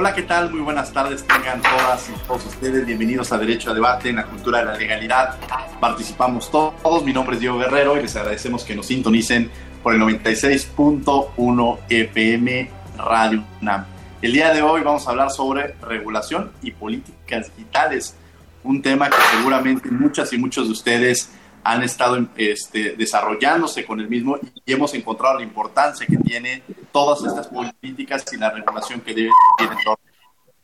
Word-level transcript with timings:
Hola, 0.00 0.14
¿qué 0.14 0.22
tal? 0.22 0.50
Muy 0.50 0.62
buenas 0.62 0.90
tardes. 0.94 1.26
Tengan 1.26 1.60
todas 1.60 2.08
y 2.08 2.26
todos 2.26 2.46
ustedes 2.46 2.86
bienvenidos 2.86 3.32
a 3.32 3.36
Derecho 3.36 3.70
a 3.70 3.74
Debate 3.74 4.08
en 4.08 4.16
la 4.16 4.24
cultura 4.24 4.60
de 4.60 4.64
la 4.64 4.74
legalidad. 4.74 5.36
Participamos 5.78 6.50
todos. 6.50 7.04
Mi 7.04 7.12
nombre 7.12 7.34
es 7.34 7.40
Diego 7.40 7.58
Guerrero 7.58 7.98
y 7.98 8.00
les 8.00 8.16
agradecemos 8.16 8.64
que 8.64 8.74
nos 8.74 8.86
sintonicen 8.86 9.50
por 9.82 9.92
el 9.92 10.00
96.1 10.00 11.78
FM 11.90 12.70
Radio 12.96 13.44
UNAM. 13.60 13.84
El 14.22 14.32
día 14.32 14.54
de 14.54 14.62
hoy 14.62 14.80
vamos 14.80 15.06
a 15.06 15.10
hablar 15.10 15.30
sobre 15.30 15.74
regulación 15.82 16.50
y 16.62 16.70
políticas 16.70 17.54
digitales, 17.54 18.16
un 18.64 18.80
tema 18.80 19.10
que 19.10 19.16
seguramente 19.36 19.90
muchas 19.90 20.32
y 20.32 20.38
muchos 20.38 20.64
de 20.64 20.72
ustedes 20.72 21.30
han 21.62 21.82
estado 21.82 22.18
este, 22.36 22.96
desarrollándose 22.96 23.84
con 23.84 24.00
el 24.00 24.08
mismo 24.08 24.38
y 24.64 24.72
hemos 24.72 24.94
encontrado 24.94 25.38
la 25.38 25.44
importancia 25.44 26.06
que 26.06 26.16
tiene 26.16 26.62
todas 26.92 27.22
estas 27.24 27.48
políticas 27.48 28.24
y 28.32 28.36
la 28.36 28.50
regulación 28.50 29.00
que 29.00 29.14
debe 29.14 29.30
tener 29.58 29.72
en 29.72 29.84
torno 29.84 30.04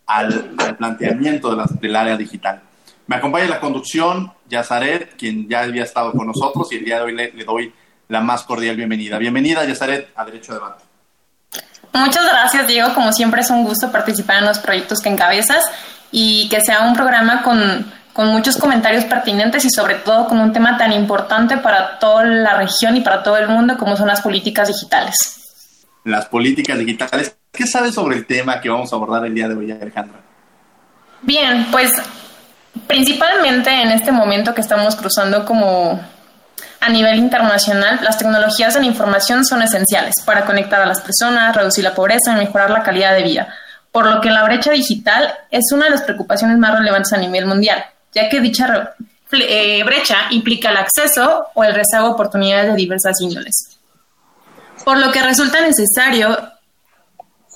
al, 0.07 0.77
planteamiento 0.77 1.55
de 1.55 1.65
del 1.81 1.97
área 1.97 2.17
digital. 2.17 2.63
Me 3.07 3.17
acompaña 3.17 3.45
en 3.45 3.51
la 3.51 3.61
conducción 3.61 4.33
Yazaret, 4.49 5.17
quien 5.17 5.49
ya 5.49 5.63
había 5.63 5.85
estado 5.85 6.13
con 6.13 6.27
nosotros 6.27 6.73
y 6.73 6.77
el 6.77 6.85
día 6.85 6.97
de 6.97 7.03
hoy 7.03 7.15
le, 7.15 7.33
le 7.33 7.45
doy 7.45 7.73
la 8.09 8.21
más 8.21 8.45
cordial 8.45 8.77
bienvenida. 8.77 9.19
Bienvenida, 9.19 9.65
Yazaret, 9.65 10.09
a 10.15 10.25
Derecho 10.25 10.55
Debate. 10.55 10.85
Muchas 11.93 12.25
gracias, 12.27 12.67
Diego. 12.67 12.93
Como 12.95 13.13
siempre 13.13 13.41
es 13.41 13.51
un 13.51 13.65
gusto 13.65 13.91
participar 13.91 14.39
en 14.39 14.47
los 14.47 14.59
proyectos 14.59 15.01
que 15.01 15.09
encabezas 15.09 15.65
y 16.13 16.49
que 16.49 16.61
sea 16.61 16.83
un 16.83 16.95
programa 16.95 17.43
con 17.43 17.91
con 18.17 18.29
muchos 18.29 18.57
comentarios 18.57 19.05
pertinentes 19.05 19.63
y 19.67 19.71
sobre 19.71 19.97
todo 19.97 20.27
con 20.27 20.41
un 20.41 20.51
tema 20.51 20.79
tan 20.79 20.91
importante 20.91 21.59
para 21.59 21.99
toda 21.99 22.25
la 22.25 22.55
región 22.55 22.97
y 22.97 23.03
para 23.03 23.23
todo 23.23 23.37
el 23.37 23.47
mundo 23.47 23.77
como 23.77 23.95
son 23.95 24.07
las 24.09 24.23
políticas 24.23 24.69
digitales. 24.69 25.15
Las 26.03 26.25
políticas 26.25 26.79
digitales. 26.79 27.37
¿Qué 27.53 27.67
sabes 27.67 27.95
sobre 27.95 28.17
el 28.17 28.27
tema 28.27 28.59
que 28.59 28.71
vamos 28.71 28.91
a 28.91 28.97
abordar 28.97 29.27
el 29.27 29.35
día 29.35 29.49
de 29.49 29.55
hoy, 29.55 29.71
Alejandra? 29.71 30.19
Bien, 31.21 31.67
pues 31.71 31.91
principalmente 32.87 33.69
en 33.71 33.91
este 33.91 34.13
momento 34.13 34.55
que 34.55 34.63
estamos 34.63 34.97
cruzando 34.97 35.45
como 35.45 36.01
a 36.81 36.89
nivel 36.89 37.19
internacional, 37.19 38.01
las 38.03 38.17
tecnologías 38.17 38.73
de 38.73 38.81
la 38.81 38.87
información 38.87 39.45
son 39.45 39.61
esenciales 39.61 40.15
para 40.25 40.47
conectar 40.47 40.81
a 40.81 40.87
las 40.87 41.03
personas, 41.03 41.55
reducir 41.55 41.85
la 41.85 41.95
pobreza 41.95 42.33
y 42.33 42.37
mejorar 42.37 42.71
la 42.71 42.83
calidad 42.83 43.13
de 43.13 43.25
vida, 43.25 43.55
por 43.93 44.07
lo 44.07 44.23
que 44.23 44.31
la 44.31 44.43
brecha 44.45 44.71
digital 44.71 45.35
es 45.51 45.65
una 45.71 45.85
de 45.85 45.91
las 45.91 46.01
preocupaciones 46.01 46.57
más 46.57 46.79
relevantes 46.79 47.13
a 47.13 47.19
nivel 47.19 47.45
mundial 47.45 47.85
ya 48.17 48.29
que 48.31 48.41
dicha 48.41 48.95
eh, 49.33 49.85
brecha 49.85 50.17
implica 50.31 50.71
el 50.71 50.79
acceso 50.79 51.49
o 51.55 51.63
el 51.63 51.75
rezago 51.75 52.09
de 52.09 52.15
oportunidades 52.15 52.71
de 52.71 52.77
diversas 52.77 53.21
índoles. 53.21 53.77
Por 54.85 54.97
lo 54.99 55.13
que 55.13 55.23
resulta 55.23 55.61
necesario 55.61 56.37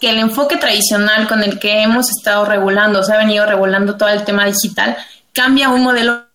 que 0.00 0.10
el 0.10 0.18
enfoque 0.18 0.56
tradicional 0.58 1.26
con 1.28 1.42
el 1.42 1.58
que 1.58 1.82
hemos 1.82 2.10
estado 2.10 2.44
regulando, 2.44 3.02
se 3.02 3.14
ha 3.14 3.18
venido 3.18 3.46
regulando 3.46 3.96
todo 3.96 4.10
el 4.10 4.24
tema 4.24 4.44
digital, 4.44 4.96
cambia 5.32 5.68
a 5.68 5.70
un 5.70 5.82
modelo 5.82 6.26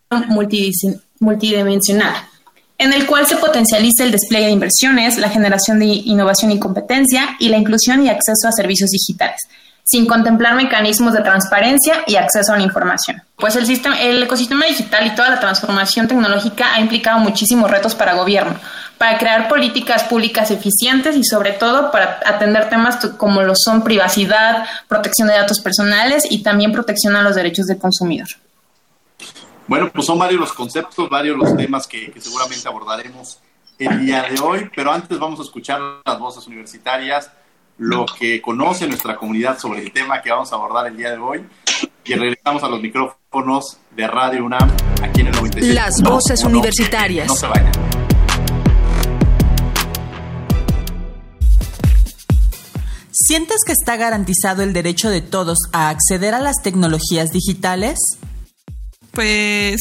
multidimensional, 1.19 2.15
en 2.77 2.93
el 2.93 3.05
cual 3.05 3.27
se 3.27 3.37
potencializa 3.37 4.03
el 4.05 4.11
despliegue 4.11 4.47
de 4.47 4.53
inversiones, 4.53 5.17
la 5.17 5.29
generación 5.29 5.79
de 5.79 5.85
innovación 5.85 6.51
y 6.51 6.59
competencia 6.59 7.35
y 7.39 7.49
la 7.49 7.57
inclusión 7.57 8.03
y 8.03 8.09
acceso 8.09 8.47
a 8.47 8.51
servicios 8.51 8.89
digitales, 8.89 9.41
sin 9.85 10.07
contemplar 10.07 10.55
mecanismos 10.55 11.13
de 11.13 11.21
transparencia 11.21 12.03
y 12.07 12.15
acceso 12.15 12.53
a 12.53 12.57
la 12.57 12.63
información. 12.63 13.21
Pues 13.35 13.55
el, 13.55 13.67
sistema, 13.67 14.01
el 14.01 14.23
ecosistema 14.23 14.65
digital 14.65 15.05
y 15.05 15.13
toda 15.13 15.29
la 15.29 15.39
transformación 15.39 16.07
tecnológica 16.07 16.73
ha 16.73 16.79
implicado 16.79 17.19
muchísimos 17.19 17.69
retos 17.69 17.93
para 17.93 18.13
el 18.13 18.17
gobierno, 18.17 18.59
para 18.97 19.19
crear 19.19 19.47
políticas 19.47 20.03
públicas 20.05 20.49
eficientes 20.49 21.15
y 21.15 21.23
sobre 21.23 21.51
todo 21.51 21.91
para 21.91 22.19
atender 22.25 22.67
temas 22.67 22.97
como 23.17 23.43
lo 23.43 23.53
son 23.55 23.83
privacidad, 23.83 24.65
protección 24.87 25.27
de 25.27 25.35
datos 25.35 25.59
personales 25.59 26.25
y 26.27 26.41
también 26.41 26.71
protección 26.71 27.15
a 27.15 27.21
los 27.21 27.35
derechos 27.35 27.67
del 27.67 27.77
consumidor. 27.77 28.27
Bueno, 29.67 29.91
pues 29.93 30.07
son 30.07 30.17
varios 30.17 30.39
los 30.39 30.53
conceptos, 30.53 31.07
varios 31.09 31.37
los 31.37 31.55
temas 31.55 31.85
que, 31.85 32.11
que 32.11 32.21
seguramente 32.21 32.67
abordaremos 32.67 33.37
el 33.77 34.03
día 34.03 34.23
de 34.23 34.39
hoy, 34.39 34.71
pero 34.75 34.91
antes 34.91 35.19
vamos 35.19 35.39
a 35.39 35.43
escuchar 35.43 35.79
las 36.03 36.17
voces 36.17 36.47
universitarias 36.47 37.29
lo 37.77 38.05
que 38.05 38.41
conoce 38.41 38.87
nuestra 38.87 39.15
comunidad 39.15 39.59
sobre 39.59 39.81
el 39.81 39.91
tema 39.91 40.21
que 40.21 40.31
vamos 40.31 40.51
a 40.51 40.55
abordar 40.55 40.87
el 40.87 40.97
día 40.97 41.11
de 41.11 41.17
hoy. 41.17 41.45
Y 42.05 42.13
regresamos 42.13 42.63
a 42.63 42.69
los 42.69 42.81
micrófonos 42.81 43.77
de 43.95 44.07
Radio 44.07 44.45
UNAM 44.45 44.71
aquí 45.01 45.21
en 45.21 45.27
el 45.27 45.35
96. 45.35 45.73
Las 45.73 46.01
voces 46.01 46.43
universitarias. 46.43 47.27
No 47.27 47.35
se 47.35 47.47
vayan. 47.47 47.71
¿Sientes 53.11 53.57
que 53.65 53.71
está 53.71 53.95
garantizado 53.95 54.61
el 54.61 54.73
derecho 54.73 55.09
de 55.09 55.21
todos 55.21 55.57
a 55.71 55.89
acceder 55.89 56.33
a 56.33 56.41
las 56.41 56.57
tecnologías 56.61 57.31
digitales? 57.31 57.97
Pues 59.11 59.79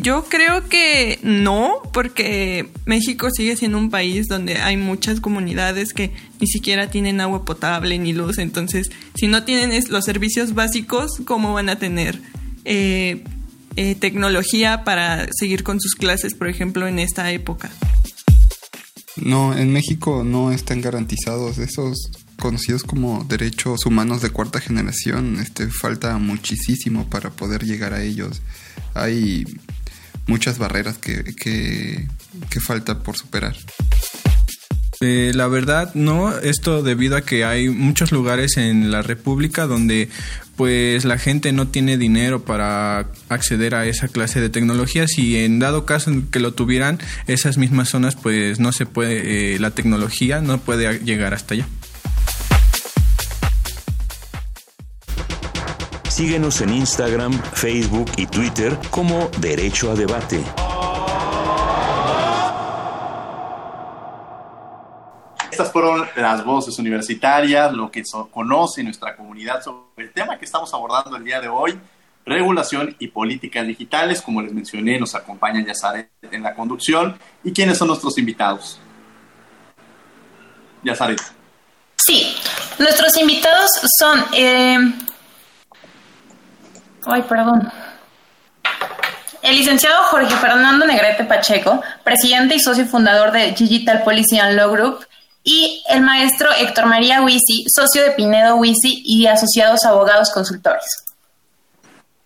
yo 0.00 0.24
creo 0.24 0.68
que 0.68 1.18
no, 1.22 1.82
porque 1.92 2.68
México 2.84 3.28
sigue 3.30 3.56
siendo 3.56 3.78
un 3.78 3.90
país 3.90 4.26
donde 4.28 4.56
hay 4.58 4.76
muchas 4.76 5.20
comunidades 5.20 5.92
que 5.92 6.12
ni 6.40 6.46
siquiera 6.46 6.90
tienen 6.90 7.20
agua 7.20 7.44
potable 7.44 7.98
ni 7.98 8.12
luz. 8.12 8.38
Entonces, 8.38 8.90
si 9.14 9.26
no 9.26 9.44
tienen 9.44 9.82
los 9.88 10.04
servicios 10.04 10.54
básicos, 10.54 11.10
¿cómo 11.24 11.52
van 11.52 11.68
a 11.68 11.78
tener 11.78 12.20
eh, 12.64 13.24
eh, 13.76 13.94
tecnología 13.94 14.84
para 14.84 15.28
seguir 15.32 15.62
con 15.62 15.80
sus 15.80 15.94
clases, 15.94 16.34
por 16.34 16.48
ejemplo, 16.48 16.86
en 16.86 16.98
esta 16.98 17.30
época? 17.32 17.70
No, 19.16 19.56
en 19.56 19.72
México 19.72 20.24
no 20.24 20.52
están 20.52 20.82
garantizados 20.82 21.58
esos 21.58 22.10
conocidos 22.38 22.82
como 22.82 23.24
derechos 23.24 23.86
humanos 23.86 24.22
de 24.22 24.30
cuarta 24.30 24.60
generación. 24.60 25.38
Este 25.40 25.68
falta 25.68 26.16
muchísimo 26.18 27.08
para 27.08 27.30
poder 27.30 27.64
llegar 27.64 27.94
a 27.94 28.02
ellos. 28.02 28.42
Hay 28.94 29.44
muchas 30.26 30.58
barreras 30.58 30.98
que, 30.98 31.24
que, 31.34 32.60
falta 32.60 33.00
por 33.02 33.16
superar. 33.16 33.56
Eh, 35.00 35.32
la 35.34 35.46
verdad, 35.46 35.94
no, 35.94 36.36
esto 36.38 36.82
debido 36.82 37.16
a 37.16 37.20
que 37.20 37.44
hay 37.44 37.68
muchos 37.68 38.12
lugares 38.12 38.56
en 38.56 38.90
la 38.90 39.02
República 39.02 39.66
donde 39.66 40.08
pues 40.56 41.04
la 41.04 41.18
gente 41.18 41.52
no 41.52 41.68
tiene 41.68 41.98
dinero 41.98 42.44
para 42.44 43.10
acceder 43.28 43.74
a 43.74 43.86
esa 43.86 44.08
clase 44.08 44.40
de 44.40 44.48
tecnologías 44.48 45.18
y 45.18 45.36
en 45.44 45.58
dado 45.58 45.84
caso 45.84 46.10
que 46.30 46.40
lo 46.40 46.54
tuvieran, 46.54 46.98
esas 47.26 47.58
mismas 47.58 47.90
zonas 47.90 48.16
pues 48.16 48.58
no 48.58 48.72
se 48.72 48.86
puede, 48.86 49.54
eh, 49.54 49.58
la 49.58 49.72
tecnología 49.72 50.40
no 50.40 50.58
puede 50.58 50.98
llegar 51.00 51.34
hasta 51.34 51.54
allá. 51.54 51.68
Síguenos 56.16 56.62
en 56.62 56.72
Instagram, 56.72 57.30
Facebook 57.52 58.10
y 58.16 58.24
Twitter 58.26 58.74
como 58.88 59.28
Derecho 59.38 59.90
a 59.90 59.94
Debate. 59.94 60.42
Estas 65.50 65.70
fueron 65.70 66.08
las 66.16 66.42
voces 66.42 66.78
universitarias, 66.78 67.70
lo 67.74 67.90
que 67.90 68.02
conoce 68.30 68.82
nuestra 68.82 69.14
comunidad 69.14 69.62
sobre 69.62 70.06
el 70.06 70.12
tema 70.14 70.38
que 70.38 70.46
estamos 70.46 70.72
abordando 70.72 71.18
el 71.18 71.22
día 71.22 71.38
de 71.38 71.48
hoy, 71.48 71.78
regulación 72.24 72.96
y 72.98 73.08
políticas 73.08 73.66
digitales. 73.66 74.22
Como 74.22 74.40
les 74.40 74.54
mencioné, 74.54 74.98
nos 74.98 75.14
acompaña 75.14 75.62
Yazaret 75.66 76.08
en 76.30 76.42
la 76.42 76.54
conducción. 76.54 77.18
¿Y 77.44 77.52
quiénes 77.52 77.76
son 77.76 77.88
nuestros 77.88 78.16
invitados? 78.16 78.80
Yazaret. 80.82 81.20
Sí, 81.94 82.34
nuestros 82.78 83.18
invitados 83.18 83.70
son 83.98 84.24
eh, 84.32 84.78
Ay, 87.06 87.22
perdón. 87.22 87.70
El 89.42 89.56
licenciado 89.56 90.02
Jorge 90.04 90.34
Fernando 90.36 90.86
Negrete 90.86 91.24
Pacheco, 91.24 91.80
presidente 92.02 92.56
y 92.56 92.60
socio 92.60 92.84
fundador 92.84 93.30
de 93.30 93.52
Digital 93.52 94.02
Policy 94.02 94.40
and 94.40 94.56
Law 94.56 94.72
Group, 94.72 95.06
y 95.44 95.84
el 95.88 96.00
maestro 96.00 96.50
Héctor 96.52 96.86
María 96.86 97.22
Huisi, 97.22 97.64
socio 97.72 98.02
de 98.02 98.10
Pinedo 98.10 98.56
Huisi 98.56 99.02
y 99.04 99.26
asociados 99.26 99.84
abogados 99.84 100.32
consultores. 100.32 101.04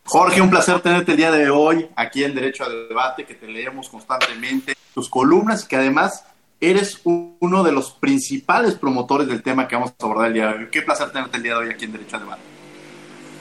Jorge, 0.05 0.41
un 0.41 0.49
placer 0.49 0.81
tenerte 0.81 1.11
el 1.11 1.19
día 1.19 1.31
de 1.31 1.50
hoy 1.50 1.87
aquí 1.94 2.25
en 2.25 2.35
Derecho 2.35 2.65
a 2.65 2.71
Debate, 2.71 3.27
que 3.27 3.35
te 3.35 3.47
leemos 3.47 3.91
constantemente 3.91 4.75
tus 4.94 5.11
columnas 5.11 5.65
y 5.65 5.69
que 5.69 5.77
además 5.77 6.25
eres 6.59 7.00
uno 7.05 7.62
de 7.62 7.73
los 7.73 7.91
principales 7.93 8.75
promotores 8.75 9.29
del 9.29 9.43
tema 9.43 9.69
que 9.69 9.77
vamos 9.77 9.91
a 9.91 10.05
abordar 10.05 10.29
el 10.29 10.32
día 10.32 10.47
de 10.47 10.55
hoy. 10.55 10.69
Qué 10.73 10.81
placer 10.81 11.11
tenerte 11.11 11.37
el 11.37 11.43
día 11.43 11.53
de 11.53 11.59
hoy 11.59 11.71
aquí 11.71 11.85
en 11.85 11.93
Derecho 11.93 12.17
a 12.17 12.21
Debate. 12.21 12.60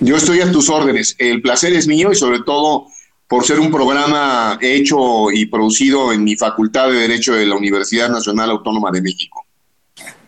Yo 0.02 0.16
estoy 0.16 0.40
a 0.40 0.50
tus 0.50 0.70
órdenes. 0.70 1.14
El 1.20 1.42
placer 1.42 1.74
es 1.74 1.86
mío 1.86 2.12
y 2.14 2.16
sobre 2.16 2.40
todo 2.40 2.88
por 3.28 3.44
ser 3.44 3.60
un 3.60 3.70
programa 3.70 4.58
hecho 4.62 5.30
y 5.30 5.46
producido 5.48 6.14
en 6.14 6.24
mi 6.24 6.38
Facultad 6.38 6.88
de 6.90 7.00
Derecho 7.00 7.34
de 7.34 7.46
la 7.46 7.56
Universidad 7.56 8.10
Nacional 8.10 8.50
Autónoma 8.50 8.92
de 8.92 9.02
México. 9.02 9.46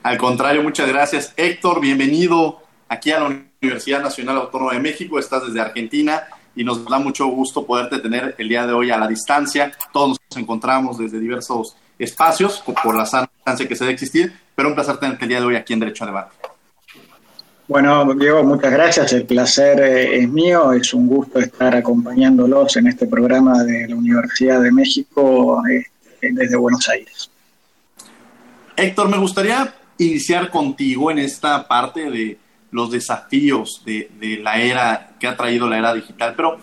Al 0.03 0.17
contrario, 0.17 0.61
muchas 0.61 0.89
gracias. 0.89 1.33
Héctor, 1.37 1.79
bienvenido 1.79 2.59
aquí 2.89 3.11
a 3.11 3.21
la 3.21 3.43
Universidad 3.61 4.01
Nacional 4.01 4.37
Autónoma 4.37 4.73
de 4.73 4.81
México, 4.81 5.17
estás 5.17 5.47
desde 5.47 5.61
Argentina 5.61 6.23
y 6.53 6.65
nos 6.65 6.83
da 6.83 6.99
mucho 6.99 7.27
gusto 7.27 7.65
poderte 7.65 7.99
tener 7.99 8.35
el 8.37 8.49
día 8.49 8.67
de 8.67 8.73
hoy 8.73 8.91
a 8.91 8.97
la 8.97 9.07
distancia. 9.07 9.71
Todos 9.93 10.17
nos 10.29 10.37
encontramos 10.37 10.97
desde 10.97 11.17
diversos 11.17 11.77
espacios 11.97 12.61
por 12.83 12.93
la 12.93 13.05
sana 13.05 13.29
distancia 13.37 13.67
que 13.69 13.75
se 13.75 13.85
debe 13.85 13.93
existir, 13.93 14.33
pero 14.53 14.67
un 14.67 14.75
placer 14.75 14.97
tenerte 14.97 15.23
el 15.23 15.29
día 15.29 15.39
de 15.39 15.45
hoy 15.45 15.55
aquí 15.55 15.71
en 15.71 15.79
Derecho 15.79 16.03
a 16.03 16.07
Debate. 16.07 16.40
Bueno, 17.67 18.13
Diego, 18.15 18.43
muchas 18.43 18.71
gracias. 18.71 19.13
El 19.13 19.25
placer 19.25 19.79
eh, 19.79 20.19
es 20.21 20.29
mío. 20.29 20.73
Es 20.73 20.93
un 20.93 21.07
gusto 21.07 21.39
estar 21.39 21.75
acompañándolos 21.75 22.75
en 22.77 22.87
este 22.87 23.07
programa 23.07 23.63
de 23.63 23.87
la 23.87 23.95
Universidad 23.95 24.61
de 24.61 24.71
México 24.71 25.61
eh, 25.67 25.85
desde 26.21 26.57
Buenos 26.57 26.87
Aires. 26.89 27.29
Héctor, 28.75 29.09
me 29.09 29.17
gustaría 29.17 29.73
iniciar 29.97 30.49
contigo 30.49 31.11
en 31.11 31.19
esta 31.19 31.67
parte 31.67 32.09
de 32.09 32.37
los 32.71 32.89
desafíos 32.89 33.83
de, 33.85 34.09
la 34.41 34.59
era 34.59 35.11
que 35.19 35.27
ha 35.27 35.37
traído 35.37 35.69
la 35.69 35.77
era 35.77 35.93
digital. 35.93 36.33
Pero 36.35 36.57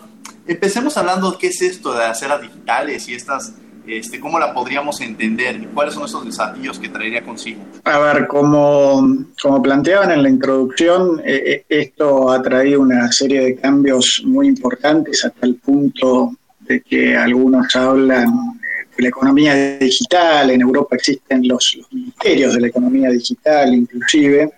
empecemos 0.47 0.97
hablando 0.97 1.31
de 1.31 1.37
qué 1.37 1.47
es 1.47 1.61
esto 1.61 1.93
de 1.93 1.99
las 1.99 2.21
eras 2.21 2.41
digitales 2.41 3.07
y 3.07 3.13
estas, 3.13 3.53
este, 3.97 4.19
cómo 4.19 4.39
la 4.39 4.53
podríamos 4.53 5.01
entender 5.01 5.67
cuáles 5.73 5.93
son 5.93 6.05
esos 6.05 6.25
desafíos 6.25 6.79
que 6.79 6.89
traería 6.89 7.23
consigo. 7.23 7.61
A 7.83 7.99
ver, 7.99 8.27
como, 8.27 9.25
como 9.41 9.61
planteaban 9.61 10.11
en 10.11 10.23
la 10.23 10.29
introducción, 10.29 11.21
eh, 11.25 11.43
eh, 11.45 11.65
esto 11.69 12.31
ha 12.31 12.41
traído 12.41 12.81
una 12.81 13.11
serie 13.11 13.41
de 13.41 13.55
cambios 13.55 14.21
muy 14.25 14.47
importantes 14.47 15.25
hasta 15.25 15.45
el 15.45 15.55
punto 15.55 16.33
de 16.61 16.81
que 16.81 17.15
algunos 17.15 17.75
hablan 17.75 18.59
de 18.95 19.03
la 19.03 19.09
economía 19.09 19.77
digital, 19.79 20.51
en 20.51 20.61
Europa 20.61 20.95
existen 20.95 21.47
los, 21.47 21.75
los 21.77 21.93
ministerios 21.93 22.53
de 22.53 22.61
la 22.61 22.67
economía 22.67 23.09
digital 23.09 23.73
inclusive, 23.73 24.51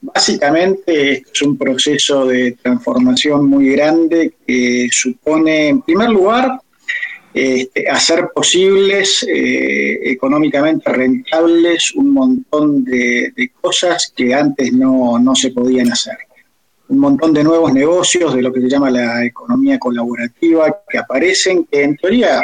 Básicamente 0.00 1.24
es 1.32 1.42
un 1.42 1.56
proceso 1.56 2.26
de 2.26 2.52
transformación 2.62 3.48
muy 3.48 3.70
grande 3.70 4.34
que 4.46 4.88
supone, 4.90 5.68
en 5.68 5.82
primer 5.82 6.10
lugar, 6.10 6.60
este, 7.34 7.88
hacer 7.88 8.28
posibles, 8.34 9.24
eh, 9.26 10.10
económicamente 10.10 10.90
rentables, 10.92 11.92
un 11.94 12.12
montón 12.12 12.84
de, 12.84 13.32
cosas 13.60 14.12
que 14.14 14.34
antes 14.34 14.72
no, 14.72 15.18
no, 15.18 15.34
se 15.34 15.50
podían 15.50 15.90
hacer. 15.90 16.16
Un 16.88 16.98
montón 16.98 17.32
de 17.32 17.42
nuevos 17.42 17.72
negocios 17.72 18.34
de 18.34 18.42
lo 18.42 18.52
que 18.52 18.60
se 18.60 18.68
llama 18.68 18.90
la 18.90 19.24
economía 19.24 19.78
colaborativa 19.78 20.82
que 20.88 20.98
aparecen, 20.98 21.64
que 21.64 21.84
en 21.84 21.96
teoría 21.96 22.42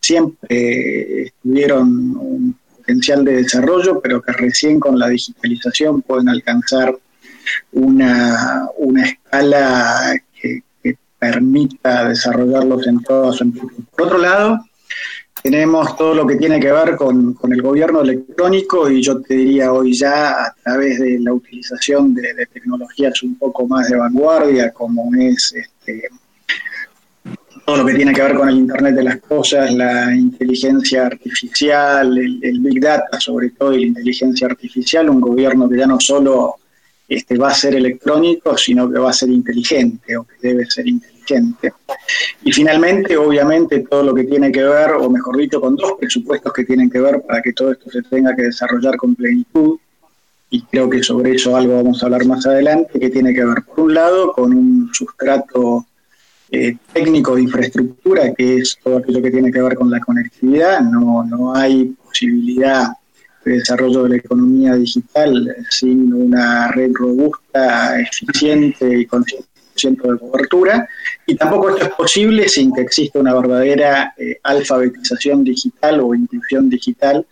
siempre 0.00 1.32
tuvieron 1.40 2.16
un 2.16 2.58
potencial 2.76 3.24
de 3.24 3.36
desarrollo, 3.36 4.00
pero 4.00 4.20
que 4.20 4.32
recién 4.32 4.80
con 4.80 4.98
la 4.98 5.08
digitalización 5.08 6.02
pueden 6.02 6.28
alcanzar 6.28 6.96
una, 7.72 8.68
una 8.78 9.04
escala 9.04 10.16
permita 11.24 12.08
desarrollarlos 12.08 12.86
en 12.86 13.02
todo 13.02 13.32
su 13.32 13.50
Por 13.90 14.06
otro 14.06 14.18
lado, 14.18 14.60
tenemos 15.42 15.96
todo 15.96 16.14
lo 16.14 16.26
que 16.26 16.36
tiene 16.36 16.58
que 16.58 16.72
ver 16.72 16.96
con, 16.96 17.36
el 17.50 17.62
gobierno 17.62 18.00
electrónico 18.00 18.90
y 18.90 19.02
yo 19.02 19.20
te 19.20 19.34
diría 19.34 19.72
hoy 19.72 19.92
ya 19.92 20.44
a 20.44 20.54
través 20.62 21.00
de 21.00 21.18
la 21.20 21.32
utilización 21.32 22.14
de, 22.14 22.34
de 22.34 22.46
tecnologías 22.46 23.22
un 23.22 23.36
poco 23.36 23.66
más 23.66 23.88
de 23.88 23.96
vanguardia 23.96 24.72
como 24.72 25.10
es 25.14 25.54
este, 25.54 26.08
todo 27.64 27.78
lo 27.78 27.86
que 27.86 27.94
tiene 27.94 28.12
que 28.12 28.22
ver 28.22 28.34
con 28.34 28.48
el 28.48 28.56
Internet 28.56 28.94
de 28.94 29.02
las 29.02 29.20
Cosas, 29.20 29.72
la 29.72 30.14
inteligencia 30.14 31.06
artificial, 31.06 32.16
el, 32.18 32.60
Big 32.60 32.80
Data 32.80 33.18
sobre 33.18 33.50
todo 33.50 33.72
y 33.72 33.80
la 33.80 33.86
inteligencia 33.86 34.46
artificial, 34.46 35.08
un 35.08 35.20
gobierno 35.20 35.68
que 35.68 35.78
ya 35.78 35.86
no 35.86 35.96
solo 35.98 36.56
este, 37.08 37.38
va 37.38 37.48
a 37.48 37.54
ser 37.54 37.74
electrónico, 37.74 38.56
sino 38.58 38.90
que 38.90 38.98
va 38.98 39.10
a 39.10 39.14
ser 39.14 39.30
inteligente 39.30 40.16
o 40.16 40.24
que 40.24 40.48
debe 40.48 40.66
ser 40.66 40.86
inteligente. 40.86 41.13
Y 42.42 42.52
finalmente, 42.52 43.16
obviamente, 43.16 43.80
todo 43.80 44.02
lo 44.02 44.14
que 44.14 44.24
tiene 44.24 44.52
que 44.52 44.62
ver, 44.62 44.92
o 44.92 45.08
mejor 45.10 45.36
dicho, 45.36 45.60
con 45.60 45.76
dos 45.76 45.94
presupuestos 45.98 46.52
que 46.52 46.64
tienen 46.64 46.90
que 46.90 47.00
ver 47.00 47.22
para 47.22 47.42
que 47.42 47.52
todo 47.52 47.72
esto 47.72 47.90
se 47.90 48.02
tenga 48.02 48.34
que 48.34 48.42
desarrollar 48.42 48.96
con 48.96 49.14
plenitud, 49.14 49.78
y 50.50 50.62
creo 50.62 50.88
que 50.88 51.02
sobre 51.02 51.32
eso 51.32 51.56
algo 51.56 51.76
vamos 51.76 52.02
a 52.02 52.06
hablar 52.06 52.26
más 52.26 52.46
adelante, 52.46 53.00
que 53.00 53.10
tiene 53.10 53.34
que 53.34 53.44
ver, 53.44 53.62
por 53.62 53.80
un 53.80 53.94
lado, 53.94 54.32
con 54.32 54.52
un 54.52 54.90
sustrato 54.92 55.86
eh, 56.50 56.76
técnico 56.92 57.34
de 57.34 57.42
infraestructura, 57.42 58.32
que 58.34 58.58
es 58.58 58.78
todo 58.82 58.98
aquello 58.98 59.22
que 59.22 59.30
tiene 59.30 59.50
que 59.50 59.62
ver 59.62 59.74
con 59.74 59.90
la 59.90 60.00
conectividad. 60.00 60.80
No, 60.80 61.24
no 61.24 61.54
hay 61.54 61.86
posibilidad 62.04 62.92
de 63.44 63.52
desarrollo 63.54 64.04
de 64.04 64.10
la 64.10 64.16
economía 64.16 64.74
digital 64.74 65.56
sin 65.70 66.12
una 66.12 66.70
red 66.70 66.92
robusta, 66.94 68.00
eficiente 68.00 69.00
y 69.00 69.06
con 69.06 69.24
100% 69.24 69.44
de 69.74 70.18
cobertura. 70.18 70.88
Y 71.26 71.36
tampoco 71.36 71.70
esto 71.70 71.84
es 71.84 71.94
posible 71.94 72.48
sin 72.48 72.72
que 72.72 72.82
exista 72.82 73.18
una 73.18 73.34
verdadera 73.34 74.14
eh, 74.16 74.38
alfabetización 74.42 75.44
digital 75.44 76.00
o 76.00 76.14
inclusión 76.14 76.68
digital 76.68 77.26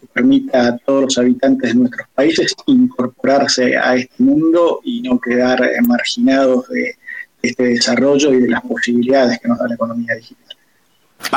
que 0.00 0.06
permita 0.06 0.68
a 0.68 0.78
todos 0.78 1.02
los 1.02 1.18
habitantes 1.18 1.72
de 1.72 1.80
nuestros 1.80 2.08
países 2.14 2.54
incorporarse 2.66 3.76
a 3.76 3.94
este 3.96 4.22
mundo 4.22 4.80
y 4.84 5.02
no 5.02 5.18
quedar 5.20 5.60
marginados 5.86 6.68
de 6.68 6.96
este 7.42 7.64
desarrollo 7.64 8.32
y 8.32 8.40
de 8.40 8.48
las 8.48 8.62
posibilidades 8.62 9.38
que 9.40 9.48
nos 9.48 9.58
da 9.58 9.68
la 9.68 9.74
economía 9.74 10.14
digital. 10.14 10.56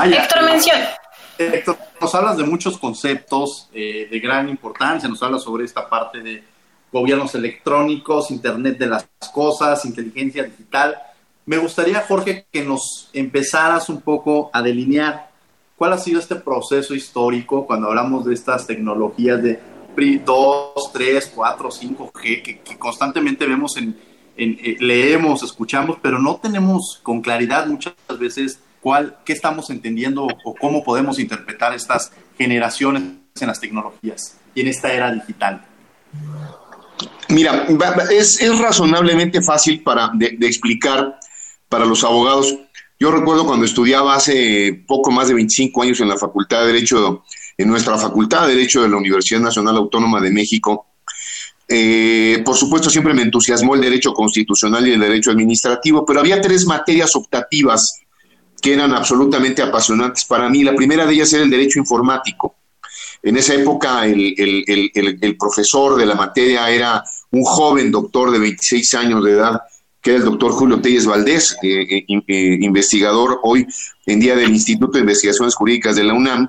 Héctor 0.05 0.43
menciona. 0.43 0.89
Héctor, 1.37 1.77
nos 1.99 2.15
hablas 2.15 2.37
de 2.37 2.43
muchos 2.43 2.77
conceptos 2.77 3.69
eh, 3.73 4.07
de 4.09 4.19
gran 4.19 4.47
importancia, 4.47 5.09
nos 5.09 5.21
hablas 5.21 5.43
sobre 5.43 5.65
esta 5.65 5.89
parte 5.89 6.21
de 6.21 6.43
gobiernos 6.91 7.35
electrónicos, 7.35 8.31
Internet 8.31 8.77
de 8.77 8.87
las 8.87 9.07
cosas, 9.33 9.85
inteligencia 9.85 10.43
digital. 10.43 10.97
Me 11.45 11.57
gustaría, 11.57 12.01
Jorge, 12.01 12.47
que 12.51 12.63
nos 12.63 13.09
empezaras 13.13 13.89
un 13.89 14.01
poco 14.01 14.49
a 14.53 14.61
delinear 14.61 15.29
cuál 15.75 15.93
ha 15.93 15.97
sido 15.97 16.19
este 16.19 16.35
proceso 16.35 16.95
histórico 16.95 17.65
cuando 17.65 17.87
hablamos 17.87 18.25
de 18.25 18.33
estas 18.33 18.65
tecnologías 18.65 19.41
de 19.43 19.59
2, 19.95 20.73
3, 20.91 21.31
4, 21.33 21.69
5G 21.69 22.61
que 22.63 22.77
constantemente 22.77 23.45
vemos 23.45 23.77
en, 23.77 23.97
eh, 24.37 24.75
leemos, 24.79 25.43
escuchamos, 25.43 25.97
pero 26.01 26.19
no 26.19 26.35
tenemos 26.35 26.99
con 27.03 27.21
claridad 27.21 27.67
muchas 27.67 27.95
veces 28.19 28.59
cuál, 28.81 29.17
qué 29.23 29.31
estamos 29.31 29.69
entendiendo 29.69 30.27
o 30.43 30.55
cómo 30.55 30.83
podemos 30.83 31.19
interpretar 31.19 31.73
estas 31.73 32.11
generaciones 32.37 33.03
en 33.39 33.47
las 33.47 33.61
tecnologías 33.61 34.37
y 34.53 34.61
en 34.61 34.67
esta 34.67 34.91
era 34.91 35.11
digital. 35.11 35.65
Mira, 37.29 37.67
es, 38.11 38.39
razonablemente 38.59 39.41
fácil 39.41 39.81
para, 39.81 40.11
de, 40.13 40.37
explicar 40.41 41.19
para 41.69 41.85
los 41.85 42.03
abogados. 42.03 42.55
Yo 42.99 43.11
recuerdo 43.11 43.45
cuando 43.45 43.65
estudiaba 43.65 44.15
hace 44.15 44.83
poco 44.87 45.11
más 45.11 45.27
de 45.27 45.33
25 45.33 45.81
años 45.83 45.99
en 45.99 46.07
la 46.07 46.17
Facultad 46.17 46.61
de 46.61 46.67
Derecho, 46.67 47.23
en 47.57 47.67
nuestra 47.67 47.97
Facultad 47.97 48.47
de 48.47 48.55
Derecho 48.55 48.81
de 48.81 48.89
la 48.89 48.97
Universidad 48.97 49.41
Nacional 49.41 49.75
Autónoma 49.75 50.21
de 50.21 50.31
México, 50.31 50.87
eh, 51.67 52.41
por 52.45 52.55
supuesto, 52.55 52.89
siempre 52.89 53.13
me 53.13 53.23
entusiasmó 53.23 53.75
el 53.75 53.81
derecho 53.81 54.13
constitucional 54.13 54.87
y 54.87 54.93
el 54.93 54.99
derecho 54.99 55.31
administrativo, 55.31 56.05
pero 56.05 56.19
había 56.19 56.39
tres 56.39 56.65
materias 56.65 57.15
optativas 57.15 58.01
que 58.61 58.73
eran 58.73 58.93
absolutamente 58.93 59.61
apasionantes 59.61 60.25
para 60.25 60.49
mí. 60.49 60.63
La 60.63 60.75
primera 60.75 61.05
de 61.05 61.13
ellas 61.13 61.33
era 61.33 61.43
el 61.43 61.49
derecho 61.49 61.79
informático. 61.79 62.55
En 63.25 63.37
esa 63.37 63.55
época 63.55 64.05
el, 64.05 65.35
profesor 65.37 65.97
de 65.97 66.05
la 66.05 66.13
materia 66.13 66.69
era 66.69 67.03
un 67.31 67.43
joven 67.43 67.91
doctor 67.91 68.29
de 68.29 68.37
26 68.37 68.93
años 68.93 69.23
de 69.23 69.31
edad, 69.31 69.61
que 69.99 70.11
era 70.11 70.19
el 70.19 70.25
doctor 70.25 70.51
Julio 70.51 70.79
Telles 70.79 71.07
Valdés, 71.07 71.57
eh, 71.63 72.05
eh, 72.07 72.57
investigador 72.61 73.39
hoy 73.41 73.65
en 74.05 74.19
día 74.19 74.35
del 74.35 74.51
Instituto 74.51 74.93
de 74.93 74.99
Investigaciones 74.99 75.55
Jurídicas 75.55 75.95
de 75.95 76.03
la 76.03 76.13
UNAM, 76.13 76.47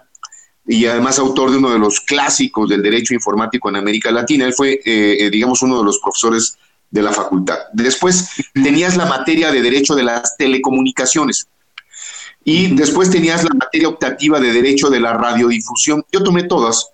y 0.67 0.85
además 0.85 1.19
autor 1.19 1.51
de 1.51 1.57
uno 1.57 1.71
de 1.71 1.79
los 1.79 2.01
clásicos 2.01 2.69
del 2.69 2.83
derecho 2.83 3.15
informático 3.15 3.71
en 3.71 3.77
América 3.77 4.11
Latina. 4.11 4.45
Él 4.45 4.53
fue, 4.53 4.75
eh, 4.85 5.17
eh, 5.25 5.31
digamos, 5.31 5.63
uno 5.63 5.79
de 5.79 5.85
los 5.85 5.99
profesores 5.99 6.59
de 6.91 7.03
la 7.03 7.13
facultad. 7.13 7.57
Después 7.73 8.29
tenías 8.53 8.99
la 8.99 9.07
materia 9.07 9.51
de 9.51 9.63
Derecho 9.63 9.95
de 9.95 10.03
las 10.03 10.37
Telecomunicaciones. 10.37 11.49
Y 12.49 12.77
después 12.77 13.11
tenías 13.11 13.43
la 13.43 13.51
materia 13.55 13.89
optativa 13.89 14.39
de 14.39 14.53
Derecho 14.53 14.89
de 14.89 15.01
la 15.01 15.13
Radiodifusión. 15.13 16.05
Yo 16.13 16.23
tomé 16.23 16.45
todas. 16.45 16.91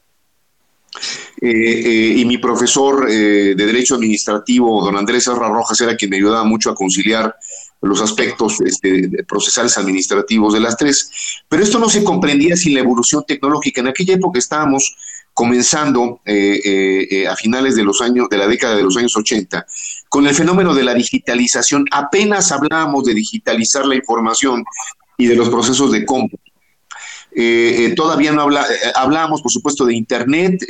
Eh, 1.43 1.51
eh, 1.51 2.15
y 2.17 2.25
mi 2.25 2.39
profesor 2.39 3.07
eh, 3.11 3.55
de 3.55 3.67
Derecho 3.67 3.97
Administrativo, 3.97 4.83
don 4.83 4.97
Andrés 4.97 5.25
Serra 5.25 5.49
Rojas, 5.49 5.79
era 5.83 5.95
quien 5.95 6.11
me 6.11 6.17
ayudaba 6.17 6.45
mucho 6.45 6.71
a 6.71 6.75
conciliar 6.75 7.37
los 7.83 8.01
aspectos 8.01 8.63
este, 8.63 9.11
procesales 9.25 9.77
administrativos 9.77 10.55
de 10.55 10.61
las 10.61 10.75
tres. 10.75 11.11
Pero 11.47 11.63
esto 11.63 11.79
no 11.79 11.91
se 11.91 12.03
comprendía 12.03 12.57
sin 12.57 12.73
la 12.73 12.81
evolución 12.81 13.23
tecnológica. 13.29 13.83
En 13.83 13.89
aquella 13.89 14.15
época 14.15 14.39
estábamos 14.39 14.97
comenzando 15.35 16.21
a 16.27 17.37
finales 17.37 17.75
de 17.75 17.85
los 17.85 18.01
años, 18.01 18.29
de 18.31 18.37
la 18.37 18.47
década 18.47 18.77
de 18.77 18.83
los 18.83 18.97
años 18.97 19.17
80, 19.17 19.67
con 20.09 20.27
el 20.27 20.35
fenómeno 20.35 20.75
de 20.75 20.85
la 20.85 20.95
digitalización. 20.95 21.87
Apenas 21.91 22.53
hablábamos 22.53 23.05
de 23.05 23.15
digitalizar 23.15 23.85
la 23.87 23.97
información 23.97 24.63
y 25.23 25.27
de 25.29 25.37
los 25.37 25.49
procesos 25.49 25.93
de 25.93 26.05
cómputo. 26.05 26.43
Eh, 27.35 27.87
eh, 27.87 27.95
todavía 27.95 28.33
no 28.33 28.43
habla, 28.43 28.63
eh, 28.63 28.93
hablábamos, 28.95 29.41
por 29.41 29.53
supuesto, 29.53 29.87
de 29.87 29.95
Internet, 29.95 30.65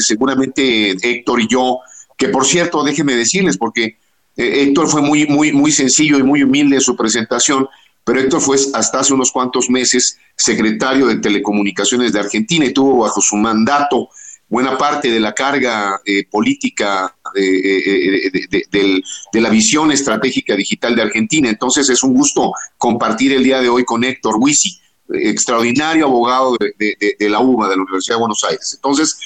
seguramente 0.00 0.96
Héctor 1.00 1.42
y 1.42 1.48
yo, 1.48 1.80
que 2.16 2.28
por 2.28 2.46
cierto, 2.46 2.82
déjenme 2.82 3.14
decirles, 3.14 3.58
porque 3.58 3.98
Héctor 4.34 4.88
fue 4.88 5.02
muy, 5.02 5.26
muy, 5.26 5.52
muy 5.52 5.70
sencillo 5.70 6.18
y 6.18 6.22
muy 6.22 6.42
humilde 6.42 6.76
en 6.76 6.80
su 6.80 6.96
presentación, 6.96 7.68
pero 8.02 8.18
Héctor 8.18 8.40
fue 8.40 8.56
hasta 8.72 9.00
hace 9.00 9.12
unos 9.12 9.30
cuantos 9.30 9.68
meses 9.68 10.18
secretario 10.34 11.06
de 11.06 11.16
Telecomunicaciones 11.16 12.12
de 12.12 12.20
Argentina 12.20 12.64
y 12.64 12.72
tuvo 12.72 13.02
bajo 13.02 13.20
su 13.20 13.36
mandato 13.36 14.08
buena 14.52 14.76
parte 14.76 15.10
de 15.10 15.18
la 15.18 15.32
carga 15.32 15.98
política 16.30 17.16
de, 17.34 19.02
de, 19.32 19.40
la 19.40 19.48
visión 19.48 19.90
estratégica 19.90 20.54
digital 20.54 20.94
de 20.94 21.02
Argentina. 21.02 21.48
Entonces 21.48 21.88
es 21.88 22.02
un 22.02 22.12
gusto 22.12 22.52
compartir 22.76 23.32
el 23.32 23.42
día 23.42 23.62
de 23.62 23.70
hoy 23.70 23.84
con 23.84 24.04
Héctor 24.04 24.34
Huisi 24.38 24.78
extraordinario 25.14 26.06
abogado 26.06 26.56
de, 26.58 27.28
la 27.28 27.40
UBA, 27.40 27.68
de 27.68 27.76
la 27.76 27.82
Universidad 27.82 28.16
de 28.16 28.20
Buenos 28.20 28.44
Aires. 28.48 28.72
Entonces, 28.74 29.16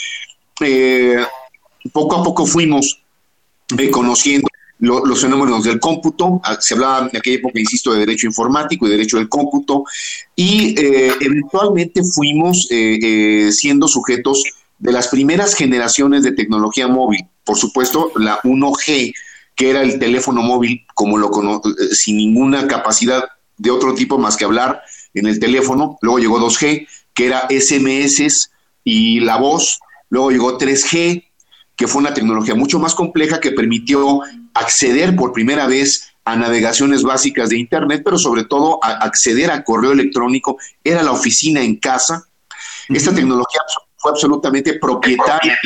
eh, 0.60 1.24
poco 1.92 2.16
a 2.16 2.22
poco 2.22 2.46
fuimos 2.46 3.02
eh, 3.76 3.90
conociendo 3.90 4.48
los 4.78 5.22
fenómenos 5.22 5.64
del 5.64 5.80
cómputo, 5.80 6.38
ah, 6.44 6.58
se 6.60 6.74
hablaba 6.74 7.08
en 7.10 7.16
aquella 7.16 7.36
época, 7.36 7.58
insisto, 7.58 7.94
de 7.94 8.00
derecho 8.00 8.26
informático 8.26 8.86
y 8.86 8.90
derecho 8.90 9.16
del 9.16 9.28
cómputo, 9.28 9.84
y 10.34 10.78
eh, 10.78 11.14
eventualmente 11.18 12.02
fuimos 12.14 12.68
siendo 13.50 13.88
sujetos 13.88 14.42
de 14.78 14.92
las 14.92 15.08
primeras 15.08 15.54
generaciones 15.54 16.22
de 16.22 16.32
tecnología 16.32 16.88
móvil, 16.88 17.26
por 17.44 17.56
supuesto, 17.56 18.12
la 18.16 18.40
1G, 18.42 19.14
que 19.54 19.70
era 19.70 19.82
el 19.82 19.98
teléfono 19.98 20.42
móvil 20.42 20.84
como 20.94 21.16
lo 21.16 21.30
sin 21.92 22.16
ninguna 22.16 22.66
capacidad 22.66 23.24
de 23.56 23.70
otro 23.70 23.94
tipo 23.94 24.18
más 24.18 24.36
que 24.36 24.44
hablar 24.44 24.82
en 25.14 25.26
el 25.26 25.38
teléfono, 25.38 25.98
luego 26.02 26.18
llegó 26.18 26.38
2G, 26.38 26.86
que 27.14 27.26
era 27.26 27.46
SMS 27.48 28.50
y 28.84 29.20
la 29.20 29.38
voz, 29.38 29.80
luego 30.10 30.30
llegó 30.30 30.58
3G, 30.58 31.24
que 31.74 31.86
fue 31.86 32.00
una 32.00 32.14
tecnología 32.14 32.54
mucho 32.54 32.78
más 32.78 32.94
compleja 32.94 33.40
que 33.40 33.52
permitió 33.52 34.20
acceder 34.54 35.16
por 35.16 35.32
primera 35.32 35.66
vez 35.66 36.12
a 36.24 36.36
navegaciones 36.36 37.02
básicas 37.02 37.48
de 37.48 37.58
Internet, 37.58 38.02
pero 38.04 38.18
sobre 38.18 38.44
todo 38.44 38.78
a 38.82 38.92
acceder 38.92 39.50
a 39.50 39.62
correo 39.62 39.92
electrónico, 39.92 40.58
era 40.82 41.02
la 41.02 41.12
oficina 41.12 41.62
en 41.62 41.76
casa. 41.76 42.24
Esta 42.88 43.14
tecnología 43.14 43.60
fue 44.06 44.12
absolutamente 44.12 44.74
propietaria 44.74 45.58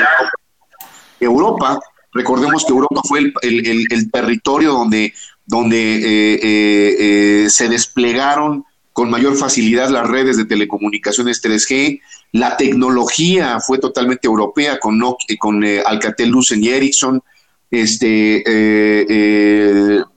de 1.18 1.26
Europa. 1.26 1.78
Recordemos 2.12 2.64
que 2.64 2.72
Europa 2.72 3.02
fue 3.06 3.32
el, 3.42 4.10
territorio 4.10 4.72
donde, 4.72 5.12
donde 5.44 5.96
eh, 5.96 6.40
eh, 6.42 6.96
eh, 7.44 7.50
se 7.50 7.68
desplegaron 7.68 8.64
con 8.92 9.10
mayor 9.10 9.36
facilidad 9.36 9.90
las 9.90 10.08
redes 10.08 10.38
de 10.38 10.46
telecomunicaciones 10.46 11.42
3G. 11.42 12.00
La 12.32 12.56
tecnología 12.56 13.60
fue 13.60 13.78
totalmente 13.78 14.26
europea 14.26 14.78
con, 14.78 14.98
Nokia, 14.98 15.36
con 15.38 15.62
eh, 15.62 15.82
Alcatel 15.84 16.30
Lucent 16.30 16.64
y 16.64 16.70
Ericsson. 16.70 17.22
Este, 17.72 18.42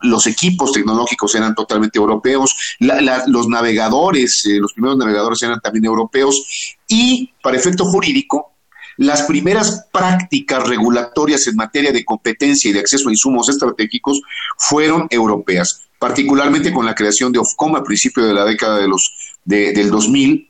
los 0.01 0.25
equipos 0.25 0.72
tecnológicos 0.72 1.36
eran 1.36 1.53
totalmente 1.53 2.00
europeos, 2.00 2.75
los 2.80 3.48
navegadores, 3.48 4.42
los 4.60 4.74
primeros 4.74 4.98
navegadores 4.98 5.44
eran 5.44 5.62
también 5.62 5.86
europeos 5.86 6.75
y 6.94 7.34
para 7.42 7.58
efecto 7.58 7.86
jurídico, 7.86 8.54
las 8.98 9.24
primeras 9.24 9.88
prácticas 9.92 10.68
regulatorias 10.68 11.48
en 11.48 11.56
materia 11.56 11.92
de 11.92 12.06
competencia 12.06 12.70
y 12.70 12.74
de 12.74 12.80
acceso 12.80 13.10
a 13.10 13.12
insumos 13.12 13.50
estratégicos 13.50 14.22
fueron 14.58 15.08
europeas 15.10 15.84
particularmente 16.04 16.74
con 16.74 16.86
la 16.86 16.96
creación 16.96 17.32
de 17.32 17.40
Ofcom 17.40 17.78
a 17.78 17.84
principios 17.84 18.28
de 18.28 18.34
la 18.34 18.44
década 18.44 18.78
de 18.78 18.90
los, 18.90 19.38
del 19.46 19.90
2000, 19.90 20.50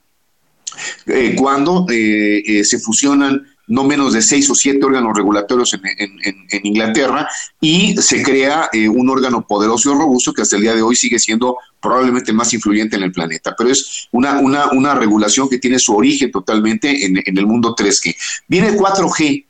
eh, 1.06 1.36
cuando 1.38 1.86
eh, 1.92 2.42
eh, 2.44 2.66
se 2.66 2.80
fusionan 2.80 3.53
no 3.68 3.84
menos 3.84 4.14
de 4.14 4.22
seis 4.22 4.50
o 4.50 4.56
siete 4.56 4.86
órganos 4.86 5.16
regulatorios 5.16 5.74
en, 5.74 6.64
Inglaterra 6.64 7.30
y 7.62 7.96
se 7.98 8.22
crea 8.22 8.70
un 8.74 9.10
órgano 9.10 9.46
poderoso 9.48 9.92
y 9.92 9.98
robusto 9.98 10.34
que 10.34 10.42
hasta 10.42 10.56
el 10.56 10.64
día 10.64 10.76
de 10.76 10.82
hoy 10.82 10.96
sigue 10.96 11.20
siendo 11.20 11.58
probablemente 11.82 12.34
más 12.34 12.54
influyente 12.54 12.96
en 12.96 13.04
el 13.04 13.12
planeta. 13.12 13.56
Pero 13.58 13.70
es 13.70 14.08
una, 14.12 14.40
una, 14.40 14.72
una 14.72 14.96
regulación 14.96 15.50
que 15.50 15.60
tiene 15.60 15.80
su 15.80 15.96
origen 15.96 16.32
totalmente 16.32 17.06
en, 17.06 17.18
el 17.26 17.46
mundo 17.46 17.76
3G. 17.76 18.16
Viene 18.48 18.74
4G 18.78 19.46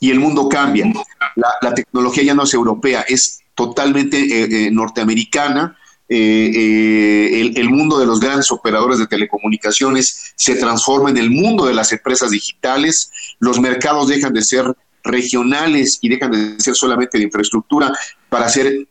y 0.00 0.10
el 0.10 0.20
mundo 0.20 0.48
cambia. 0.48 0.92
La, 1.36 1.48
la 1.60 1.74
tecnología 1.74 2.22
ya 2.22 2.34
no 2.34 2.44
es 2.44 2.54
europea, 2.54 3.04
es 3.08 3.40
totalmente 3.54 4.18
eh, 4.18 4.66
eh, 4.66 4.70
norteamericana. 4.70 5.76
Eh, 6.08 7.52
el, 7.56 7.70
mundo 7.70 7.98
de 7.98 8.06
los 8.06 8.20
grandes 8.20 8.50
operadores 8.50 8.98
de 8.98 9.06
telecomunicaciones 9.06 10.34
se 10.36 10.54
transforma 10.56 11.10
en 11.10 11.16
el 11.16 11.30
mundo 11.30 11.66
de 11.66 11.74
las 11.74 11.92
empresas 11.92 12.30
digitales, 12.30 13.10
los 13.38 13.58
mercados 13.58 14.08
dejan 14.08 14.32
de 14.32 14.42
ser 14.42 14.74
regionales 15.02 15.98
y 16.02 16.08
dejan 16.08 16.30
de 16.30 16.60
ser 16.60 16.74
solamente 16.74 17.18
de 17.18 17.24
infraestructura 17.24 17.92
para 18.28 18.48
ser 18.48 18.86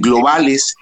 globales 0.00 0.76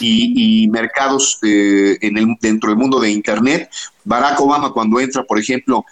y, 0.00 0.68
mercados 0.70 1.38
en 1.42 2.16
el, 2.16 2.36
dentro 2.40 2.70
del 2.70 2.78
mundo 2.78 3.00
de 3.00 3.10
Internet. 3.10 3.70
Barack 4.04 4.40
Obama 4.40 4.72
cuando 4.72 5.00
entra, 5.00 5.24
por 5.24 5.38
ejemplo, 5.38 5.84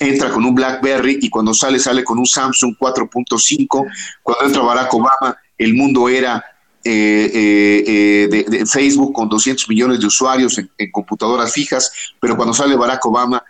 entra 0.00 0.30
con 0.30 0.44
un 0.44 0.54
BlackBerry 0.54 1.18
y 1.22 1.28
cuando 1.30 1.52
sale 1.54 1.78
sale 1.78 2.04
con 2.04 2.18
un 2.18 2.26
Samsung 2.26 2.74
4.5. 2.78 3.86
Cuando 4.22 4.44
entra 4.44 4.62
Barack 4.62 4.94
Obama 4.94 5.36
el 5.56 5.74
mundo 5.74 6.08
era 6.08 6.44
eh, 6.84 7.30
eh, 7.34 8.28
eh, 8.30 8.44
de, 8.48 8.66
Facebook 8.66 9.12
con 9.12 9.28
200 9.28 9.68
millones 9.68 10.00
de 10.00 10.06
usuarios 10.06 10.58
en, 10.58 10.90
computadoras 10.90 11.52
fijas, 11.52 11.90
pero 12.20 12.36
cuando 12.36 12.54
sale 12.54 12.76
Barack 12.76 13.04
Obama 13.06 13.42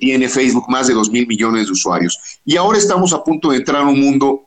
tiene 0.00 0.28
Facebook 0.28 0.64
más 0.68 0.88
de 0.88 0.94
2 0.94 1.10
mil 1.10 1.26
millones 1.28 1.66
de 1.66 1.72
usuarios. 1.72 2.18
Y 2.44 2.56
ahora 2.56 2.78
estamos 2.78 3.12
a 3.12 3.22
punto 3.22 3.50
de 3.50 3.58
entrar 3.58 3.82
a 3.82 3.86
un 3.86 4.00
mundo 4.00 4.46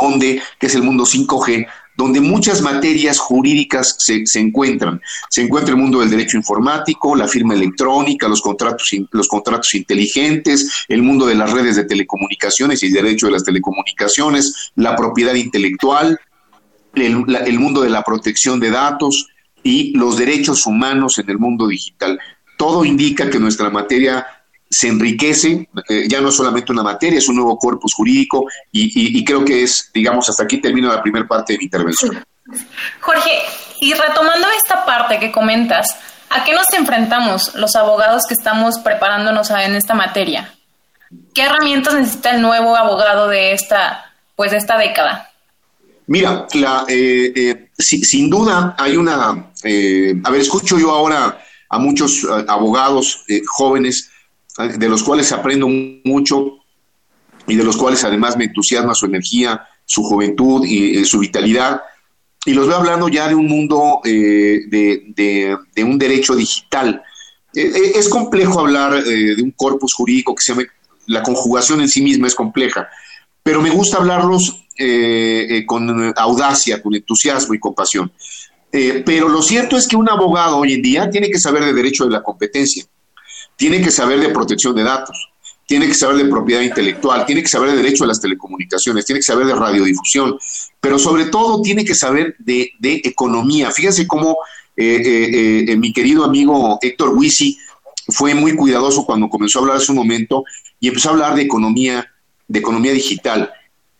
donde, 0.00 0.42
que 0.58 0.66
es 0.66 0.74
el 0.74 0.82
mundo 0.82 1.04
5G, 1.04 1.66
donde 1.96 2.20
muchas 2.20 2.62
materias 2.62 3.18
jurídicas 3.18 3.94
se, 3.98 4.26
se, 4.26 4.40
encuentran. 4.40 5.00
Se 5.30 5.42
encuentra 5.42 5.72
el 5.72 5.80
mundo 5.80 6.00
del 6.00 6.10
derecho 6.10 6.36
informático, 6.36 7.14
la 7.14 7.28
firma 7.28 7.54
electrónica, 7.54 8.26
los 8.26 8.40
contratos, 8.40 8.90
los 9.12 9.28
contratos 9.28 9.72
inteligentes, 9.74 10.84
el 10.88 11.02
mundo 11.02 11.26
de 11.26 11.36
las 11.36 11.52
redes 11.52 11.76
de 11.76 11.84
telecomunicaciones 11.84 12.82
y 12.82 12.86
el 12.86 12.92
derecho 12.92 13.26
de 13.26 13.32
las 13.32 13.44
telecomunicaciones, 13.44 14.72
la 14.74 14.96
propiedad 14.96 15.34
intelectual, 15.34 16.18
el, 16.96 17.58
mundo 17.58 17.82
de 17.82 17.90
la 17.90 18.02
protección 18.02 18.60
de 18.60 18.70
datos 18.70 19.28
y 19.62 19.96
los 19.96 20.18
derechos 20.18 20.66
humanos 20.66 21.18
en 21.18 21.30
el 21.30 21.38
mundo 21.38 21.66
digital. 21.66 22.18
Todo 22.56 22.84
indica 22.84 23.30
que 23.30 23.38
nuestra 23.38 23.70
materia 23.70 24.26
se 24.70 24.88
enriquece, 24.88 25.68
eh, 25.88 26.08
ya 26.08 26.20
no 26.20 26.28
es 26.28 26.34
solamente 26.34 26.72
una 26.72 26.82
materia, 26.82 27.18
es 27.18 27.28
un 27.28 27.36
nuevo 27.36 27.56
corpus 27.58 27.92
jurídico 27.94 28.46
y, 28.72 29.24
creo 29.24 29.44
que 29.44 29.62
es, 29.62 29.90
digamos, 29.94 30.28
hasta 30.28 30.44
aquí 30.44 30.58
termino 30.58 30.88
la 30.88 31.02
primera 31.02 31.26
parte 31.26 31.52
de 31.52 31.58
mi 31.58 31.64
intervención. 31.64 32.24
Jorge, 33.00 33.30
y 33.80 33.94
retomando 33.94 34.48
esta 34.56 34.84
parte 34.84 35.18
que 35.18 35.30
comentas, 35.30 35.86
¿a 36.30 36.44
qué 36.44 36.52
nos 36.52 36.66
enfrentamos 36.72 37.54
los 37.54 37.76
abogados 37.76 38.22
que 38.28 38.34
estamos 38.34 38.78
preparándonos 38.78 39.50
en 39.50 39.76
esta 39.76 39.94
materia? 39.94 40.52
¿Qué 41.32 41.42
herramientas 41.42 41.94
necesita 41.94 42.30
el 42.30 42.42
nuevo 42.42 42.76
abogado 42.76 43.28
de 43.28 43.52
esta, 43.52 44.12
pues, 44.34 44.50
de 44.50 44.58
esta 44.58 44.76
década? 44.76 45.30
Mira, 46.06 46.46
la, 46.54 46.84
eh, 46.88 47.32
eh, 47.34 47.68
sin 47.78 48.28
duda 48.28 48.74
hay 48.78 48.96
una, 48.96 49.30
a 49.30 50.30
ver, 50.30 50.40
escucho 50.40 50.78
yo 50.78 50.90
ahora 50.90 51.40
a 51.68 51.78
muchos 51.78 52.26
abogados 52.46 53.24
jóvenes 53.46 54.10
de 54.58 54.88
los 54.88 55.02
cuales 55.02 55.32
aprendo 55.32 55.68
mucho 55.68 56.58
y 57.46 57.56
de 57.56 57.64
los 57.64 57.76
cuales 57.76 58.04
además 58.04 58.36
me 58.36 58.44
entusiasma 58.44 58.94
su 58.94 59.06
energía, 59.06 59.66
su 59.84 60.02
juventud 60.02 60.64
y 60.64 60.98
eh, 60.98 61.04
su 61.04 61.18
vitalidad. 61.18 61.82
Y 62.46 62.52
los 62.52 62.66
veo 62.66 62.76
hablando 62.76 63.08
ya 63.08 63.28
de 63.28 63.34
un 63.34 63.46
mundo 63.46 64.00
eh, 64.04 64.60
de, 64.68 65.84
un 65.84 65.98
derecho 65.98 66.34
digital. 66.34 67.02
Eh, 67.54 67.92
es 67.94 68.08
complejo 68.08 68.60
hablar 68.60 69.02
de 69.02 69.42
un 69.42 69.52
corpus 69.52 69.94
jurídico 69.94 70.34
que 70.34 70.42
se 70.42 70.52
llama, 70.52 70.68
la 71.06 71.22
conjugación 71.22 71.80
en 71.80 71.88
sí 71.88 72.02
misma 72.02 72.26
es 72.26 72.34
compleja, 72.34 72.88
pero 73.42 73.60
me 73.60 73.70
gusta 73.70 73.98
hablarlos 73.98 74.63
con 75.66 76.12
audacia, 76.16 76.82
con 76.82 76.94
entusiasmo 76.94 77.54
y 77.54 77.58
compasión. 77.58 78.12
pero 78.70 79.28
lo 79.28 79.42
cierto 79.42 79.76
es 79.76 79.86
que 79.86 79.96
un 79.96 80.08
abogado 80.08 80.58
hoy 80.58 80.74
en 80.74 80.82
día 80.82 81.10
tiene 81.10 81.30
que 81.30 81.38
saber 81.38 81.64
de 81.64 81.72
derecho 81.72 82.04
de 82.04 82.10
la 82.10 82.22
competencia, 82.22 82.84
tiene 83.56 83.80
que 83.80 83.90
saber 83.90 84.20
de 84.20 84.30
protección 84.30 84.74
de 84.74 84.82
datos, 84.82 85.28
tiene 85.66 85.86
que 85.86 85.94
saber 85.94 86.16
de 86.16 86.26
propiedad 86.26 86.60
intelectual, 86.60 87.24
tiene 87.24 87.42
que 87.42 87.48
saber 87.48 87.70
de 87.70 87.76
derecho 87.76 88.04
a 88.04 88.06
las 88.06 88.20
telecomunicaciones, 88.20 89.06
tiene 89.06 89.20
que 89.20 89.24
saber 89.24 89.46
de 89.46 89.54
radiodifusión, 89.54 90.36
pero 90.80 90.98
sobre 90.98 91.26
todo 91.26 91.62
tiene 91.62 91.84
que 91.84 91.94
saber 91.94 92.36
de, 92.38 92.72
economía. 92.82 93.70
Fíjense 93.70 94.06
cómo 94.06 94.36
eh, 94.76 95.02
eh, 95.04 95.64
eh, 95.68 95.76
mi 95.76 95.92
querido 95.92 96.24
amigo 96.24 96.78
Héctor 96.82 97.10
Wisi 97.10 97.56
fue 98.08 98.34
muy 98.34 98.54
cuidadoso 98.54 99.06
cuando 99.06 99.28
comenzó 99.28 99.58
a 99.58 99.62
hablar 99.62 99.76
hace 99.76 99.92
un 99.92 99.98
momento 99.98 100.44
y 100.80 100.88
empezó 100.88 101.08
a 101.08 101.12
hablar 101.12 101.34
de 101.34 101.42
economía, 101.42 102.06
de 102.46 102.58
economía 102.58 102.92
digital. 102.92 103.50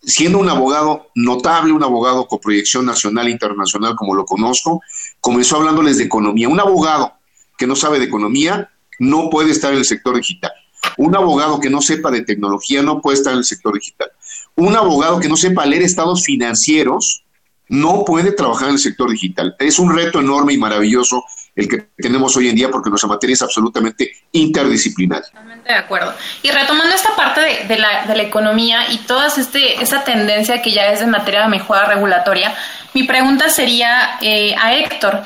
Siendo 0.07 0.39
un 0.39 0.49
abogado 0.49 1.09
notable, 1.15 1.73
un 1.73 1.83
abogado 1.83 2.27
con 2.27 2.39
proyección 2.39 2.85
nacional 2.85 3.27
e 3.27 3.31
internacional 3.31 3.95
como 3.97 4.15
lo 4.15 4.25
conozco, 4.25 4.83
comenzó 5.21 5.57
hablándoles 5.57 5.99
de 5.99 6.05
economía. 6.05 6.49
Un 6.49 6.61
abogado 6.61 7.15
que 7.57 7.67
no 7.67 7.75
sabe 7.75 7.99
de 7.99 8.05
economía 8.05 8.71
no 8.99 9.31
puede 9.31 9.51
estar 9.51 9.73
en 9.73 9.79
el 9.79 9.85
sector 9.85 10.17
digital. 10.17 10.53
Un 10.99 11.17
abogado 11.17 11.61
que 11.61 11.71
no 11.71 11.81
sepa 11.81 12.11
de 12.11 12.23
tecnología 12.23 12.83
no 12.83 13.01
puede 13.01 13.17
estar 13.17 13.33
en 13.33 13.39
el 13.39 13.45
sector 13.45 13.75
digital. 13.75 14.11
Un 14.57 14.77
abogado 14.77 15.19
que 15.19 15.29
no 15.29 15.37
sepa 15.37 15.67
leer 15.67 15.83
estados 15.83 16.25
financieros 16.25 17.25
no 17.69 18.05
puede 18.05 18.33
trabajar 18.33 18.69
en 18.69 18.75
el 18.75 18.81
sector 18.81 19.11
digital. 19.11 19.57
Es 19.59 19.79
un 19.79 19.95
reto 19.95 20.21
enorme 20.21 20.53
y 20.53 20.59
maravilloso 20.59 21.25
el 21.55 21.69
que 21.69 21.89
tenemos 21.97 22.37
hoy 22.37 22.49
en 22.49 22.57
día 22.57 22.69
porque 22.69 22.91
nuestra 22.91 23.09
materia 23.09 23.35
es 23.35 23.43
absolutamente 23.43 24.11
interdisciplinaria. 24.33 25.27
Totalmente 25.27 25.73
de 25.73 25.79
acuerdo. 25.79 26.15
Y 26.43 26.51
retomando 26.51 26.95
esta 26.95 27.15
parte 27.15 27.41
de, 27.69 27.79
la, 27.79 28.05
economía 28.23 28.91
y 28.91 28.99
toda 28.99 29.29
este, 29.29 29.83
esa 29.83 30.03
tendencia 30.05 30.63
que 30.63 30.73
ya 30.73 30.89
es 30.89 31.01
de 31.01 31.07
materia 31.07 31.43
de 31.43 31.49
mejora 31.49 31.87
regulatoria, 31.87 32.55
mi 32.93 33.05
pregunta 33.05 33.49
sería 33.49 34.19
eh, 34.21 34.55
a 34.61 34.75
Héctor, 34.75 35.23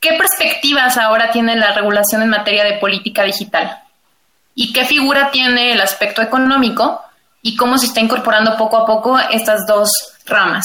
¿qué 0.00 0.10
perspectivas 0.18 0.96
ahora 0.96 1.30
tiene 1.30 1.56
la 1.56 1.74
regulación 1.74 2.22
en 2.22 2.30
materia 2.30 2.64
de 2.64 2.78
política 2.78 3.24
digital? 3.24 3.82
y 4.60 4.72
qué 4.72 4.84
figura 4.84 5.30
tiene 5.30 5.72
el 5.72 5.80
aspecto 5.80 6.20
económico 6.20 7.00
y 7.42 7.54
cómo 7.54 7.78
se 7.78 7.86
está 7.86 8.00
incorporando 8.00 8.56
poco 8.56 8.76
a 8.76 8.84
poco 8.84 9.16
estas 9.16 9.64
dos 9.68 9.88
ramas. 10.26 10.64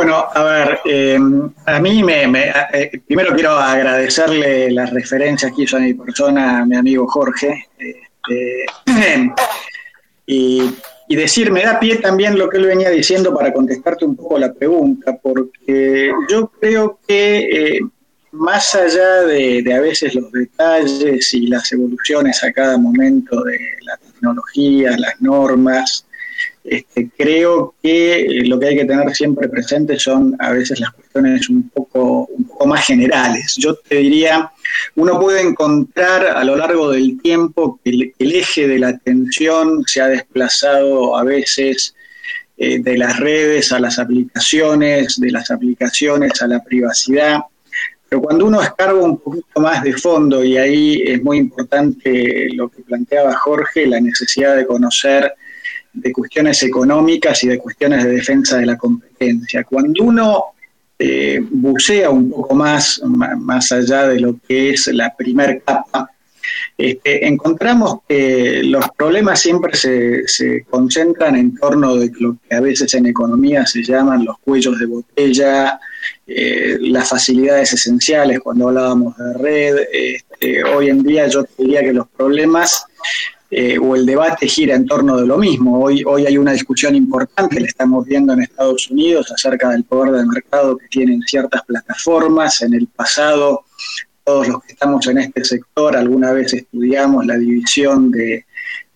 Bueno, 0.00 0.24
a 0.32 0.42
ver, 0.42 0.80
em, 0.86 1.50
a 1.66 1.78
mí 1.78 2.02
me, 2.02 2.24
eh, 2.72 3.02
primero 3.06 3.34
quiero 3.34 3.50
agradecerle 3.50 4.70
la 4.70 4.86
referencia 4.86 5.50
que 5.54 5.64
hizo 5.64 5.76
a 5.76 5.80
mi 5.80 5.92
persona, 5.92 6.60
a 6.60 6.64
mi 6.64 6.74
amigo 6.74 7.06
Jorge, 7.06 7.68
este, 7.78 8.64
y, 10.26 10.70
y, 11.06 11.16
decir, 11.16 11.52
me 11.52 11.64
da 11.64 11.78
pie 11.78 11.96
también 11.96 12.38
lo 12.38 12.48
que 12.48 12.56
él 12.56 12.64
venía 12.64 12.88
diciendo 12.88 13.34
para 13.34 13.52
contestarte 13.52 14.06
un 14.06 14.16
poco 14.16 14.38
la 14.38 14.54
pregunta, 14.54 15.18
porque 15.22 16.10
yo 16.30 16.50
creo 16.58 16.98
que 17.06 17.76
eh, 17.76 17.80
más 18.32 18.74
allá 18.74 19.24
de, 19.24 19.70
a 19.70 19.80
veces 19.80 20.14
los 20.14 20.32
detalles 20.32 21.34
y 21.34 21.46
las 21.46 21.70
evoluciones 21.72 22.42
a 22.42 22.50
cada 22.52 22.78
momento 22.78 23.42
de 23.42 23.58
la 23.82 23.98
tecnología, 23.98 24.96
las 24.96 25.20
normas, 25.20 26.06
este, 26.62 27.08
creo 27.16 27.74
que 27.82 28.42
lo 28.44 28.60
que 28.60 28.66
hay 28.68 28.76
que 28.76 28.84
tener 28.84 29.14
siempre 29.14 29.48
presente 29.48 29.98
son 29.98 30.36
a 30.38 30.52
veces 30.52 30.78
las 30.78 30.92
cuestiones 30.92 31.48
un 31.48 31.68
poco, 31.70 32.26
un 32.26 32.44
poco 32.44 32.66
más 32.66 32.84
generales. 32.84 33.56
Yo 33.56 33.76
te 33.76 33.96
diría, 33.96 34.52
uno 34.96 35.18
puede 35.18 35.40
encontrar 35.40 36.26
a 36.26 36.44
lo 36.44 36.56
largo 36.56 36.90
del 36.90 37.20
tiempo 37.20 37.80
que 37.82 38.12
el, 38.18 38.32
eje 38.32 38.68
de 38.68 38.78
la 38.78 38.88
atención 38.88 39.84
se 39.86 40.02
ha 40.02 40.08
desplazado 40.08 41.16
a 41.16 41.24
veces 41.24 41.94
eh, 42.58 42.78
de 42.78 42.98
las 42.98 43.18
redes 43.18 43.72
a 43.72 43.80
las 43.80 43.98
aplicaciones, 43.98 45.18
de 45.18 45.30
las 45.30 45.50
aplicaciones 45.50 46.42
a 46.42 46.46
la 46.46 46.62
privacidad. 46.62 47.40
Pero 48.06 48.20
cuando 48.22 48.44
uno 48.44 48.60
escarba 48.60 49.00
un 49.00 49.18
poquito 49.18 49.60
más 49.60 49.82
de 49.82 49.94
fondo, 49.94 50.44
y 50.44 50.58
ahí 50.58 51.02
es 51.06 51.22
muy 51.22 51.38
importante 51.38 52.48
lo 52.52 52.68
que 52.68 52.82
planteaba 52.82 53.34
Jorge, 53.34 53.86
la 53.86 54.00
necesidad 54.00 54.56
de 54.56 54.66
conocer 54.66 55.32
de 56.00 56.12
cuestiones 56.12 56.62
económicas 56.62 57.42
y 57.44 57.48
de 57.48 57.58
cuestiones 57.58 58.04
de 58.04 58.10
defensa 58.10 58.58
de 58.58 58.66
la 58.66 58.76
competencia. 58.76 59.64
Cuando 59.64 60.04
uno 60.04 60.44
eh, 60.98 61.40
bucea 61.50 62.10
un 62.10 62.30
poco 62.30 62.54
más, 62.54 63.00
más 63.04 63.72
allá 63.72 64.08
de 64.08 64.20
lo 64.20 64.36
que 64.46 64.70
es 64.70 64.86
la 64.88 65.14
primer 65.14 65.62
capa, 65.62 66.10
este, 66.76 67.26
encontramos 67.26 68.00
que 68.08 68.62
los 68.64 68.86
problemas 68.96 69.40
siempre 69.40 69.74
se, 69.74 70.26
se, 70.26 70.64
concentran 70.64 71.36
en 71.36 71.54
torno 71.54 71.96
de 71.96 72.10
lo 72.18 72.36
que 72.48 72.54
a 72.54 72.60
veces 72.60 72.94
en 72.94 73.06
economía 73.06 73.66
se 73.66 73.82
llaman 73.82 74.24
los 74.24 74.38
cuellos 74.38 74.78
de 74.78 74.86
botella, 74.86 75.78
eh, 76.26 76.78
las 76.80 77.08
facilidades 77.08 77.72
esenciales 77.72 78.40
cuando 78.40 78.68
hablábamos 78.68 79.16
de 79.16 79.34
red. 79.34 79.76
Este, 79.92 80.64
hoy 80.64 80.88
en 80.88 81.02
día 81.02 81.26
yo 81.28 81.44
diría 81.58 81.82
que 81.82 81.92
los 81.92 82.08
problemas 82.08 82.86
eh, 83.52 83.76
o 83.78 83.96
el 83.96 84.06
debate 84.06 84.46
gira 84.46 84.76
en 84.76 84.86
torno 84.86 85.16
de 85.16 85.26
lo 85.26 85.36
mismo. 85.36 85.82
Hoy, 85.82 86.04
hoy 86.06 86.24
hay 86.24 86.38
una 86.38 86.52
discusión 86.52 86.94
importante, 86.94 87.58
la 87.58 87.66
estamos 87.66 88.06
viendo 88.06 88.32
en 88.32 88.42
Estados 88.42 88.88
Unidos, 88.90 89.32
acerca 89.32 89.70
del 89.70 89.82
poder 89.82 90.12
de 90.12 90.24
mercado 90.24 90.78
que 90.78 90.86
tienen 90.86 91.20
ciertas 91.22 91.64
plataformas. 91.64 92.62
En 92.62 92.74
el 92.74 92.86
pasado, 92.86 93.64
todos 94.22 94.46
los 94.46 94.62
que 94.62 94.72
estamos 94.74 95.04
en 95.08 95.18
este 95.18 95.44
sector 95.44 95.96
alguna 95.96 96.30
vez 96.30 96.54
estudiamos 96.54 97.26
la 97.26 97.36
división 97.36 98.12
de, 98.12 98.46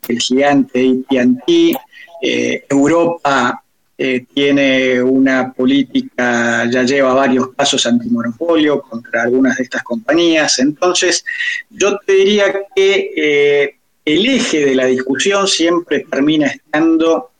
del 0.07 0.19
gigante 0.21 1.01
AT&T. 1.11 1.75
Eh, 2.23 2.64
Europa 2.71 3.61
eh, 3.99 4.25
tiene 4.33 5.03
una 5.03 5.53
política, 5.53 6.71
ya 6.71 6.85
lleva 6.85 7.12
varios 7.12 7.49
pasos 7.49 7.85
antimonopolio 7.87 8.81
contra 8.83 9.25
algunas 9.25 9.57
de 9.57 9.64
estas 9.64 9.83
compañías. 9.83 10.61
Entonces, 10.61 11.25
yo 11.71 11.99
te 12.07 12.12
diría 12.12 12.55
que 12.73 13.79
el 14.05 14.27
eje 14.27 14.67
de 14.67 14.75
la 14.75 14.87
discusión 14.87 15.47
siempre 15.49 16.07
termina 16.11 16.49
estando 16.49 17.31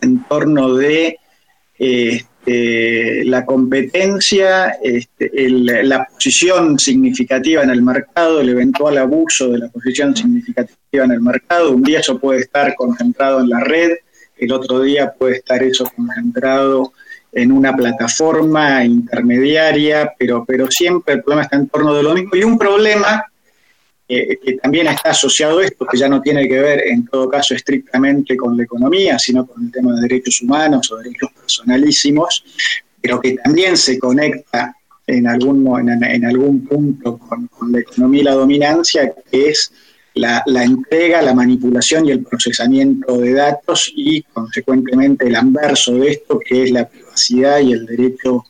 en 0.00 0.24
torno 0.24 0.74
de 0.74 1.18
este, 1.78 3.24
la 3.24 3.44
competencia, 3.44 4.78
este, 4.82 5.30
la 5.50 6.06
posición 6.06 6.78
significativa 6.78 7.62
en 7.62 7.70
el 7.70 7.82
mercado, 7.82 8.40
el 8.40 8.48
eventual 8.48 8.98
abuso 8.98 9.50
de 9.50 9.58
la 9.58 9.68
posición 9.68 10.16
significativa 10.16 11.04
en 11.04 11.12
el 11.12 11.20
mercado. 11.20 11.72
Un 11.72 11.82
día 11.82 12.00
eso 12.00 12.18
puede 12.18 12.40
estar 12.40 12.74
concentrado 12.76 13.40
en 13.40 13.50
la 13.50 13.60
red, 13.60 13.92
el 14.38 14.52
otro 14.52 14.80
día 14.80 15.12
puede 15.12 15.36
estar 15.36 15.62
eso 15.62 15.84
concentrado 15.94 16.92
en 17.32 17.52
una 17.52 17.76
plataforma 17.76 18.84
intermediaria, 18.84 20.12
pero, 20.18 20.44
pero 20.46 20.70
siempre 20.70 21.14
el 21.14 21.22
problema 21.22 21.42
está 21.42 21.56
en 21.56 21.68
torno 21.68 21.94
de 21.94 22.02
lo 22.02 22.14
mismo. 22.14 22.30
Y 22.34 22.42
un 22.42 22.58
problema 22.58 23.29
que 24.10 24.58
también 24.60 24.88
está 24.88 25.10
asociado 25.10 25.60
esto, 25.60 25.86
que 25.86 25.96
ya 25.96 26.08
no 26.08 26.20
tiene 26.20 26.48
que 26.48 26.60
ver 26.60 26.88
en 26.88 27.06
todo 27.06 27.28
caso 27.28 27.54
estrictamente 27.54 28.36
con 28.36 28.56
la 28.56 28.64
economía, 28.64 29.16
sino 29.18 29.46
con 29.46 29.64
el 29.64 29.70
tema 29.70 29.94
de 29.94 30.02
derechos 30.02 30.40
humanos 30.42 30.90
o 30.90 30.96
derechos 30.96 31.30
personalísimos, 31.32 32.44
pero 33.00 33.20
que 33.20 33.36
también 33.36 33.76
se 33.76 33.98
conecta 34.00 34.76
en 35.06 35.28
algún, 35.28 35.66
en, 35.88 36.24
algún 36.24 36.66
punto 36.66 37.18
con, 37.18 37.48
la 37.70 37.80
economía 37.80 38.20
y 38.20 38.24
la 38.24 38.34
dominancia, 38.34 39.12
que 39.30 39.50
es 39.50 39.72
la, 40.14 40.42
entrega, 40.46 41.22
la 41.22 41.34
manipulación 41.34 42.06
y 42.06 42.10
el 42.10 42.24
procesamiento 42.24 43.16
de 43.18 43.34
datos 43.34 43.92
y, 43.94 44.22
consecuentemente, 44.22 45.28
el 45.28 45.36
anverso 45.36 45.94
de 45.94 46.10
esto, 46.10 46.40
que 46.40 46.64
es 46.64 46.70
la 46.72 46.88
privacidad 46.88 47.60
y 47.60 47.72
el 47.72 47.86
derecho 47.86 48.44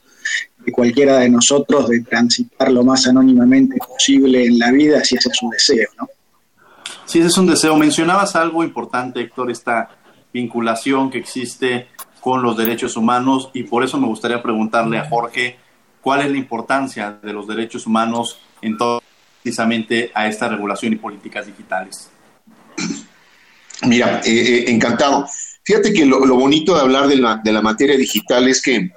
de 0.64 0.72
cualquiera 0.72 1.18
de 1.18 1.30
nosotros 1.30 1.88
de 1.88 2.00
transitar 2.00 2.70
lo 2.70 2.84
más 2.84 3.06
anónimamente 3.06 3.76
posible 3.78 4.44
en 4.44 4.58
la 4.58 4.70
vida, 4.70 5.02
si 5.04 5.16
ese 5.16 5.30
es 5.30 5.36
su 5.36 5.48
deseo, 5.50 5.88
¿no? 5.98 6.08
Si 7.06 7.18
ese 7.18 7.28
es 7.28 7.38
un 7.38 7.46
deseo. 7.46 7.76
Mencionabas 7.76 8.36
algo 8.36 8.62
importante, 8.62 9.20
Héctor, 9.20 9.50
esta 9.50 9.90
vinculación 10.32 11.10
que 11.10 11.18
existe 11.18 11.88
con 12.20 12.42
los 12.42 12.56
derechos 12.56 12.96
humanos 12.96 13.50
y 13.54 13.64
por 13.64 13.82
eso 13.82 13.98
me 13.98 14.06
gustaría 14.06 14.42
preguntarle 14.42 14.98
a 14.98 15.08
Jorge 15.08 15.56
cuál 16.00 16.20
es 16.20 16.30
la 16.30 16.36
importancia 16.36 17.18
de 17.22 17.32
los 17.32 17.46
derechos 17.46 17.86
humanos 17.86 18.38
en 18.62 18.76
todo 18.76 19.02
precisamente 19.42 20.10
a 20.14 20.28
esta 20.28 20.48
regulación 20.48 20.92
y 20.92 20.96
políticas 20.96 21.46
digitales. 21.46 22.10
Mira, 23.86 24.20
eh, 24.24 24.30
eh, 24.30 24.64
encantado. 24.68 25.26
Fíjate 25.64 25.92
que 25.92 26.04
lo, 26.04 26.20
bonito 26.36 26.74
de 26.74 26.80
hablar 26.80 27.08
de 27.08 27.16
la, 27.16 27.40
de 27.42 27.52
la, 27.52 27.62
materia 27.62 27.96
digital 27.96 28.48
es 28.48 28.60
que 28.60 28.90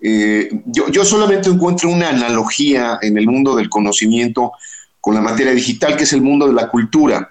eh, 0.00 0.48
yo, 0.66 0.88
yo, 0.88 1.04
solamente 1.04 1.48
encuentro 1.48 1.90
una 1.90 2.10
analogía 2.10 2.98
en 3.02 3.18
el 3.18 3.26
mundo 3.26 3.56
del 3.56 3.68
conocimiento 3.68 4.52
con 5.00 5.14
la 5.14 5.20
materia 5.20 5.52
digital, 5.52 5.96
que 5.96 6.04
es 6.04 6.12
el 6.12 6.22
mundo 6.22 6.46
de 6.46 6.52
la 6.52 6.68
cultura. 6.68 7.30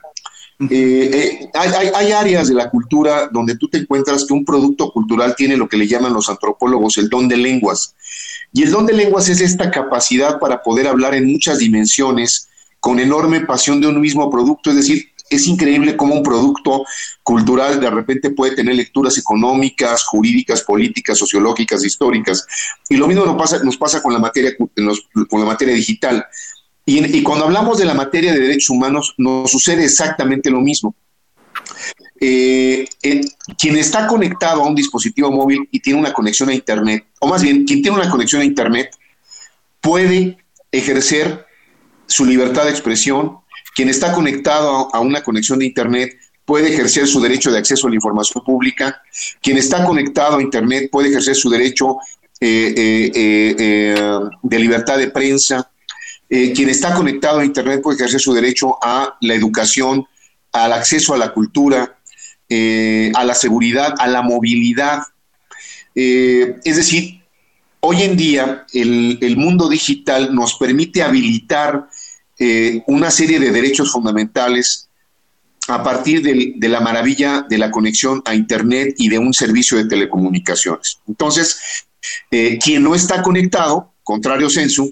hay, 0.60 1.50
hay, 1.54 1.90
hay, 1.94 2.12
áreas 2.12 2.48
de 2.48 2.56
la 2.56 2.70
cultura 2.70 3.30
donde 3.32 3.58
tú 3.58 3.68
te 3.68 3.78
encuentras 3.78 4.26
que 4.26 4.34
un 4.34 4.44
producto 4.44 4.92
cultural 4.92 5.36
tiene 5.36 5.56
lo 5.56 5.70
que 5.70 5.78
le 5.78 5.88
llaman 5.88 6.14
los 6.14 6.30
antropólogos 6.30 6.98
el 6.98 7.10
don 7.10 7.28
de 7.28 7.38
lenguas. 7.38 7.96
Y 8.52 8.64
el 8.64 8.72
don 8.72 8.86
de 8.86 8.94
lenguas 8.94 9.30
es 9.30 9.42
esta 9.42 9.70
capacidad 9.72 10.40
para 10.40 10.64
poder 10.64 10.88
hablar 10.88 11.14
en 11.14 11.32
muchas 11.32 11.60
dimensiones 11.60 12.50
con 12.80 13.00
enorme 13.00 13.42
pasión 13.42 13.82
de 13.82 13.88
un 13.88 14.00
mismo 14.00 14.30
producto, 14.30 14.70
es 14.70 14.78
decir, 14.78 15.10
es 15.30 15.48
increíble 15.48 15.98
cómo 15.98 16.16
un 16.16 16.24
producto 16.24 16.86
cultural 17.24 17.80
de 17.80 17.90
repente 17.90 18.30
puede 18.32 18.56
tener 18.56 18.76
lecturas 18.76 19.18
económicas, 19.18 20.04
jurídicas, 20.04 20.62
políticas, 20.62 21.18
sociológicas, 21.18 21.84
históricas. 21.84 22.46
Y 22.90 22.98
lo 22.98 23.08
mismo 23.08 23.26
nos 23.26 23.38
pasa, 23.38 23.64
nos 23.64 23.78
pasa 23.78 24.02
con, 24.02 24.14
la 24.14 24.20
materia, 24.20 24.52
con 24.58 25.40
la 25.40 25.46
materia 25.46 25.74
digital. 25.74 26.26
Y, 26.90 27.22
cuando 27.22 27.44
hablamos 27.44 27.78
de 27.78 27.84
la 27.84 27.94
materia 27.94 28.32
de 28.32 28.40
derechos 28.40 28.70
humanos, 28.70 29.14
nos 29.18 29.52
sucede 29.52 29.84
exactamente 29.84 30.50
lo 30.50 30.62
mismo. 30.62 30.96
Eh, 32.22 32.88
quien 33.60 33.76
está 33.76 34.08
conectado 34.08 34.64
a 34.64 34.68
un 34.68 34.74
dispositivo 34.74 35.30
móvil 35.30 35.68
y 35.70 35.82
tiene 35.82 36.00
una 36.00 36.14
conexión 36.14 36.48
a 36.48 36.54
Internet, 36.54 37.06
o 37.20 37.28
más 37.28 37.44
bien, 37.44 37.66
quien 37.66 37.82
tiene 37.82 37.98
una 37.98 38.10
conexión 38.10 38.42
a 38.42 38.46
Internet, 38.46 38.96
puede 39.82 40.38
ejercer 40.72 41.46
su 42.06 42.24
libertad 42.24 42.64
de 42.64 42.72
expresión. 42.72 43.40
Quien 43.78 43.90
está 43.90 44.12
conectado 44.12 44.90
a 44.92 45.00
una 45.00 45.22
conexión 45.22 45.60
de 45.60 45.68
Internet 45.68 46.18
puede 46.44 46.74
ejercer 46.74 47.06
su 47.06 47.22
derecho 47.22 47.52
de 47.52 47.60
acceso 47.60 47.86
a 47.86 47.92
la 47.92 47.98
información 47.98 48.44
pública. 48.44 49.04
Quien 49.40 49.58
está 49.58 49.84
conectado 49.84 50.38
a 50.38 50.42
Internet 50.42 50.90
puede 50.92 51.10
ejercer 51.10 51.36
su 51.36 51.48
derecho 51.52 51.98
eh, 52.42 53.12
eh, 53.14 53.96
de 54.42 54.60
libertad 54.60 54.98
de 54.98 55.12
prensa. 55.12 55.70
quien 56.28 56.70
está 56.70 56.96
conectado 56.96 57.40
a 57.40 57.46
Internet 57.46 57.82
puede 57.84 57.98
ejercer 57.98 58.20
su 58.20 58.34
derecho 58.34 58.78
a 58.82 59.16
la 59.22 59.36
educación, 59.36 60.08
al 60.52 60.74
acceso 60.74 61.14
a 61.14 61.18
la 61.18 61.32
cultura, 61.32 61.98
eh, 62.50 63.12
a 63.14 63.26
la 63.26 63.36
seguridad, 63.36 63.94
a 64.00 64.08
la 64.08 64.22
movilidad. 64.22 65.04
Eh, 65.94 66.56
es 66.64 66.78
decir, 66.78 67.22
hoy 67.82 68.04
en 68.04 68.16
día 68.16 68.66
el, 68.74 69.36
mundo 69.36 69.68
digital 69.68 70.34
nos 70.34 70.56
permite 70.56 71.04
habilitar 71.04 71.90
eh, 72.40 72.84
una 72.88 73.12
serie 73.12 73.40
de 73.40 73.52
derechos 73.52 73.92
fundamentales 73.92 74.90
a 75.68 75.84
partir 75.84 76.22
de, 76.22 76.70
la 76.70 76.80
maravilla 76.80 77.46
de 77.50 77.58
la 77.58 77.72
conexión 77.72 78.22
a 78.26 78.34
Internet 78.34 78.96
y 78.98 79.10
de 79.10 79.20
un 79.20 79.34
servicio 79.34 79.78
de 79.78 79.86
telecomunicaciones. 79.86 81.00
Entonces, 81.08 81.60
quien 82.30 82.84
no 82.84 82.96
está 82.96 83.22
conectado, 83.22 83.92
contrario 84.02 84.50
censo, 84.50 84.90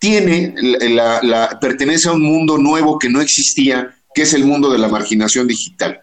tiene 0.00 0.54
pertenece 1.60 2.08
a 2.08 2.12
un 2.12 2.22
mundo 2.22 2.58
nuevo 2.58 2.98
que 2.98 3.08
no 3.08 3.20
existía, 3.20 3.94
que 4.12 4.22
es 4.22 4.34
el 4.34 4.44
mundo 4.44 4.72
de 4.72 4.78
la 4.78 4.88
marginación 4.88 5.46
digital. 5.46 6.00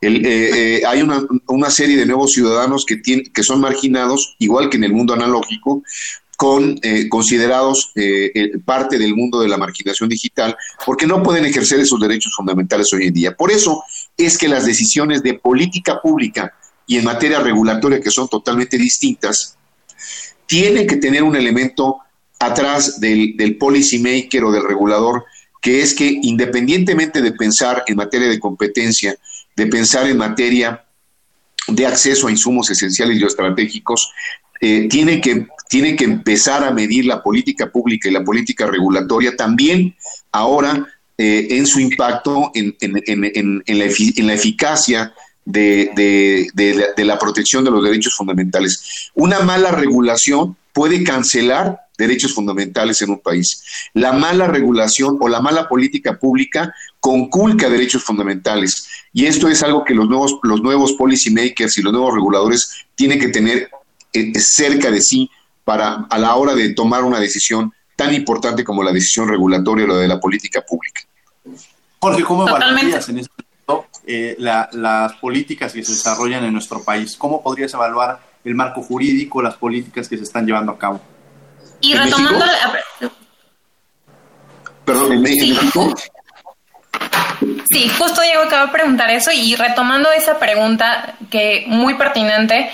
Eh, 0.00 0.20
eh, 0.24 0.82
hay 0.86 1.02
una, 1.02 1.70
serie 1.70 1.96
de 1.96 2.06
nuevos 2.06 2.32
ciudadanos 2.32 2.84
que, 2.84 2.96
tienen, 2.96 3.32
que 3.32 3.42
son 3.42 3.60
marginados, 3.60 4.36
igual 4.38 4.68
que 4.68 4.76
en 4.76 4.84
el 4.84 4.92
mundo 4.92 5.14
analógico, 5.14 5.82
con 6.36 6.78
eh, 6.82 7.08
considerados 7.08 7.92
parte 8.64 8.98
del 8.98 9.14
mundo 9.14 9.40
de 9.40 9.48
la 9.48 9.56
marginación 9.56 10.08
digital, 10.08 10.56
porque 10.84 11.06
no 11.06 11.22
pueden 11.22 11.44
ejercer 11.44 11.80
esos 11.80 11.98
derechos 12.00 12.32
fundamentales 12.36 12.88
hoy 12.92 13.06
en 13.06 13.14
día. 13.14 13.34
Por 13.34 13.50
eso 13.50 13.82
es 14.16 14.36
que 14.36 14.48
las 14.48 14.66
decisiones 14.66 15.22
de 15.22 15.34
política 15.34 16.00
pública 16.00 16.52
y 16.86 16.98
en 16.98 17.04
materia 17.04 17.40
regulatoria, 17.40 18.00
que 18.00 18.10
son 18.10 18.28
totalmente 18.28 18.78
distintas, 18.78 19.56
tienen 20.46 20.86
que 20.86 20.96
tener 20.96 21.22
un 21.22 21.36
elemento 21.36 21.98
atrás 22.38 23.00
del, 23.00 23.36
del 23.36 23.56
policy 23.56 23.98
maker 23.98 24.44
o 24.44 24.52
del 24.52 24.66
regulador, 24.66 25.24
que 25.60 25.82
es 25.82 25.94
que 25.94 26.20
independientemente 26.22 27.22
de 27.22 27.32
pensar 27.32 27.82
en 27.86 27.96
materia 27.96 28.28
de 28.28 28.38
competencia, 28.38 29.16
de 29.56 29.66
pensar 29.66 30.06
en 30.06 30.18
materia 30.18 30.84
de 31.68 31.86
acceso 31.86 32.28
a 32.28 32.30
insumos 32.30 32.70
esenciales 32.70 33.18
y 33.18 33.24
estratégicos, 33.24 34.12
eh, 34.60 34.88
tiene, 34.88 35.20
que, 35.20 35.46
tiene 35.68 35.96
que 35.96 36.04
empezar 36.04 36.64
a 36.64 36.70
medir 36.70 37.06
la 37.06 37.22
política 37.22 37.70
pública 37.70 38.08
y 38.08 38.12
la 38.12 38.24
política 38.24 38.66
regulatoria 38.66 39.36
también 39.36 39.96
ahora 40.32 40.86
eh, 41.18 41.48
en 41.50 41.66
su 41.66 41.80
impacto 41.80 42.50
en, 42.54 42.76
la, 43.66 44.34
eficacia 44.34 45.14
de, 45.44 46.92
la 46.96 47.18
protección 47.18 47.64
de 47.64 47.70
los 47.70 47.82
derechos 47.82 48.14
fundamentales. 48.14 49.10
Una 49.14 49.40
mala 49.40 49.70
regulación 49.70 50.56
puede 50.72 51.02
cancelar 51.02 51.80
derechos 51.96 52.34
fundamentales 52.34 53.00
en 53.00 53.10
un 53.10 53.20
país. 53.20 53.62
La 53.94 54.12
mala 54.12 54.46
regulación 54.46 55.16
o 55.18 55.28
la 55.28 55.40
mala 55.40 55.68
política 55.68 56.18
pública 56.18 56.74
conculca 57.00 57.70
derechos 57.70 58.04
fundamentales. 58.04 58.86
Y 59.14 59.24
esto 59.24 59.48
es 59.48 59.62
algo 59.62 59.84
que 59.84 59.94
los 59.94 60.06
nuevos, 60.06 60.38
los 60.42 60.60
nuevos 60.60 60.92
policymakers 60.92 61.78
y 61.78 61.82
los 61.82 61.94
nuevos 61.94 62.14
reguladores 62.14 62.86
tienen 62.94 63.18
que 63.18 63.28
tener 63.28 63.70
eh, 64.12 64.38
cerca 64.38 64.90
de 64.90 65.00
sí 65.00 65.30
para 65.66 66.06
a 66.08 66.18
la 66.18 66.36
hora 66.36 66.54
de 66.54 66.74
tomar 66.74 67.02
una 67.02 67.18
decisión 67.18 67.72
tan 67.96 68.14
importante 68.14 68.62
como 68.62 68.84
la 68.84 68.92
decisión 68.92 69.28
regulatoria 69.28 69.84
o 69.84 69.88
la 69.88 69.96
de 69.96 70.06
la 70.06 70.20
política 70.20 70.60
pública. 70.60 71.00
Jorge, 71.98 72.22
¿cómo 72.22 72.48
evaluarías 72.48 73.08
en 73.08 73.18
este 73.18 73.32
momento 73.66 73.88
eh, 74.06 74.36
las 74.38 75.12
políticas 75.14 75.72
que 75.72 75.82
se 75.82 75.90
desarrollan 75.90 76.44
en 76.44 76.52
nuestro 76.52 76.84
país? 76.84 77.16
¿Cómo 77.16 77.42
podrías 77.42 77.74
evaluar 77.74 78.20
el 78.44 78.54
marco 78.54 78.80
jurídico, 78.80 79.42
las 79.42 79.56
políticas 79.56 80.08
que 80.08 80.16
se 80.16 80.22
están 80.22 80.46
llevando 80.46 80.70
a 80.70 80.78
cabo? 80.78 81.00
Y 81.80 81.94
retomando 81.94 82.46
la... 82.46 83.10
Perdón, 84.84 85.12
¿en 85.14 85.22
México? 85.22 85.94
Sí, 87.72 87.88
justo 87.88 88.22
Diego 88.22 88.42
acaba 88.42 88.66
de 88.66 88.72
preguntar 88.72 89.10
eso 89.10 89.32
y 89.32 89.56
retomando 89.56 90.12
esa 90.12 90.38
pregunta 90.38 91.16
que 91.28 91.64
muy 91.66 91.94
pertinente, 91.94 92.70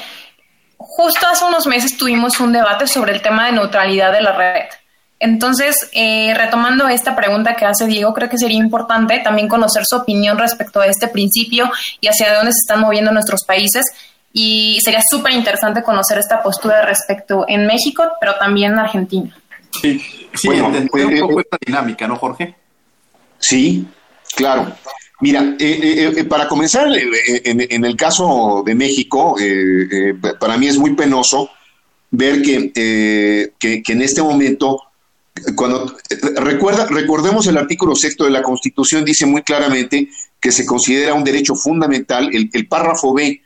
justo 0.97 1.27
hace 1.27 1.45
unos 1.45 1.67
meses 1.67 1.97
tuvimos 1.97 2.39
un 2.41 2.53
debate 2.53 2.87
sobre 2.87 3.13
el 3.13 3.23
tema 3.23 3.47
de 3.47 3.53
neutralidad 3.53 4.13
de 4.13 4.21
la 4.21 4.33
red. 4.33 4.65
Entonces, 5.19 5.77
eh, 5.93 6.35
retomando 6.35 6.89
esta 6.89 7.15
pregunta 7.15 7.55
que 7.55 7.65
hace 7.65 7.87
Diego, 7.87 8.13
creo 8.13 8.29
que 8.29 8.39
sería 8.39 8.59
importante 8.59 9.21
también 9.21 9.49
conocer 9.49 9.85
su 9.87 9.97
opinión 9.97 10.37
respecto 10.37 10.81
a 10.81 10.87
este 10.87 11.07
principio 11.09 11.71
y 12.01 12.09
hacia 12.09 12.35
dónde 12.35 12.53
se 12.53 12.59
están 12.65 12.81
moviendo 12.81 13.13
nuestros 13.13 13.45
países. 13.45 13.85
Y 14.33 14.79
sería 14.83 15.01
súper 15.09 15.33
interesante 15.33 15.83
conocer 15.83 16.19
esta 16.19 16.43
postura 16.43 16.83
respecto 16.83 17.45
en 17.47 17.67
México, 17.67 18.05
pero 18.21 18.35
también 18.37 18.73
en 18.73 18.79
Argentina. 18.81 19.37
Sí, 19.81 20.01
sí 20.35 20.49
un 20.49 20.89
poco 21.21 21.41
esta 21.41 21.59
dinámica, 21.65 22.09
¿no, 22.09 22.17
Jorge? 22.17 22.57
Sí, 23.39 23.87
Claro. 24.35 24.73
Mira, 25.23 25.55
eh, 25.57 25.79
eh, 25.81 26.13
eh, 26.17 26.25
para 26.25 26.49
comenzar, 26.49 26.89
en, 26.93 27.85
el 27.85 27.97
caso 27.97 28.65
de 28.67 28.75
México, 28.75 29.37
para 30.41 30.59
mí 30.59 30.67
es 30.67 30.77
muy 30.77 30.97
penoso 30.97 31.49
ver 32.11 32.43
que, 32.43 32.73
que, 33.57 33.83
en 33.87 34.03
este 34.03 34.21
momento, 34.21 34.83
cuando 35.55 35.95
recuerda, 36.35 36.87
recordemos 36.87 37.47
el 37.47 37.57
artículo 37.57 37.95
sexto 37.95 38.25
de 38.25 38.33
la 38.33 38.43
Constitución, 38.43 39.05
dice 39.05 39.25
muy 39.25 39.43
claramente 39.43 40.09
que 40.41 40.51
se 40.51 40.67
considera 40.67 41.15
un 41.15 41.23
derecho 41.23 41.55
fundamental, 41.55 42.29
el, 42.33 42.51
el 42.53 42.67
párrafo 42.67 43.15
B 43.15 43.41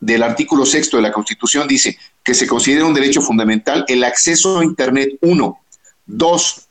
del 0.00 0.22
artículo 0.22 0.66
sexto 0.66 0.98
de 0.98 1.04
la 1.04 1.12
Constitución 1.12 1.66
dice 1.66 1.96
que 2.22 2.34
se 2.34 2.46
considera 2.46 2.84
un 2.84 2.92
derecho 2.92 3.22
fundamental 3.22 3.86
el 3.88 4.04
acceso 4.04 4.58
a 4.58 4.64
Internet, 4.64 5.16
uno. 5.22 5.60
Dos, 6.04 6.68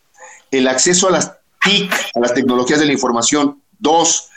el 0.52 0.68
acceso 0.68 1.08
a 1.08 1.12
las 1.12 1.34
TIC, 1.60 1.92
a 2.14 2.20
las 2.20 2.36
tecnologías 2.36 2.80
de 2.80 2.86
la 2.86 2.94
información. 2.94 3.60
Dos, 3.80 4.30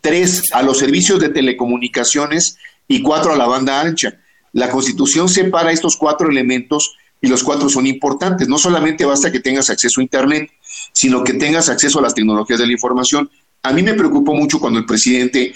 tres, 0.00 0.42
a 0.52 0.62
los 0.62 0.78
servicios 0.78 1.20
de 1.20 1.28
telecomunicaciones 1.28 2.56
y 2.88 3.02
cuatro, 3.02 3.32
a 3.32 3.36
la 3.36 3.46
banda 3.46 3.80
ancha. 3.80 4.18
La 4.52 4.70
Constitución 4.70 5.28
separa 5.28 5.72
estos 5.72 5.96
cuatro 5.96 6.28
elementos 6.28 6.96
y 7.20 7.28
los 7.28 7.44
cuatro 7.44 7.68
son 7.68 7.86
importantes. 7.86 8.48
No 8.48 8.58
solamente 8.58 9.04
basta 9.04 9.30
que 9.30 9.40
tengas 9.40 9.70
acceso 9.70 10.00
a 10.00 10.04
Internet, 10.04 10.50
sino 10.92 11.22
que 11.22 11.34
tengas 11.34 11.68
acceso 11.68 11.98
a 11.98 12.02
las 12.02 12.14
tecnologías 12.14 12.58
de 12.58 12.66
la 12.66 12.72
información. 12.72 13.30
A 13.62 13.72
mí 13.72 13.82
me 13.82 13.94
preocupó 13.94 14.34
mucho 14.34 14.58
cuando 14.58 14.78
el 14.78 14.86
presidente 14.86 15.54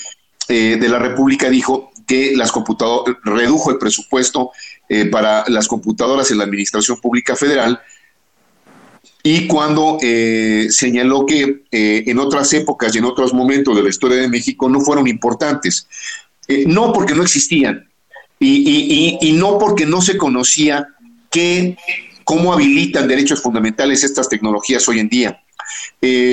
eh, 0.49 0.77
de 0.79 0.89
la 0.89 0.99
República 0.99 1.49
dijo 1.49 1.91
que 2.07 2.37
las 2.37 2.53
computadoras 2.53 3.17
redujo 3.25 3.71
el 3.71 3.79
presupuesto 3.79 4.51
eh, 4.89 5.07
para 5.07 5.45
las 5.49 5.69
computadoras 5.69 6.31
en 6.31 6.39
la 6.39 6.45
Administración 6.45 7.01
Pública 7.01 7.35
Federal 7.35 7.81
y 9.27 9.47
cuando 9.47 9.97
eh, 10.03 10.67
señaló 10.69 11.25
que 11.25 11.63
eh, 11.73 12.05
en 12.07 12.19
otras 12.19 12.53
épocas 12.53 12.95
y 12.95 12.99
en 12.99 13.07
otros 13.07 13.33
momentos 13.33 13.75
de 13.75 13.83
la 13.83 13.89
historia 13.89 14.19
de 14.19 14.29
México 14.29 14.69
no 14.69 14.83
fueron 14.83 15.09
importantes. 15.09 15.89
Eh, 16.47 16.65
no 16.67 16.93
porque 16.93 17.15
no 17.15 17.23
existían 17.23 17.89
y, 18.39 19.33
no 19.39 19.57
porque 19.57 19.87
no 19.87 20.03
se 20.03 20.19
conocía 20.19 20.89
que, 21.31 21.75
cómo 22.23 22.53
habilitan 22.53 23.09
derechos 23.09 23.41
fundamentales 23.41 24.05
estas 24.05 24.29
tecnologías 24.29 24.87
hoy 24.91 24.99
en 24.99 25.09
día. 25.09 25.41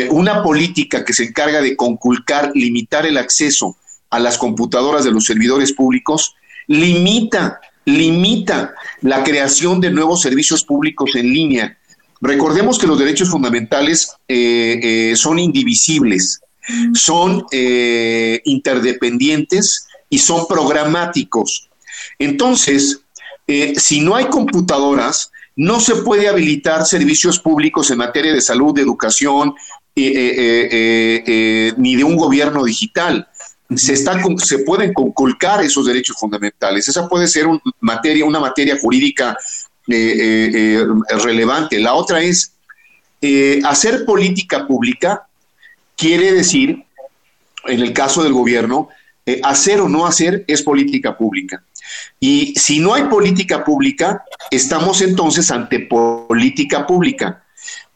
una 0.10 0.44
política 0.44 1.06
que 1.06 1.14
se 1.14 1.24
encarga 1.24 1.62
de 1.62 1.78
conculcar, 1.78 2.52
limitar 2.54 3.06
el 3.06 3.18
acceso 3.18 3.78
a 4.10 4.20
las 4.20 4.38
computadoras 4.38 5.06
de 5.06 5.12
los 5.12 5.24
servidores 5.24 5.72
públicos, 5.72 6.36
limita, 6.68 7.62
limita 7.86 8.74
la 9.00 9.24
creación 9.24 9.80
de 9.80 9.92
nuevos 9.92 10.22
servicios 10.22 10.66
públicos 10.66 11.12
en 11.16 11.32
línea 11.32 11.78
Recordemos 12.22 12.78
que 12.78 12.88
los 12.88 13.00
derechos 13.00 13.30
fundamentales 13.30 14.16
eh, 14.28 14.80
eh, 14.82 15.16
son 15.16 15.40
indivisibles, 15.40 16.40
son 16.94 17.46
eh, 17.52 18.40
interdependientes 18.46 19.88
y 20.08 20.20
son 20.20 20.46
programáticos. 20.48 21.70
Entonces, 22.20 23.02
si 23.76 24.02
no 24.02 24.16
hay 24.16 24.26
computadoras, 24.26 25.32
no 25.56 25.80
se 25.82 25.96
puede 25.96 26.30
habilitar 26.30 26.86
servicios 26.86 27.40
públicos 27.40 27.90
en 27.92 27.98
materia 27.98 28.34
de 28.34 28.42
salud, 28.42 28.74
de 28.74 28.82
educación, 28.82 29.56
ni 29.96 30.06
de 31.96 32.04
un 32.06 32.16
gobierno 32.16 32.64
digital 32.64 33.28
se, 33.76 33.94
están, 33.94 34.38
se 34.38 34.60
pueden 34.60 34.94
conculcar 34.94 35.64
esos 35.64 35.86
derechos 35.86 36.18
fundamentales. 36.18 36.88
Esa 36.88 37.08
puede 37.08 37.28
ser 37.28 37.48
materia, 37.80 38.26
una 38.26 38.40
materia 38.40 38.78
jurídica 38.80 39.38
eh, 39.88 39.96
eh, 39.96 40.86
eh, 41.10 41.18
relevante. 41.24 41.80
La 41.80 41.96
otra 41.96 42.22
es 42.22 42.54
hacer 43.66 44.06
política 44.06 44.68
pública 44.68 45.28
quiere 45.96 46.32
decir, 46.34 46.84
en 47.66 47.80
el 47.80 47.94
caso 47.94 48.24
del 48.24 48.34
gobierno, 48.34 48.90
hacer 49.44 49.82
o 49.82 49.90
no 49.90 50.08
hacer 50.08 50.44
es 50.48 50.64
política 50.64 51.18
pública. 51.18 51.64
Y 52.20 52.54
si 52.56 52.80
no 52.80 52.94
hay 52.94 53.04
política 53.04 53.64
pública, 53.64 54.24
estamos 54.50 55.02
entonces 55.02 55.52
ante 55.52 55.80
política 55.82 56.88
pública. 56.88 57.44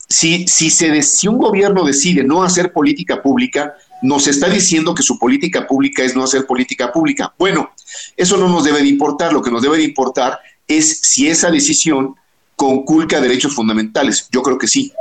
Si, 0.07 0.45
si, 0.47 0.69
se, 0.69 1.01
si 1.01 1.27
un 1.27 1.39
gobierno 1.39 1.83
decide 1.83 2.23
no 2.23 2.43
hacer 2.43 2.71
política 2.71 3.21
pública, 3.23 3.73
nos 4.03 4.27
está 4.27 4.47
diciendo 4.49 4.93
que 4.93 5.01
su 5.01 5.17
política 5.17 5.65
pública 5.65 6.03
es 6.03 6.15
no 6.15 6.23
hacer 6.23 6.45
política 6.45 6.91
pública. 6.91 7.33
Bueno, 7.39 7.71
eso 8.15 8.37
no 8.37 8.47
nos 8.47 8.63
debe 8.63 8.81
de 8.81 8.89
importar, 8.89 9.33
lo 9.33 9.41
que 9.41 9.51
nos 9.51 9.63
debe 9.63 9.77
de 9.77 9.83
importar 9.83 10.39
es 10.67 10.99
si 11.01 11.27
esa 11.27 11.51
decisión 11.51 12.15
conculca 12.55 13.21
derechos 13.21 13.53
fundamentales. 13.53 14.27
Yo 14.31 14.41
creo 14.41 14.57
que 14.57 14.67
sí. 14.67 14.91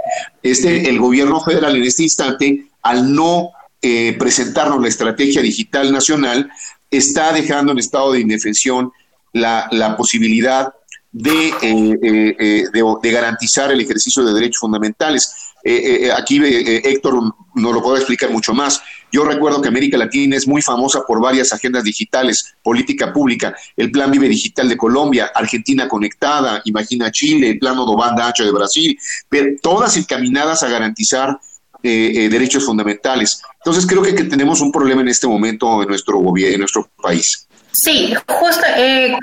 Este, 0.42 0.88
el 0.88 0.98
gobierno 0.98 1.40
federal 1.40 1.76
en 1.76 1.84
este 1.84 2.02
instante, 2.02 2.66
al 2.82 3.14
no 3.14 3.50
eh, 3.80 4.16
presentarnos 4.18 4.80
la 4.80 4.88
estrategia 4.88 5.42
digital 5.42 5.92
nacional, 5.92 6.50
está 6.90 7.32
dejando 7.32 7.72
en 7.72 7.78
estado 7.78 8.12
de 8.12 8.20
indefensión 8.20 8.92
la, 9.32 9.68
la 9.70 9.96
posibilidad 9.96 10.72
de, 11.12 11.48
eh, 11.48 11.98
eh, 12.02 12.64
de, 12.72 12.94
de, 13.02 13.10
garantizar 13.12 13.70
el 13.70 13.80
ejercicio 13.80 14.24
de 14.24 14.32
derechos 14.32 14.58
fundamentales. 14.58 15.43
Eh, 15.64 16.06
eh, 16.06 16.12
aquí 16.12 16.38
eh, 16.44 16.82
Héctor 16.84 17.14
nos 17.54 17.74
lo 17.74 17.82
puede 17.82 17.98
explicar 17.98 18.30
mucho 18.30 18.52
más. 18.52 18.82
Yo 19.10 19.24
recuerdo 19.24 19.62
que 19.62 19.68
América 19.68 19.96
Latina 19.96 20.36
es 20.36 20.46
muy 20.46 20.60
famosa 20.60 21.02
por 21.06 21.22
varias 21.22 21.52
agendas 21.52 21.84
digitales, 21.84 22.54
política 22.62 23.12
pública, 23.12 23.54
el 23.76 23.90
Plan 23.90 24.10
Vive 24.10 24.28
Digital 24.28 24.68
de 24.68 24.76
Colombia, 24.76 25.30
Argentina 25.34 25.88
Conectada, 25.88 26.60
Imagina 26.66 27.10
Chile, 27.10 27.50
el 27.50 27.58
Plano 27.58 27.86
de 27.86 27.96
Banda 27.96 28.26
Ancha 28.26 28.44
de 28.44 28.52
Brasil, 28.52 28.98
pero 29.28 29.52
todas 29.62 29.96
encaminadas 29.96 30.62
a 30.62 30.68
garantizar 30.68 31.38
derechos 31.82 32.64
fundamentales. 32.64 33.42
Entonces 33.58 33.86
creo 33.86 34.02
que, 34.02 34.12
tenemos 34.24 34.62
un 34.62 34.72
problema 34.72 35.02
en 35.02 35.08
este 35.08 35.28
momento 35.28 35.82
en 35.82 35.88
nuestro 35.88 36.18
gobierno, 36.18 36.54
en 36.54 36.60
nuestro 36.60 36.88
país. 37.00 37.46
Sí, 37.76 38.14
justo, 38.28 38.64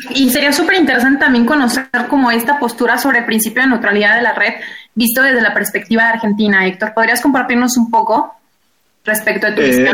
y 0.09 0.29
sería 0.29 0.51
súper 0.51 0.75
interesante 0.75 1.19
también 1.19 1.45
conocer 1.45 1.87
como 2.09 2.29
esta 2.31 2.59
postura 2.59 2.97
sobre 2.97 3.19
el 3.19 3.25
principio 3.25 3.63
de 3.63 3.69
neutralidad 3.69 4.17
de 4.17 4.21
la 4.21 4.33
red, 4.33 4.55
visto 4.93 5.21
desde 5.21 5.41
la 5.41 5.53
perspectiva 5.53 6.09
argentina. 6.09 6.67
Héctor, 6.67 6.93
¿podrías 6.93 7.21
compartirnos 7.21 7.77
un 7.77 7.89
poco 7.89 8.33
respecto 9.05 9.47
a 9.47 9.55
tu 9.55 9.61
eh, 9.61 9.93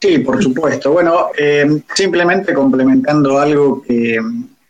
Sí, 0.00 0.18
por 0.18 0.40
supuesto. 0.40 0.92
Bueno, 0.92 1.30
eh, 1.36 1.82
simplemente 1.92 2.54
complementando 2.54 3.40
algo 3.40 3.82
que, 3.82 4.20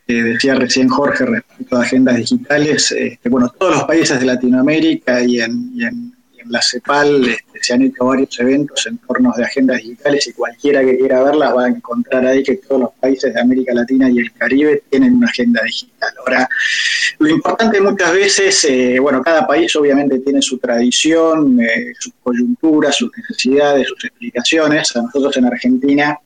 decía 0.07 0.55
recién 0.55 0.89
Jorge 0.89 1.27
respecto 1.27 1.77
a 1.77 1.83
agendas 1.83 2.17
digitales, 2.17 2.93
este, 2.93 3.29
bueno, 3.29 3.51
todos 3.51 3.75
los 3.75 3.85
países 3.85 4.19
de 4.19 4.25
Latinoamérica 4.25 5.21
y 5.21 5.41
en, 5.41 5.73
y 5.75 5.85
en 5.85 6.16
la 6.49 6.61
CEPAL 6.63 7.29
este, 7.29 7.59
se 7.61 7.75
han 7.75 7.83
hecho 7.83 8.05
varios 8.05 8.39
eventos 8.41 8.87
en 8.87 8.99
torno 8.99 9.33
de 9.37 9.45
agendas 9.45 9.79
digitales 9.79 10.27
y 10.29 10.33
cualquiera 10.33 10.85
que 10.85 10.99
quiera 10.99 11.23
verlas 11.23 11.55
va 11.55 11.65
a 11.65 11.69
encontrar 11.69 12.27
ahí 12.27 12.43
que 12.43 12.57
todos 12.57 12.83
los 12.83 12.91
países 13.01 13.33
de 13.35 13.41
América 13.41 13.75
Latina 13.75 14.11
y 14.11 14.19
el 14.19 14.33
Caribe 14.33 14.83
tienen 14.91 15.15
una 15.15 15.29
agenda 15.29 15.63
digital. 15.65 16.11
Ahora, 16.19 16.49
lo 17.19 17.29
importante 17.29 17.81
muchas 17.81 18.13
veces, 18.13 18.65
eh, 18.69 18.99
bueno, 19.01 19.23
cada 19.23 19.47
país 19.47 19.75
obviamente 19.77 20.19
tiene 20.21 20.43
su 20.43 20.59
tradición, 20.59 21.61
eh, 21.61 21.93
sus 21.99 22.13
coyunturas, 22.23 22.97
sus 22.97 23.11
necesidades, 23.17 23.89
sus 23.89 24.05
explicaciones. 24.05 24.95
A 24.97 25.03
nosotros 25.03 25.37
en 25.37 25.47
Argentina 25.47 26.19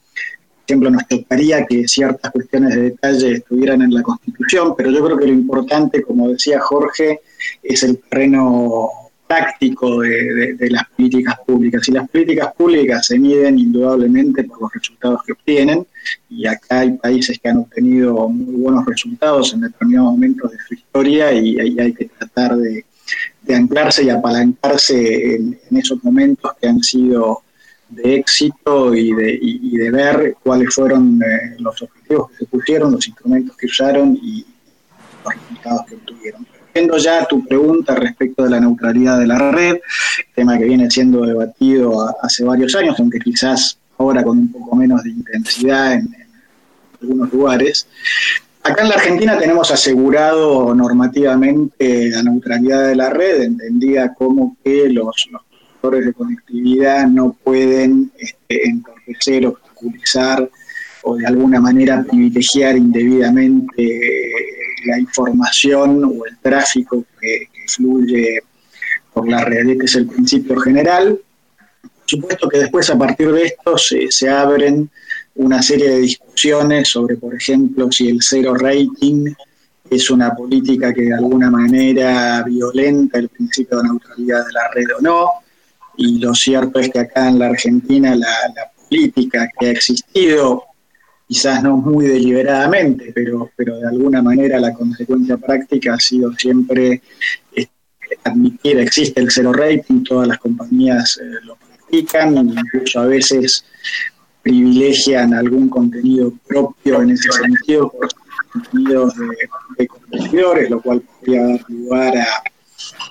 por 0.71 0.77
ejemplo, 0.77 0.91
nos 0.91 1.09
tocaría 1.09 1.67
que 1.67 1.89
ciertas 1.89 2.31
cuestiones 2.31 2.77
de 2.77 2.83
detalle 2.83 3.33
estuvieran 3.33 3.83
en 3.83 3.93
la 3.93 4.03
Constitución, 4.03 4.75
pero 4.77 4.91
yo 4.93 5.05
creo 5.05 5.19
que 5.19 5.27
lo 5.27 5.33
importante, 5.33 6.01
como 6.01 6.29
decía 6.29 6.61
Jorge, 6.61 7.23
es 7.61 7.83
el 7.83 7.99
terreno 7.99 8.89
táctico 9.31 10.01
de, 10.01 10.57
las 10.71 10.89
políticas 10.89 11.37
públicas. 11.47 11.89
Y 11.89 11.93
las 11.93 12.09
políticas 12.09 12.53
públicas 12.53 13.07
se 13.07 13.17
miden 13.17 13.61
indudablemente 13.61 14.43
por 14.43 14.63
los 14.63 14.73
resultados 14.73 15.21
que 15.25 15.33
obtienen, 15.33 15.87
y 16.29 16.49
acá 16.49 16.81
hay 16.81 16.93
países 16.95 17.39
que 17.39 17.49
han 17.49 17.59
obtenido 17.59 18.29
muy 18.29 18.57
buenos 18.57 18.85
resultados 18.87 19.55
en 19.55 19.61
determinados 19.61 20.15
momentos 20.15 20.51
de 20.51 20.59
su 20.67 20.75
historia 20.75 21.33
y 21.33 21.61
ahí 21.61 21.79
hay 21.79 21.93
que 21.93 22.07
tratar 22.07 22.57
de, 22.57 22.85
anclarse 23.55 24.03
y 24.03 24.11
apalancarse 24.11 25.37
en, 25.37 25.61
esos 25.71 26.03
momentos 26.03 26.51
que 26.61 26.67
han 26.67 26.83
sido 26.83 27.43
de 27.89 28.17
éxito 28.17 28.95
y 28.95 29.13
de, 29.13 29.39
de 29.85 29.91
ver 29.93 30.37
cuáles 30.43 30.75
fueron 30.75 31.21
eh, 31.23 31.57
los 31.59 31.81
objetivos 31.83 32.31
que 32.31 32.37
se 32.39 32.47
pusieron, 32.47 32.93
los 32.93 33.07
instrumentos 33.07 33.57
que 33.57 33.67
usaron 33.67 34.19
y 34.21 34.45
los 35.25 35.35
resultados 35.35 35.87
que 35.87 35.95
obtuvieron. 35.95 36.50
Viendo 36.73 36.99
ya 36.99 37.25
tu 37.27 37.45
pregunta 37.45 37.95
respecto 37.95 38.45
de 38.45 38.51
la 38.51 38.61
neutralidad 38.61 39.19
de 39.19 39.27
la 39.27 39.51
red, 39.51 39.79
tema 40.35 40.57
que 40.57 40.65
viene 40.65 40.91
siendo 40.91 41.27
debatido 41.27 42.15
hace 42.23 42.45
varios 42.45 42.75
años, 42.77 42.99
aunque 42.99 43.19
quizás 43.19 43.77
ahora 43.99 44.23
con 44.23 44.39
un 44.39 44.53
poco 44.53 44.77
menos 44.77 45.03
de 45.03 45.11
intensidad 45.11 45.95
en, 45.95 46.09
algunos 47.03 47.33
lugares. 47.33 47.87
Acá 48.63 48.83
en 48.83 48.91
la 48.91 48.97
Argentina 48.97 49.39
tenemos 49.39 49.71
asegurado 49.71 50.75
normativamente 50.75 52.11
la 52.11 52.23
neutralidad 52.23 52.89
de 52.89 52.97
la 52.97 53.09
red, 53.09 53.43
entendida 53.43 54.13
como 54.15 54.57
que 54.63 54.91
los, 54.91 55.29
los 55.83 56.05
de 56.05 56.13
conectividad 56.13 57.07
no 57.07 57.35
pueden 57.43 58.13
este, 58.19 58.69
entorpecer, 58.69 59.47
obstaculizar 59.47 60.49
o 61.03 61.17
de 61.17 61.27
alguna 61.27 61.59
manera 61.59 62.05
privilegiar 62.05 62.77
indebidamente 62.77 64.01
la 64.85 64.99
información 64.99 66.05
o 66.05 66.27
el 66.27 66.39
tráfico 66.39 67.05
que, 67.21 67.49
fluye 67.67 68.41
por 69.13 69.29
la 69.29 69.45
red, 69.45 69.79
que 69.79 69.85
es 69.85 69.95
el 69.95 70.07
principio 70.07 70.59
general. 70.59 71.19
Por 71.83 72.05
supuesto 72.05 72.49
que 72.49 72.59
después 72.59 72.91
a 72.91 72.99
partir 72.99 73.31
de 73.31 73.45
esto 73.45 73.77
se, 73.79 74.29
abren 74.29 74.91
una 75.37 75.63
serie 75.63 75.89
de 75.89 75.99
discusiones 76.01 76.89
sobre, 76.89 77.17
por 77.17 77.35
ejemplo, 77.35 77.89
si 77.93 78.09
el 78.09 78.19
cero 78.21 78.55
rating 78.55 79.33
es 79.89 80.11
una 80.11 80.35
política 80.35 80.93
que 80.93 81.03
de 81.03 81.15
alguna 81.15 81.51
manera 81.51 82.43
violenta 82.43 83.19
el 83.19 83.29
principio 83.29 83.79
de 83.79 83.85
neutralidad 83.85 84.47
de 84.47 84.53
la 84.53 84.69
red 84.73 84.87
o 84.99 85.01
no. 85.01 85.29
Y 85.97 86.19
lo 86.19 86.35
cierto 86.35 86.81
es 86.81 86.89
que 86.89 87.01
acá 87.01 87.29
en 87.29 87.39
la 87.39 87.47
Argentina 87.47 88.17
la, 88.17 88.27
la 88.57 88.71
política 88.89 89.49
que 89.59 89.67
ha 89.67 89.71
existido 89.71 90.70
quizás 91.31 91.63
no 91.63 91.77
muy 91.77 92.09
deliberadamente, 92.09 93.13
pero, 93.15 93.53
pero 93.55 93.79
de 93.79 93.87
alguna 93.87 94.21
manera 94.21 94.59
la 94.59 94.75
consecuencia 94.75 95.37
práctica 95.37 95.95
ha 95.95 96.01
sido 96.01 96.33
siempre 96.33 97.03
este, 97.55 97.71
admitir, 98.25 98.81
existe 98.81 99.21
el 99.21 99.31
cero 99.31 99.53
rating, 99.53 100.03
todas 100.03 100.27
las 100.27 100.39
compañías 100.39 101.21
eh, 101.23 101.27
lo 101.45 101.55
practican, 101.55 102.37
incluso 102.37 102.99
a 102.99 103.07
veces 103.07 103.65
privilegian 104.43 105.33
algún 105.33 105.69
contenido 105.69 106.33
propio 106.49 107.01
en 107.01 107.11
ese 107.11 107.31
sentido 107.31 107.93
por 107.93 108.09
contenidos 108.53 109.15
de, 109.79 109.87
competidores, 109.87 110.69
lo 110.69 110.83
cual 110.83 111.01
podría 111.01 111.47
dar 111.47 111.61
lugar 111.69 112.15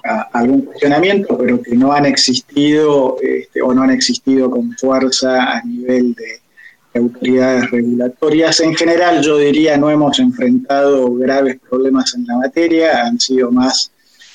a, 0.03 0.21
algún 0.33 0.63
cuestionamiento, 0.63 1.37
pero 1.37 1.61
que 1.61 1.73
no 1.77 1.93
han 1.93 2.05
existido 2.05 3.15
este, 3.21 3.61
o 3.61 3.73
no 3.73 3.83
han 3.83 3.91
existido 3.91 4.51
con 4.51 4.75
fuerza 4.75 5.57
a 5.57 5.63
nivel 5.63 6.13
de 6.15 6.48
autoridades 6.93 7.69
regulatorias. 7.69 8.59
En 8.61 8.75
general, 8.75 9.21
yo 9.21 9.37
diría, 9.37 9.77
no 9.77 9.89
hemos 9.89 10.19
enfrentado 10.19 11.13
graves 11.13 11.59
problemas 11.69 12.13
en 12.15 12.25
la 12.25 12.37
materia, 12.37 13.05
han 13.05 13.19
sido 13.19 13.51
más 13.51 13.91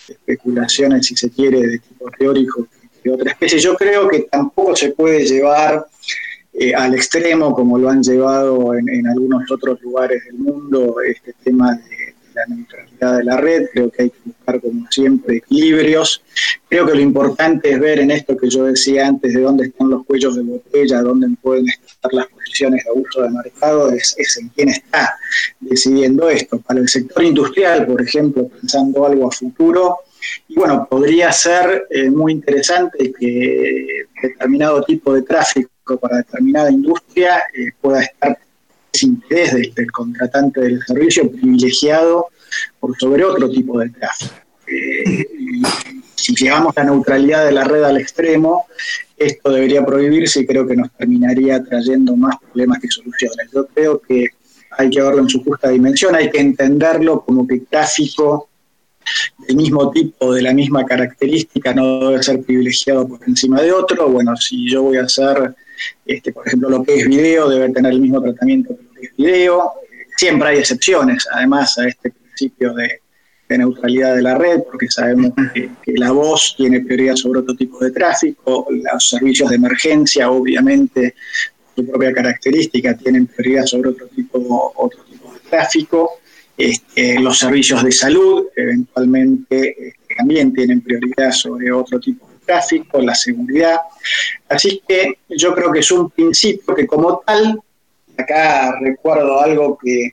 especulaciones, 0.09 1.07
si 1.07 1.17
se 1.17 1.31
quiere, 1.31 1.67
de 1.67 1.79
tipo 1.79 2.11
teórico 2.19 2.67
que 3.03 3.09
de 3.09 3.15
otra 3.15 3.31
especie. 3.33 3.59
Yo 3.59 3.75
creo 3.75 4.09
que 4.09 4.21
tampoco 4.31 4.77
se 4.77 4.91
puede 4.91 5.27
llevar 5.27 5.87
eh, 6.53 6.75
al 6.75 6.95
extremo, 6.95 7.55
como 7.55 7.79
lo 7.79 7.91
han 7.91 8.03
llevado 8.03 8.75
en, 8.75 8.89
en, 8.89 9.07
algunos 9.09 9.51
otros 9.51 9.81
lugares 9.83 10.25
del 10.25 10.35
mundo, 10.35 10.97
este 11.05 11.35
tema 11.43 11.75
de 11.75 12.04
la 12.35 12.47
neutralidad 12.47 13.19
de 13.19 13.25
la 13.25 13.37
red, 13.37 13.67
creo 13.73 13.91
que 13.91 14.03
hay 14.05 14.11
que 14.11 14.19
buscar 14.25 14.61
como 14.61 14.87
siempre 14.91 15.37
equilibrios. 15.37 16.23
Creo 16.69 16.87
que 16.87 16.95
lo 16.95 17.01
importante 17.01 17.71
es 17.71 17.81
ver 17.81 18.01
en 18.01 18.11
esto 18.11 18.37
que 18.37 18.51
yo 18.51 18.65
decía 18.65 19.07
antes, 19.07 19.35
de 19.35 19.41
dónde 19.41 19.67
están 19.67 19.91
los 19.91 20.05
cuellos 20.05 20.37
de 20.37 20.43
botella, 20.43 21.03
dónde 21.03 21.29
pueden 21.41 21.69
estar 21.69 22.13
las 22.13 22.27
posiciones 22.27 22.85
de 22.85 23.01
uso 23.01 23.23
de 23.23 23.31
mercado, 23.31 23.91
es, 23.93 24.17
en 24.41 24.49
quién 24.49 24.69
está 24.69 25.17
decidiendo 25.61 26.29
esto. 26.29 26.61
Para 26.61 26.81
el 26.81 26.89
sector 26.89 27.25
industrial, 27.25 27.87
por 27.87 28.03
ejemplo, 28.03 28.49
pensando 28.49 29.07
algo 29.07 29.29
a 29.29 29.31
futuro, 29.31 29.99
y 30.49 30.55
bueno, 30.55 30.87
podría 30.89 31.31
ser 31.33 31.87
eh, 31.91 32.09
muy 32.09 32.33
interesante 32.33 33.13
que 33.13 34.07
determinado 34.23 34.83
tipo 34.83 35.13
de 35.13 35.23
tráfico 35.23 35.99
para 36.01 36.19
determinada 36.19 36.71
industria 36.71 37.45
eh, 37.53 37.73
pueda 37.81 38.03
estar 38.03 38.39
desinterés 38.95 39.75
del, 39.75 39.91
contratante 39.93 40.61
del 40.61 40.81
servicio 40.85 41.31
privilegiado 41.31 42.29
por 42.79 42.97
sobre 42.99 43.25
otro 43.25 43.51
tipo 43.51 43.79
de 43.81 43.91
tráfico. 43.91 44.35
Eh, 44.67 45.27
si 46.15 46.35
llevamos 46.35 46.75
la 46.77 46.85
neutralidad 46.85 47.45
de 47.45 47.53
la 47.53 47.65
red 47.65 47.83
al 47.83 47.99
extremo, 47.99 48.67
esto 49.17 49.53
debería 49.53 49.85
prohibirse 49.85 50.41
y 50.41 50.47
creo 50.47 50.67
que 50.67 50.77
nos 50.77 50.91
terminaría 50.93 51.63
trayendo 51.63 52.17
más 52.17 52.37
problemas 52.39 52.79
que 52.81 52.89
soluciones. 52.89 53.51
Yo 53.53 53.67
creo 53.67 54.01
que 54.01 54.29
hay 54.71 54.91
que 54.91 55.03
verlo 55.03 55.21
en 55.21 55.29
su 55.29 55.43
justa 55.45 55.69
dimensión, 55.69 56.15
hay 56.15 56.31
que 56.31 56.41
entenderlo 56.41 57.25
como 57.25 57.47
que 57.47 57.61
tráfico 57.61 58.49
del 59.47 59.57
mismo 59.57 59.91
tipo, 59.91 60.33
de 60.33 60.43
la 60.43 60.53
misma 60.53 60.85
característica, 60.85 61.75
no 61.75 62.11
debe 62.11 62.23
ser 62.23 62.43
privilegiado 62.43 63.07
por 63.07 63.21
encima 63.27 63.61
de 63.63 63.73
otro. 63.73 64.09
Bueno, 64.09 64.37
si 64.37 64.69
yo 64.69 64.83
voy 64.83 64.99
a 64.99 65.05
hacer, 65.05 65.55
este, 66.07 66.33
por 66.33 66.47
ejemplo, 66.47 66.69
lo 66.71 66.83
que 66.83 66.95
es 66.97 67.07
video, 67.07 67.49
debe 67.49 67.71
tener 67.71 67.93
el 67.93 68.01
mismo 68.01 68.23
tratamiento 68.23 68.77
que 68.77 68.83
lo 68.83 68.91
que 68.93 69.07
es 69.07 69.17
video. 69.17 69.73
Siempre 70.17 70.49
hay 70.49 70.59
excepciones, 70.59 71.27
además, 71.33 71.77
a 71.79 71.89
este 71.89 72.11
principio 72.11 72.73
de, 72.75 73.01
neutralidad 73.57 74.17
de 74.17 74.23
la 74.23 74.35
red, 74.37 74.63
porque 74.69 74.91
sabemos 74.91 75.31
que, 75.53 75.71
la 75.95 76.11
voz 76.11 76.55
tiene 76.57 76.81
prioridad 76.81 77.15
sobre 77.15 77.39
otro 77.39 77.55
tipo 77.55 77.79
de 77.85 77.93
tráfico, 77.93 78.67
los 78.69 79.09
servicios 79.09 79.49
de 79.49 79.55
emergencia, 79.55 80.29
obviamente, 80.29 81.15
su 81.77 81.87
propia 81.87 82.13
característica, 82.13 82.97
tienen 82.97 83.29
prioridad 83.29 83.67
sobre 83.67 83.91
otro 83.91 84.09
tipo, 84.09 84.73
otro 84.77 85.05
tipo 85.05 85.33
de 85.33 85.39
tráfico. 85.49 86.19
Este, 86.57 87.19
los 87.19 87.39
servicios 87.39 87.83
de 87.83 87.91
salud 87.91 88.47
eventualmente 88.55 89.89
este, 89.89 90.15
también 90.17 90.53
tienen 90.53 90.81
prioridad 90.81 91.33
sobre 91.33 91.73
otro 91.73 91.99
tipo 91.99 92.29
de 92.29 92.39
tráfico, 92.47 93.01
la 93.01 93.15
seguridad. 93.15 93.81
Así 94.49 94.83
que 94.87 95.19
yo 95.29 95.55
creo 95.55 95.73
que 95.73 95.81
es 95.81 95.91
un 95.91 96.11
principio 96.11 96.75
que 96.75 96.87
como 96.87 97.23
tal, 97.27 97.61
acá 98.17 98.79
recuerdo 98.81 99.41
algo 99.41 99.79
que 99.83 100.13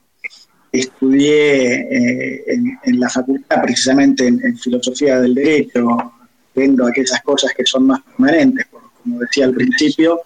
estudié 0.71 1.75
eh, 1.75 2.43
en, 2.83 2.99
la 2.99 3.09
facultad, 3.09 3.61
precisamente 3.61 4.25
en, 4.27 4.57
filosofía 4.57 5.19
del 5.19 5.35
derecho, 5.35 5.85
viendo 6.55 6.87
aquellas 6.87 7.21
cosas 7.21 7.53
que 7.53 7.65
son 7.65 7.87
más 7.87 8.01
permanentes, 8.01 8.65
como 9.11 9.21
decía 9.21 9.45
al 9.45 9.53
principio, 9.53 10.21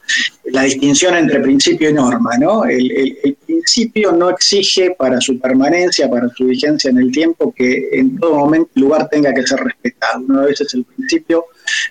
la 0.46 0.64
distinción 0.64 1.16
entre 1.16 1.40
principio 1.40 1.90
y 1.90 1.94
norma, 1.94 2.32
¿no? 2.40 2.66
El, 2.66 3.38
principio 3.46 4.12
no 4.12 4.30
exige 4.30 4.92
para 4.92 5.20
su 5.20 5.40
permanencia, 5.40 6.10
para 6.10 6.30
su 6.30 6.46
vigencia 6.46 6.92
en 6.92 7.00
el 7.00 7.12
tiempo, 7.12 7.52
que 7.52 7.90
en 7.94 8.18
todo 8.20 8.36
momento 8.36 8.70
el 8.76 8.82
lugar 8.84 9.10
tenga 9.10 9.34
que 9.34 9.46
ser 9.46 9.60
respetado. 9.60 10.24
Una 10.28 10.44
vez 10.44 10.62
es 10.62 10.74
el 10.76 10.84
principio, 10.84 11.46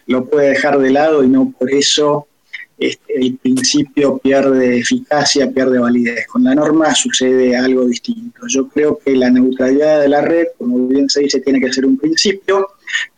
lo 0.07 0.25
puede 0.25 0.51
dejar 0.51 0.79
de 0.79 0.91
lado 0.91 1.25
y 1.25 1.29
no 1.29 1.53
por 1.59 1.73
eso 1.73 2.29
este, 2.79 3.15
el 3.19 3.37
principio 3.39 4.19
pierde 4.19 4.79
eficacia, 4.79 5.51
pierde 5.51 5.79
validez. 5.79 6.27
Con 6.29 6.45
la 6.45 6.55
norma 6.55 6.95
sucede 6.95 7.57
algo 7.57 7.87
distinto. 7.87 8.47
Yo 8.49 8.69
creo 8.69 8.99
que 8.99 9.17
la 9.17 9.31
neutralidad 9.31 10.01
de 10.01 10.09
la 10.09 10.21
red, 10.21 10.47
como 10.59 10.87
bien 10.87 11.09
se 11.09 11.21
dice, 11.21 11.41
tiene 11.41 11.61
que 11.61 11.73
ser 11.73 11.87
un 11.87 11.97
principio, 11.97 12.69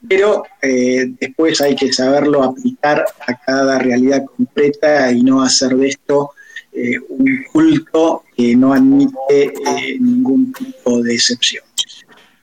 pero 0.09 0.45
eh, 0.63 1.13
después 1.21 1.61
hay 1.61 1.75
que 1.75 1.93
saberlo 1.93 2.43
aplicar 2.43 3.05
a 3.27 3.35
cada 3.35 3.79
realidad 3.79 4.25
concreta 4.37 5.11
y 5.13 5.23
no 5.23 5.43
hacer 5.43 5.77
de 5.77 5.89
esto 5.89 6.31
eh, 6.73 6.99
un 7.09 7.45
culto 7.53 8.25
que 8.37 8.55
no 8.55 8.73
admite 8.73 9.15
eh, 9.45 9.99
ningún 9.99 10.53
tipo 10.53 11.03
de 11.03 11.15
excepción. 11.15 11.65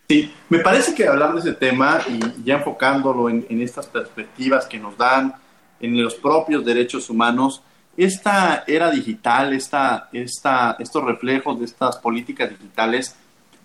Sí, 0.07 0.31
me 0.49 0.59
parece 0.59 0.93
que 0.93 1.07
hablar 1.07 1.33
de 1.33 1.39
ese 1.39 1.53
tema 1.53 2.01
y 2.07 2.43
ya 2.43 2.55
enfocándolo 2.55 3.29
en, 3.29 3.45
en 3.49 3.61
estas 3.61 3.87
perspectivas 3.87 4.65
que 4.65 4.79
nos 4.79 4.97
dan 4.97 5.35
en 5.79 6.01
los 6.01 6.15
propios 6.15 6.65
derechos 6.65 7.09
humanos, 7.09 7.61
esta 7.95 8.63
era 8.65 8.89
digital, 8.89 9.53
esta, 9.53 10.09
esta, 10.11 10.75
estos 10.79 11.03
reflejos 11.03 11.59
de 11.59 11.65
estas 11.65 11.97
políticas 11.97 12.49
digitales 12.49 13.15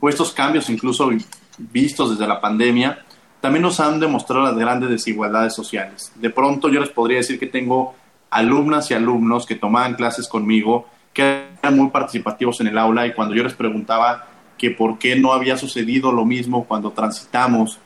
o 0.01 0.09
estos 0.09 0.33
cambios 0.33 0.69
incluso 0.69 1.11
vistos 1.57 2.11
desde 2.11 2.27
la 2.27 2.41
pandemia, 2.41 3.05
también 3.41 3.63
nos 3.63 3.81
han 3.81 4.01
demostrado 4.01 4.43
las 4.43 4.57
grandes 4.57 4.91
desigualdades 4.91 5.55
sociales. 5.55 6.13
De 6.17 6.31
pronto 6.31 6.69
yo 6.69 6.81
les 6.81 6.91
podría 6.91 7.19
decir 7.19 7.39
que 7.39 7.47
tengo 7.47 7.95
alumnas 8.31 8.91
y 8.91 8.95
alumnos 8.95 9.47
que 9.47 9.55
tomaban 9.55 9.95
clases 9.95 10.29
conmigo, 10.29 10.87
que 11.13 11.47
eran 11.63 11.77
muy 11.77 11.91
participativos 11.91 12.61
en 12.61 12.69
el 12.69 12.79
aula 12.79 13.07
y 13.07 13.13
cuando 13.13 13.35
yo 13.35 13.43
les 13.43 13.55
preguntaba 13.55 14.27
que 14.57 14.71
por 14.71 14.99
qué 14.99 15.17
no 15.17 15.33
había 15.33 15.57
sucedido 15.57 16.13
lo 16.13 16.25
mismo 16.25 16.65
cuando 16.65 16.91
transitamos 16.91 17.79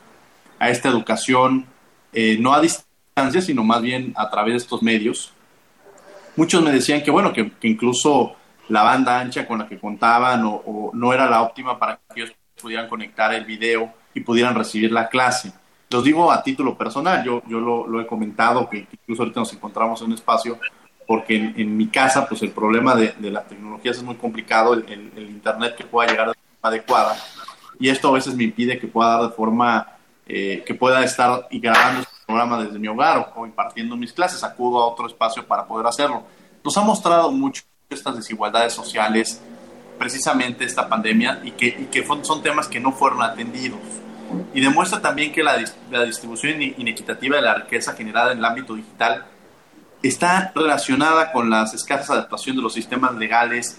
a 0.59 0.71
esta 0.71 0.89
educación, 0.89 1.67
eh, 2.13 2.39
no 2.41 2.55
a 2.55 2.61
distancia, 2.61 3.43
sino 3.43 3.63
más 3.63 3.83
bien 3.83 4.13
a 4.17 4.31
través 4.31 4.55
de 4.55 4.59
estos 4.59 4.83
medios. 4.83 5.33
Muchos 6.35 6.63
me 6.63 6.73
decían 6.73 7.03
que, 7.03 7.11
bueno, 7.11 7.33
que, 7.33 7.53
incluso 7.63 8.35
la 8.69 8.83
banda 8.83 9.21
ancha 9.21 9.47
con 9.47 9.59
la 9.59 9.69
que 9.69 9.79
contaban 9.79 10.43
o, 10.45 10.91
no 10.95 11.13
era 11.13 11.29
la 11.29 11.43
óptima 11.43 11.79
para 11.79 12.01
que 12.15 12.23
ellos 12.23 12.35
pudieran 12.61 12.89
conectar 12.89 13.35
el 13.35 13.45
video 13.45 13.93
y 14.15 14.21
pudieran 14.21 14.55
recibir 14.55 14.93
la 14.93 15.09
clase. 15.09 15.53
Los 15.91 16.05
digo 16.05 16.31
a 16.33 16.43
título 16.43 16.77
personal, 16.77 17.23
yo, 17.25 17.43
yo 17.47 17.61
lo, 17.61 18.01
he 18.01 18.07
comentado, 18.07 18.69
que 18.69 18.87
incluso 18.91 19.23
ahorita 19.23 19.41
nos 19.41 19.53
encontramos 19.53 20.01
en 20.01 20.09
un 20.09 20.15
espacio, 20.15 20.59
porque 21.07 21.37
en, 21.37 21.77
mi 21.77 21.89
casa, 21.89 22.27
pues 22.27 22.43
el 22.43 22.51
problema 22.51 22.95
de, 22.95 23.15
de, 23.19 23.31
las 23.31 23.47
tecnologías 23.47 23.97
es 23.97 24.03
muy 24.03 24.15
complicado, 24.15 24.75
el, 24.75 24.85
el, 24.89 25.29
Internet 25.29 25.77
que 25.77 25.85
pueda 25.85 26.11
llegar 26.11 26.29
de 26.29 26.35
forma 26.35 26.69
adecuada, 26.69 27.17
y 27.79 27.89
esto 27.89 28.09
a 28.09 28.13
veces 28.13 28.35
me 28.35 28.45
impide 28.45 28.79
que 28.79 28.87
pueda 28.87 29.11
dar 29.11 29.23
de 29.29 29.35
forma, 29.35 29.87
eh, 30.27 30.63
que 30.65 30.75
pueda 30.75 31.05
estar 31.05 31.47
y 31.51 31.61
grabando 31.61 32.05
programa 32.33 32.63
desde 32.65 32.79
mi 32.79 32.89
hogar 32.89 33.33
o, 33.37 33.47
impartiendo 33.47 33.97
mis 33.97 34.13
clases, 34.13 34.43
acudo 34.43 34.81
a 34.81 34.87
otro 34.87 35.07
espacio 35.07 35.47
para 35.47 35.67
poder 35.67 35.87
hacerlo. 35.87 36.23
Nos 36.65 36.77
ha 36.77 36.83
mostrado 36.83 37.31
mucho 37.31 37.63
estas 37.91 38.17
desigualdades 38.17 38.73
sociales, 38.73 39.43
precisamente 40.03 40.65
esta 40.65 40.89
pandemia, 40.89 41.41
y 41.45 41.53
que, 41.53 41.67
y 41.69 41.85
que 41.85 42.05
son 42.23 42.43
temas 42.43 42.67
que 42.67 42.81
no 42.81 42.91
fueron 42.91 43.23
atendidos. 43.23 43.79
Y 44.53 44.61
demuestra 44.61 45.01
también 45.01 45.31
que 45.31 45.45
la, 45.45 45.57
distribución 46.05 46.61
inequitativa 46.61 47.37
de 47.37 47.43
la 47.43 47.55
riqueza 47.55 47.93
generada 47.93 48.33
en 48.33 48.39
el 48.39 48.45
ámbito 48.45 48.75
digital 48.75 49.27
está 50.03 50.51
relacionada 50.57 51.31
con 51.31 51.49
las 51.49 51.73
escasas 51.73 52.11
adaptación 52.11 52.57
de 52.57 52.63
los 52.63 52.75
sistemas 52.75 53.15
legales 53.15 53.79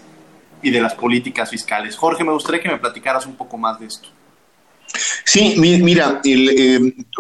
y 0.62 0.72
de 0.72 0.80
las 0.80 0.94
políticas 0.94 1.50
fiscales. 1.50 1.98
Jorge, 1.98 2.24
me 2.24 2.32
gustaría 2.32 2.62
que 2.62 2.70
me 2.70 2.78
platicaras 2.78 3.26
un 3.26 3.36
poco 3.36 3.58
más 3.58 3.78
de 3.82 3.88
esto. 3.88 4.08
Sí, 5.26 5.56
mira, 5.58 6.22
eh, 6.24 6.80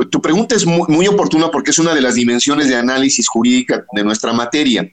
tu 0.09 0.21
pregunta 0.21 0.55
es 0.55 0.65
muy, 0.65 1.07
oportuna 1.07 1.51
porque 1.51 1.71
es 1.71 1.79
una 1.79 1.93
de 1.93 1.99
las 1.99 2.15
dimensiones 2.15 2.69
de 2.69 2.77
análisis 2.77 3.27
jurídica 3.27 3.83
de 3.91 4.03
nuestra 4.05 4.31
materia, 4.31 4.89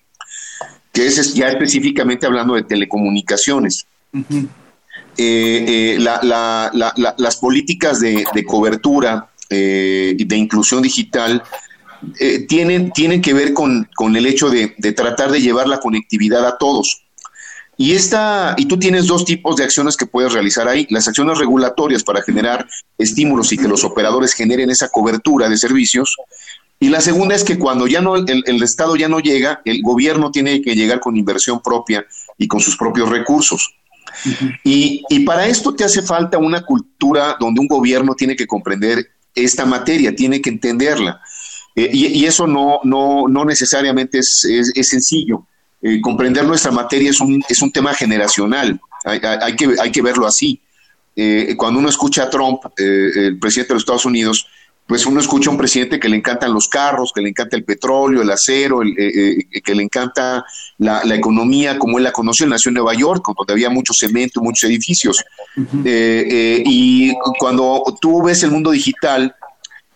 que 0.92 1.07
es 1.07 1.33
ya 1.35 1.46
específicamente 1.46 2.27
hablando 2.27 2.55
de 2.55 2.64
telecomunicaciones. 2.64 3.87
Eh, 4.12 5.96
eh, 5.96 5.99
las 5.99 7.37
políticas 7.37 8.01
de, 8.01 8.25
cobertura 8.46 9.31
y 9.51 10.25
de 10.25 10.37
inclusión 10.37 10.83
digital 10.83 11.42
tienen, 12.49 12.92
tienen 12.92 13.20
que 13.20 13.35
ver 13.35 13.53
con, 13.53 13.88
el 14.16 14.27
hecho 14.27 14.51
de 14.51 14.68
tratar 14.92 15.31
de 15.31 15.40
llevar 15.40 15.68
la 15.68 15.81
conectividad 15.81 16.46
a 16.46 16.59
todos. 16.59 17.03
Y, 17.81 17.94
esta, 17.94 18.55
y 18.59 18.66
tú 18.66 18.79
tienes 18.79 19.07
dos 19.07 19.25
tipos 19.25 19.57
de 19.57 19.64
acciones 19.64 19.96
que 19.96 20.05
puedes 20.05 20.35
realizar 20.35 20.68
ahí. 20.68 20.87
Las 20.90 21.09
acciones 21.09 21.38
regulatorias 21.38 22.05
para 22.05 22.20
generar 22.20 22.68
estímulos 22.99 23.55
y 23.55 23.57
que 23.57 23.68
los 23.68 23.85
operadores 23.85 24.35
generen 24.35 24.68
esa 24.68 24.90
cobertura 24.90 25.49
de 25.49 25.57
servicios. 25.57 26.14
Y 26.79 26.90
la 26.90 27.01
segunda 27.01 27.35
es 27.35 27.42
que 27.42 27.59
cuando 27.59 27.87
ya 27.87 28.03
no 28.03 28.16
el, 28.16 28.62
Estado 28.62 28.96
ya 28.96 29.09
no 29.09 29.18
llega, 29.20 29.62
el 29.64 29.81
gobierno 29.81 30.31
tiene 30.31 30.61
que 30.61 30.75
llegar 30.75 31.01
con 31.01 31.16
inversión 31.16 31.62
propia 31.62 32.05
y 32.37 32.49
con 32.49 32.61
sus 32.61 32.77
propios 32.77 33.09
recursos. 33.09 33.75
Y, 34.64 35.03
y, 35.09 35.20
para 35.20 35.46
esto 35.46 35.75
te 35.75 35.85
hace 35.85 36.03
falta 36.03 36.38
una 36.38 36.62
cultura 36.62 37.37
donde 37.38 37.61
un 37.61 37.66
gobierno 37.66 38.14
tiene 38.14 38.37
que 38.37 38.46
comprender 38.46 39.09
esta 39.35 39.64
materia, 39.64 40.14
tiene 40.14 40.40
que 40.40 40.51
entenderla. 40.51 41.20
Eh, 41.77 41.90
y, 41.92 42.25
eso 42.25 42.46
no, 42.46 42.81
no, 42.85 43.29
no 43.29 43.44
necesariamente 43.44 44.18
es, 44.18 44.46
es 44.75 44.88
sencillo. 44.88 45.46
Eh, 45.83 46.01
comprender 46.01 46.44
nuestra 46.44 46.70
materia 46.70 47.11
es 47.11 47.20
un, 47.20 47.42
es 47.49 47.62
un 47.62 47.73
tema 47.73 47.94
generacional, 47.94 48.79
hay, 49.03 49.57
que, 49.57 49.77
hay 49.81 49.90
que 49.90 50.03
verlo 50.03 50.27
así. 50.27 50.61
Eh, 51.16 51.55
cuando 51.57 51.81
uno 51.81 51.88
escucha 51.88 52.25
a 52.25 52.31
Trump, 52.31 52.61
el 52.77 53.38
presidente 53.38 53.68
de 53.68 53.75
los 53.75 53.83
Estados 53.83 54.05
Unidos, 54.05 54.46
pues 54.90 55.07
uno 55.07 55.20
escucha 55.20 55.50
a 55.50 55.53
un 55.53 55.57
presidente 55.57 56.00
que 56.00 56.09
le 56.09 56.16
encantan 56.16 56.53
los 56.53 56.66
carros, 56.66 57.12
que 57.14 57.20
le 57.20 57.29
encanta 57.29 57.57
el 57.57 57.62
petróleo, 57.62 58.22
el 58.22 58.31
acero, 58.33 58.81
que 58.81 59.72
le 59.76 59.85
encanta 59.85 60.44
la, 60.79 61.14
economía 61.14 61.79
como 61.79 61.98
él 61.98 62.03
la 62.03 62.11
conoció. 62.11 62.42
Él 62.42 62.50
nació 62.50 62.70
en 62.70 62.74
Nueva 62.74 62.94
York, 62.94 63.24
donde 63.38 63.53
había 63.53 63.70
mucho 63.70 63.92
cemento, 63.96 64.40
muchos 64.40 64.69
edificios. 64.69 65.23
y 65.85 67.14
cuando 67.38 67.85
tú 68.00 68.25
ves 68.25 68.42
el 68.42 68.50
mundo 68.50 68.73
digital, 68.73 69.33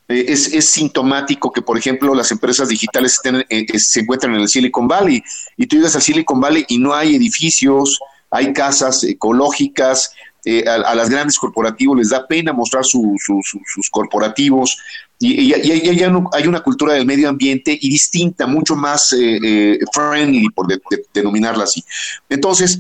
eh, 0.07 0.27
es, 0.29 0.55
es, 0.55 0.71
sintomático 0.71 1.51
que, 1.51 1.63
por 1.63 1.77
ejemplo, 1.77 2.15
las 2.15 2.31
empresas 2.31 2.69
digitales 2.69 3.15
estén, 3.15 3.41
eh, 3.41 3.47
eh, 3.49 3.79
se 3.79 3.99
encuentran 3.99 4.37
en 4.37 4.43
el 4.43 4.49
Silicon 4.49 4.87
Valley 4.87 5.25
y 5.57 5.67
tú 5.67 5.75
llegas 5.75 5.97
al 5.97 6.03
Silicon 6.03 6.41
Valley 6.41 6.65
y 6.69 6.79
no 6.79 6.95
hay 6.95 7.17
edificios, 7.17 7.99
hay 8.31 8.53
casas 8.53 9.03
ecológicas, 9.03 10.13
a, 10.67 10.95
las 10.95 11.09
grandes 11.09 11.39
corporativos 11.39 11.97
les 11.97 12.11
da 12.11 12.27
pena 12.27 12.53
mostrar 12.53 12.85
sus 12.85 13.91
corporativos 13.91 14.79
y, 15.19 15.53
y, 15.53 15.53
hay 15.55 16.47
una 16.47 16.61
cultura 16.61 16.95
del 16.95 17.07
medio 17.07 17.29
ambiente 17.29 17.77
y 17.81 17.89
distinta, 17.89 18.47
mucho 18.47 18.77
más 18.77 19.15
friendly, 19.93 20.49
por 20.51 20.67
denominarla 21.15 21.65
así. 21.65 21.83
Entonces, 22.29 22.79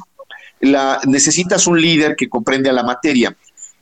la, 0.61 1.01
necesitas 1.07 1.67
un 1.67 1.81
líder 1.81 2.17
que 2.17 2.29
comprende 2.29 2.71
a 2.71 2.73
la 2.73 2.83
materia. 2.83 3.37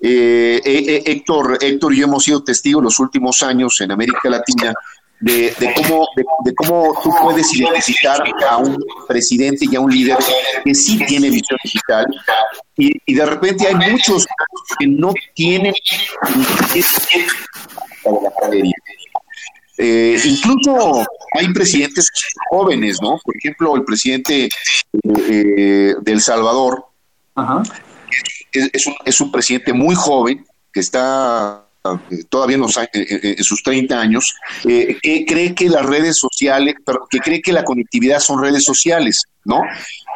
Eh, 0.04 0.60
eh, 0.64 1.02
Héctor, 1.06 1.58
Héctor 1.60 1.94
y 1.94 1.98
yo 1.98 2.06
hemos 2.06 2.24
sido 2.24 2.42
testigos 2.42 2.82
los 2.82 2.98
últimos 2.98 3.40
años 3.42 3.80
en 3.80 3.92
América 3.92 4.28
Latina 4.28 4.74
de, 5.22 5.54
cómo, 5.76 6.06
de, 6.44 6.54
cómo 6.54 6.92
tú 7.02 7.10
puedes 7.22 7.54
identificar 7.54 8.20
a 8.48 8.56
un 8.56 8.76
presidente 9.06 9.66
y 9.70 9.76
a 9.76 9.80
un 9.80 9.90
líder 9.90 10.18
que 10.64 10.74
sí 10.74 10.98
tiene 11.06 11.30
visión 11.30 11.58
digital 11.62 12.06
y, 12.76 13.14
de 13.14 13.26
repente 13.26 13.68
hay 13.68 13.74
muchos 13.74 14.26
que 14.78 14.86
no 14.86 15.12
tienen 15.34 15.74
eh, 19.78 20.20
incluso 20.24 21.06
hay 21.34 21.52
presidentes 21.52 22.08
jóvenes, 22.50 22.98
¿no? 23.00 23.18
Por 23.24 23.36
ejemplo, 23.36 23.76
el 23.76 23.84
presidente 23.84 24.48
eh, 25.28 25.94
de 26.00 26.12
El 26.12 26.20
Salvador 26.20 26.86
Es, 28.52 28.86
un, 28.86 28.94
es 29.04 29.20
un 29.20 29.32
presidente 29.32 29.72
muy 29.72 29.94
joven 29.94 30.44
que 30.72 30.80
está 30.80 31.66
todavía 32.28 32.58
en, 32.92 33.44
sus 33.44 33.62
30 33.62 34.00
años, 34.00 34.34
eh, 34.64 34.96
que 35.02 35.24
cree 35.26 35.54
que 35.54 35.68
las 35.68 35.84
redes 35.84 36.16
sociales, 36.18 36.76
que 37.10 37.18
cree 37.18 37.42
que 37.42 37.52
la 37.52 37.64
conectividad 37.64 38.20
son 38.20 38.40
redes 38.42 38.64
sociales, 38.64 39.22
¿no? 39.44 39.62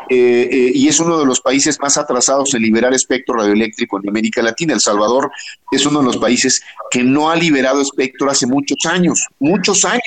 Eh, 0.09 0.49
eh, 0.51 0.71
y 0.73 0.87
es 0.87 1.01
uno 1.01 1.19
de 1.19 1.27
los 1.27 1.41
países 1.41 1.79
más 1.81 1.97
atrasados 1.99 2.55
en 2.55 2.63
liberar 2.63 2.95
espectro 2.95 3.35
radioeléctrico 3.35 3.99
en 4.01 4.09
América 4.09 4.41
Latina. 4.43 4.75
El 4.75 4.81
Salvador 4.81 5.33
es 5.73 5.85
uno 5.85 5.99
de 5.99 6.07
los 6.07 6.19
países 6.19 6.63
que 6.91 7.03
no 7.03 7.29
ha 7.31 7.37
liberado 7.37 7.81
espectro 7.81 8.31
hace 8.31 8.47
muchos 8.47 8.79
años, 8.85 9.27
muchos 9.41 9.85
años. 9.85 10.03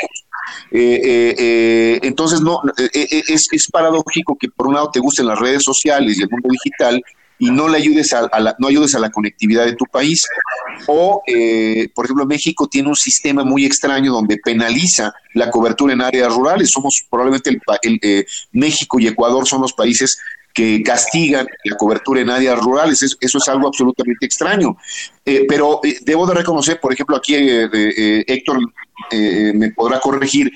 entonces, 0.72 2.40
no 2.40 2.62
es, 2.94 3.48
es 3.52 3.68
paradójico 3.70 4.38
que 4.38 4.48
por 4.48 4.68
un 4.68 4.76
lado 4.76 4.90
te 4.92 5.02
gusten 5.02 5.28
las 5.28 5.38
redes 5.38 5.64
sociales 5.64 6.18
y 6.18 6.22
el 6.22 6.30
mundo 6.30 6.48
digital 6.50 7.04
y 7.40 7.50
no 7.50 7.70
le 7.70 7.78
ayudes 7.78 8.12
a, 8.14 8.28
la, 8.40 8.56
no 8.60 8.68
ayudes 8.68 8.94
a 8.96 9.00
la 9.00 9.10
conectividad 9.10 9.66
de 9.66 9.74
tu 9.74 9.86
país. 9.86 10.28
O, 10.88 11.24
eh, 11.26 11.90
por 11.96 12.06
ejemplo, 12.06 12.26
México 12.26 12.68
tiene 12.68 12.90
un 12.90 12.96
sistema 12.96 13.44
muy 13.46 13.66
extraño 13.66 14.12
donde 14.12 14.38
penaliza 14.38 15.14
la 15.34 15.50
cobertura 15.50 15.94
en 15.94 16.02
áreas 16.02 16.34
rurales. 16.34 16.70
Somos 16.72 17.06
probablemente 17.10 17.50
el, 17.82 18.00
eh, 18.02 18.26
México 18.52 19.00
y 19.00 19.08
Ecuador 19.08 19.48
son 19.48 19.62
los 19.62 19.74
países 19.74 20.20
que 20.54 20.84
castigan 20.84 21.48
la 21.64 21.78
cobertura 21.78 22.20
en 22.20 22.30
áreas 22.30 22.60
rurales. 22.60 23.02
Eso, 23.02 23.38
es 23.38 23.48
algo 23.48 23.68
absolutamente 23.68 24.26
extraño. 24.26 24.76
Eh, 25.26 25.46
pero 25.48 25.80
debo 26.02 26.28
de 26.28 26.34
reconocer, 26.34 26.80
por 26.82 26.92
ejemplo, 26.92 27.16
aquí 27.16 27.36
Héctor 27.36 28.60
me 29.12 29.72
podrá 29.72 30.02
corregir, 30.02 30.52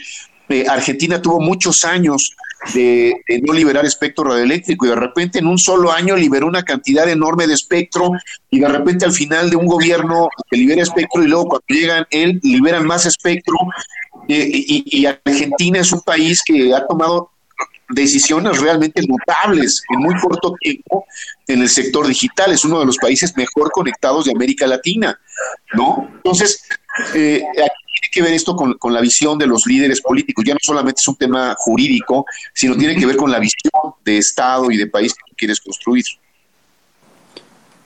Argentina 0.67 1.21
tuvo 1.21 1.39
muchos 1.39 1.85
años 1.85 2.35
de, 2.73 3.13
no 3.41 3.53
liberar 3.53 3.85
espectro 3.85 4.23
radioeléctrico 4.23 4.85
y 4.85 4.89
de 4.89 4.95
repente 4.95 5.39
en 5.39 5.47
un 5.47 5.57
solo 5.57 5.91
año 5.91 6.15
liberó 6.15 6.47
una 6.47 6.63
cantidad 6.63 7.07
enorme 7.09 7.47
de 7.47 7.53
espectro 7.53 8.11
y 8.49 8.59
de 8.59 8.67
repente 8.67 9.05
al 9.05 9.11
final 9.11 9.49
de 9.49 9.55
un 9.55 9.65
gobierno 9.65 10.29
que 10.49 10.57
libera 10.57 10.81
espectro 10.81 11.23
y 11.23 11.27
luego 11.27 11.45
cuando 11.45 11.65
llegan 11.67 12.05
él 12.09 12.39
liberan 12.43 12.85
más 12.85 13.05
espectro 13.05 13.55
eh, 14.27 14.49
y, 14.49 15.05
Argentina 15.05 15.79
es 15.79 15.91
un 15.91 16.01
país 16.01 16.41
que 16.45 16.73
ha 16.73 16.85
tomado 16.87 17.31
decisiones 17.89 18.59
realmente 18.59 19.01
notables 19.05 19.83
en 19.89 19.99
muy 19.99 20.15
corto 20.19 20.55
tiempo 20.59 21.05
en 21.47 21.61
el 21.61 21.69
sector 21.69 22.07
digital. 22.07 22.53
Es 22.53 22.63
uno 22.63 22.79
de 22.79 22.85
los 22.85 22.97
países 22.97 23.35
mejor 23.35 23.71
conectados 23.71 24.25
de 24.25 24.31
América 24.31 24.65
Latina, 24.65 25.19
¿no? 25.73 26.09
Entonces, 26.15 26.63
eh, 27.13 27.43
que 28.11 28.21
ver 28.21 28.33
esto 28.33 28.55
con, 28.55 28.93
la 28.93 29.01
visión 29.01 29.37
de 29.37 29.47
los 29.47 29.65
líderes 29.65 30.01
políticos. 30.01 30.43
Ya 30.45 30.53
no 30.53 30.59
solamente 30.61 30.99
es 30.99 31.07
un 31.07 31.15
tema 31.15 31.55
jurídico, 31.57 32.25
sino 32.53 32.75
tiene 32.75 32.95
que 32.95 33.05
ver 33.05 33.17
con 33.17 33.31
la 33.31 33.39
visión 33.39 33.93
de 34.03 34.17
Estado 34.17 34.71
y 34.71 34.77
de 34.77 34.87
país 34.87 35.13
que 35.13 35.35
quieres 35.35 35.59
construir. 35.61 36.03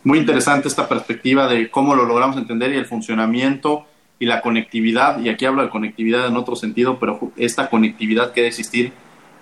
Muy 0.04 0.20
interesante 0.20 0.68
esta 0.68 0.88
perspectiva 0.88 1.48
de 1.48 1.70
cómo 1.70 1.96
lo 1.96 2.06
logramos 2.06 2.38
entender 2.38 2.72
y 2.72 2.78
el 2.78 2.86
funcionamiento 2.86 3.86
y 4.20 4.26
la 4.26 4.42
conectividad. 4.42 5.20
Y 5.20 5.30
aquí 5.30 5.46
hablo 5.46 5.64
de 5.64 5.70
conectividad 5.70 6.28
en 6.28 6.38
otro 6.38 6.56
sentido, 6.56 7.00
pero 7.00 7.32
esta 7.36 7.70
conectividad 7.70 8.32
que 8.32 8.42
debe 8.42 8.50
existir 8.50 8.94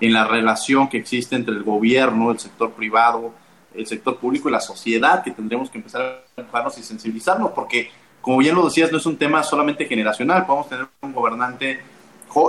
en 0.01 0.13
la 0.13 0.25
relación 0.27 0.89
que 0.89 0.97
existe 0.97 1.35
entre 1.35 1.55
el 1.55 1.63
gobierno, 1.63 2.31
el 2.31 2.39
sector 2.39 2.71
privado, 2.73 3.33
el 3.75 3.85
sector 3.87 4.17
público 4.17 4.49
y 4.49 4.51
la 4.51 4.59
sociedad, 4.59 5.23
que 5.23 5.31
tendremos 5.31 5.69
que 5.69 5.77
empezar 5.77 6.01
a 6.01 6.41
enfocarnos 6.41 6.77
y 6.77 6.83
sensibilizarnos, 6.83 7.51
porque 7.51 7.89
como 8.25 8.39
bien 8.39 8.55
lo 8.55 8.65
decías, 8.65 8.91
no 8.91 8.97
es 8.97 9.05
un 9.05 9.17
tema 9.17 9.43
solamente 9.43 9.85
generacional. 9.85 10.47
Podemos 10.47 10.67
tener 10.67 10.87
un 11.01 11.13
gobernante, 11.13 11.79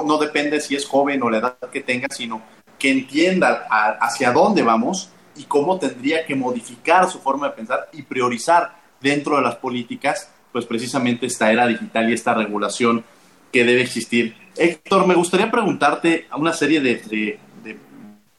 no 0.06 0.16
depende 0.16 0.58
si 0.58 0.74
es 0.74 0.86
joven 0.86 1.22
o 1.22 1.28
la 1.28 1.36
edad 1.36 1.58
que 1.70 1.82
tenga, 1.82 2.08
sino 2.08 2.40
que 2.78 2.90
entienda 2.90 3.66
hacia 4.00 4.32
dónde 4.32 4.62
vamos 4.62 5.10
y 5.36 5.44
cómo 5.44 5.78
tendría 5.78 6.24
que 6.24 6.34
modificar 6.34 7.10
su 7.10 7.18
forma 7.18 7.48
de 7.48 7.56
pensar 7.56 7.90
y 7.92 8.00
priorizar 8.00 8.74
dentro 9.02 9.36
de 9.36 9.42
las 9.42 9.56
políticas, 9.56 10.30
pues 10.50 10.64
precisamente 10.64 11.26
esta 11.26 11.52
era 11.52 11.66
digital 11.66 12.08
y 12.08 12.14
esta 12.14 12.32
regulación 12.32 13.04
que 13.52 13.62
debe 13.62 13.82
existir. 13.82 14.34
Héctor, 14.56 15.06
me 15.06 15.14
gustaría 15.14 15.50
preguntarte 15.50 16.26
a 16.30 16.38
una 16.38 16.54
serie 16.54 16.80
de, 16.80 17.38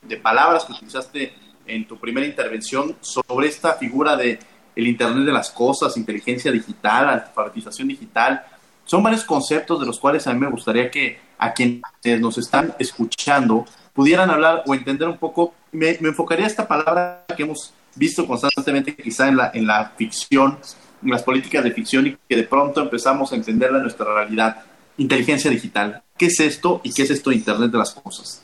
de 0.01 0.17
palabras 0.17 0.65
que 0.65 0.73
utilizaste 0.73 1.35
en 1.67 1.88
tu 1.88 1.99
primera 1.99 2.25
intervención 2.25 2.95
sobre 2.99 3.47
esta 3.47 3.73
figura 3.73 4.15
de 4.15 4.39
el 4.78 4.88
Internet 4.88 5.25
de 5.25 5.32
las 5.32 5.49
Cosas, 5.49 5.97
inteligencia 5.97 6.51
digital, 6.51 7.09
alfabetización 7.09 7.88
digital. 7.88 8.43
Son 8.86 9.01
varios 9.01 9.23
conceptos 9.23 9.80
de 9.80 9.88
los 9.88 9.99
cuales 9.99 10.28
a 10.28 10.34
mí 10.34 10.39
me 10.39 10.51
gustaría 10.51 10.91
que 10.91 11.19
a 11.39 11.51
quienes 11.51 11.82
nos 12.19 12.38
están 12.38 12.75
escuchando 12.78 13.65
pudieran 13.91 14.30
hablar 14.30 14.63
o 14.67 14.75
entender 14.75 15.07
un 15.07 15.17
poco. 15.17 15.55
Me, 15.71 15.89
enfocaría 15.89 16.45
esta 16.45 16.67
palabra 16.67 17.25
que 17.36 17.41
hemos 17.41 17.73
visto 17.95 18.28
constantemente 18.28 18.95
quizá 18.95 19.28
en 19.28 19.38
la, 19.38 19.51
en 19.51 19.65
la 19.65 19.93
ficción, 19.97 20.59
en 21.03 21.09
las 21.09 21.23
políticas 21.23 21.63
de 21.63 21.71
ficción 21.71 22.05
y 22.05 22.17
que 22.30 22.36
de 22.36 22.43
pronto 22.43 22.80
empezamos 22.80 23.34
a 23.34 23.36
entenderla 23.36 23.78
en 23.78 23.84
nuestra 23.84 24.05
realidad. 24.13 24.63
Inteligencia 24.99 25.49
digital. 25.49 26.03
¿Qué 26.15 26.28
es 26.28 26.39
esto 26.39 26.82
y 26.84 26.93
qué 26.93 27.01
es 27.01 27.09
esto 27.09 27.32
Internet 27.32 27.71
de 27.71 27.78
las 27.80 27.95
Cosas? 27.95 28.43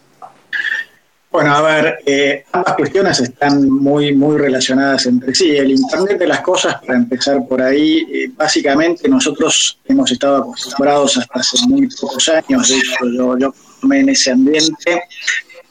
Bueno, 1.34 1.52
a 1.52 1.62
ver, 1.64 1.98
eh, 2.06 2.46
ambas 2.52 2.76
cuestiones 2.76 3.20
están 3.20 3.68
muy, 3.68 4.14
muy 4.14 4.38
relacionadas 4.38 5.08
entre 5.08 5.34
sí. 5.34 5.50
El 5.50 5.72
Internet 5.72 6.20
de 6.20 6.28
las 6.28 6.42
Cosas, 6.42 6.76
para 6.86 6.94
empezar 6.94 7.48
por 7.48 7.60
ahí, 7.60 8.06
eh, 8.14 8.32
básicamente 8.36 9.10
nosotros 9.10 9.80
hemos 9.86 10.12
estado 10.12 10.44
acostumbrados 10.44 11.18
hasta 11.18 11.40
hace 11.40 11.58
muy 11.68 11.90
pocos 12.00 12.28
años, 12.28 12.70
de 12.70 12.76
hecho 12.76 13.08
yo, 13.12 13.36
yo 13.40 13.56
tomé 13.82 14.02
en 14.02 14.10
ese 14.10 14.30
ambiente, 14.30 15.06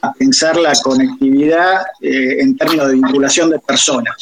a 0.01 0.11
pensar 0.11 0.57
la 0.57 0.73
conectividad 0.83 1.83
eh, 2.01 2.41
en 2.41 2.57
términos 2.57 2.89
de 2.89 2.95
vinculación 2.95 3.49
de 3.49 3.59
personas. 3.59 4.17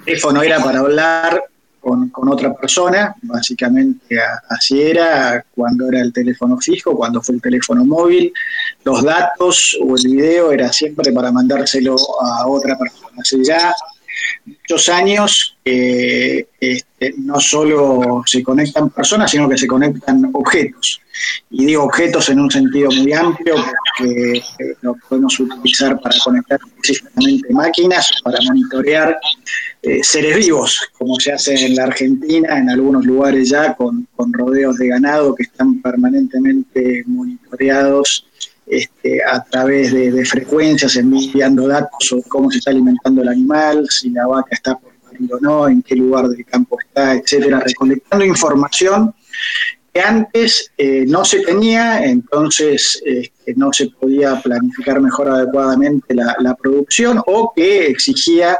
El 0.00 0.04
teléfono 0.04 0.42
era 0.42 0.58
para 0.58 0.80
hablar 0.80 1.44
con, 1.80 2.10
otra 2.28 2.54
persona, 2.54 3.14
básicamente 3.22 4.18
así 4.48 4.80
era 4.82 5.44
cuando 5.54 5.88
era 5.88 6.00
el 6.00 6.12
teléfono 6.12 6.58
fijo, 6.58 6.94
cuando 6.94 7.22
fue 7.22 7.36
el 7.36 7.42
teléfono 7.42 7.84
móvil, 7.84 8.32
los 8.84 9.02
datos 9.02 9.76
o 9.82 9.96
el 9.96 10.02
video 10.12 10.52
era 10.52 10.72
siempre 10.72 11.12
para 11.12 11.32
mandárselo 11.32 11.96
a 12.20 12.46
otra 12.46 12.78
persona. 12.78 13.16
Hace 13.18 13.42
ya 13.42 13.74
muchos 14.44 14.88
años 14.88 15.56
eh, 15.64 16.46
este, 16.58 17.14
no 17.18 17.38
solo 17.40 18.22
se 18.26 18.42
conectan 18.42 18.90
personas, 18.90 19.30
sino 19.30 19.48
que 19.48 19.58
se 19.58 19.66
conectan 19.66 20.30
objetos. 20.32 21.00
Y 21.50 21.66
digo 21.66 21.84
objetos 21.84 22.28
en 22.28 22.40
un 22.40 22.50
sentido 22.50 22.90
muy 22.90 23.12
amplio 23.12 23.54
porque 23.54 24.38
eh, 24.38 24.42
lo 24.82 24.94
podemos 25.08 25.38
utilizar 25.38 26.00
para 26.00 26.16
conectar 26.24 26.58
específicamente 26.66 27.52
máquinas, 27.52 28.08
para 28.22 28.38
monitorear 28.42 29.18
eh, 29.82 30.00
seres 30.02 30.36
vivos, 30.36 30.74
como 30.98 31.18
se 31.18 31.32
hace 31.32 31.54
en 31.54 31.74
la 31.76 31.84
Argentina, 31.84 32.58
en 32.58 32.70
algunos 32.70 33.04
lugares 33.04 33.50
ya, 33.50 33.74
con, 33.74 34.06
rodeos 34.32 34.76
de 34.76 34.88
ganado 34.88 35.34
que 35.34 35.44
están 35.44 35.80
permanentemente 35.80 37.02
monitoreados 37.06 38.26
este, 38.70 39.20
a 39.24 39.42
través 39.42 39.92
de, 39.92 40.24
frecuencias, 40.24 40.96
enviando 40.96 41.66
datos 41.66 41.98
sobre 42.00 42.22
cómo 42.28 42.50
se 42.50 42.58
está 42.58 42.70
alimentando 42.70 43.22
el 43.22 43.28
animal, 43.28 43.86
si 43.90 44.10
la 44.10 44.26
vaca 44.26 44.50
está 44.54 44.78
por 44.78 44.92
parir 44.94 45.32
o 45.32 45.40
no, 45.40 45.68
en 45.68 45.82
qué 45.82 45.96
lugar 45.96 46.28
del 46.28 46.44
campo 46.44 46.78
está, 46.80 47.14
etcétera, 47.14 47.60
recolectando 47.60 48.24
información 48.24 49.14
que 49.92 50.00
antes 50.00 50.70
eh, 50.78 51.04
no 51.06 51.24
se 51.24 51.40
tenía, 51.40 52.04
entonces 52.04 53.02
este, 53.04 53.54
no 53.56 53.72
se 53.72 53.88
podía 53.88 54.40
planificar 54.40 55.00
mejor 55.00 55.28
adecuadamente 55.28 56.14
la, 56.14 56.54
producción 56.54 57.20
o 57.26 57.52
que 57.54 57.86
exigía 57.86 58.58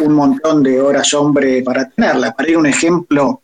un 0.00 0.14
montón 0.14 0.62
de 0.62 0.80
horas 0.80 1.14
hombre 1.14 1.62
para 1.62 1.88
tenerla. 1.88 2.32
Para 2.32 2.50
ir 2.50 2.56
un 2.56 2.66
ejemplo 2.66 3.40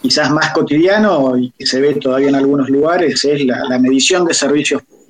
quizás 0.00 0.30
más 0.30 0.52
cotidiano 0.52 1.36
y 1.36 1.50
que 1.50 1.66
se 1.66 1.80
ve 1.80 1.94
todavía 1.94 2.28
en 2.28 2.36
algunos 2.36 2.70
lugares 2.70 3.24
es 3.24 3.44
la, 3.44 3.78
medición 3.78 4.24
de 4.24 4.34
servicios 4.34 4.82
públicos. 4.82 5.07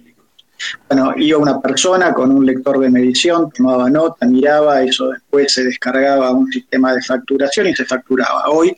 Bueno, 0.88 1.14
iba 1.16 1.38
una 1.38 1.61
persona 1.61 2.12
con 2.12 2.30
un 2.30 2.44
lector 2.44 2.78
de 2.80 2.90
medición, 2.90 3.50
tomaba 3.50 3.88
nota, 3.88 4.26
miraba, 4.26 4.82
eso 4.82 5.09
después 5.09 5.52
se 5.52 5.64
descargaba 5.64 6.32
un 6.32 6.50
sistema 6.50 6.94
de 6.94 7.02
facturación 7.02 7.68
y 7.68 7.74
se 7.74 7.84
facturaba. 7.84 8.48
Hoy 8.50 8.76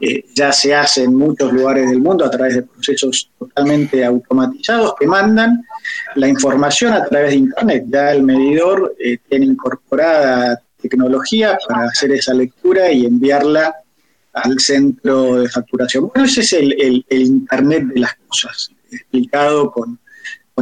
eh, 0.00 0.24
ya 0.34 0.52
se 0.52 0.74
hace 0.74 1.04
en 1.04 1.14
muchos 1.14 1.52
lugares 1.52 1.90
del 1.90 2.00
mundo 2.00 2.24
a 2.24 2.30
través 2.30 2.56
de 2.56 2.62
procesos 2.62 3.30
totalmente 3.38 4.04
automatizados 4.04 4.94
que 4.98 5.06
mandan 5.06 5.64
la 6.14 6.28
información 6.28 6.92
a 6.92 7.04
través 7.04 7.30
de 7.30 7.36
Internet. 7.36 7.84
Ya 7.88 8.12
el 8.12 8.22
medidor 8.22 8.94
eh, 8.98 9.18
tiene 9.28 9.46
incorporada 9.46 10.60
tecnología 10.80 11.58
para 11.66 11.86
hacer 11.86 12.12
esa 12.12 12.34
lectura 12.34 12.92
y 12.92 13.06
enviarla 13.06 13.74
al 14.34 14.58
centro 14.58 15.36
de 15.36 15.48
facturación. 15.48 16.08
Bueno, 16.08 16.26
ese 16.26 16.40
es 16.42 16.52
el, 16.52 17.04
Internet 17.08 17.84
de 17.86 18.00
las 18.00 18.14
cosas, 18.28 18.70
explicado 18.90 19.70
con, 19.70 19.98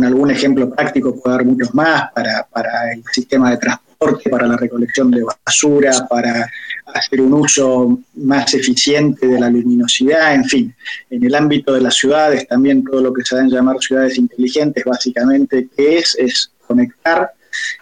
algún 0.04 0.30
ejemplo 0.30 0.70
práctico, 0.70 1.14
puedo 1.14 1.36
dar 1.36 1.44
muchos 1.44 1.74
más, 1.74 2.10
para, 2.12 2.46
para 2.50 2.92
el 2.92 3.02
sistema 3.12 3.50
de 3.50 3.58
transporte, 3.58 4.30
para 4.30 4.46
la 4.46 4.56
recolección 4.56 5.10
de 5.10 5.22
basura, 5.22 5.92
para 6.08 6.50
hacer 6.86 7.20
un 7.20 7.34
uso 7.34 8.00
más 8.14 8.52
eficiente 8.54 9.26
de 9.26 9.38
la 9.38 9.50
luminosidad, 9.50 10.34
en 10.34 10.44
fin, 10.44 10.74
en 11.10 11.24
el 11.24 11.34
ámbito 11.34 11.74
de 11.74 11.80
las 11.80 11.94
ciudades, 11.94 12.46
también 12.48 12.84
todo 12.84 13.00
lo 13.00 13.12
que 13.12 13.24
se 13.24 13.36
dan 13.36 13.48
llamar 13.48 13.76
ciudades 13.80 14.18
inteligentes, 14.18 14.84
básicamente, 14.84 15.68
que 15.76 15.98
es? 15.98 16.16
Es 16.18 16.50
conectar 16.66 17.32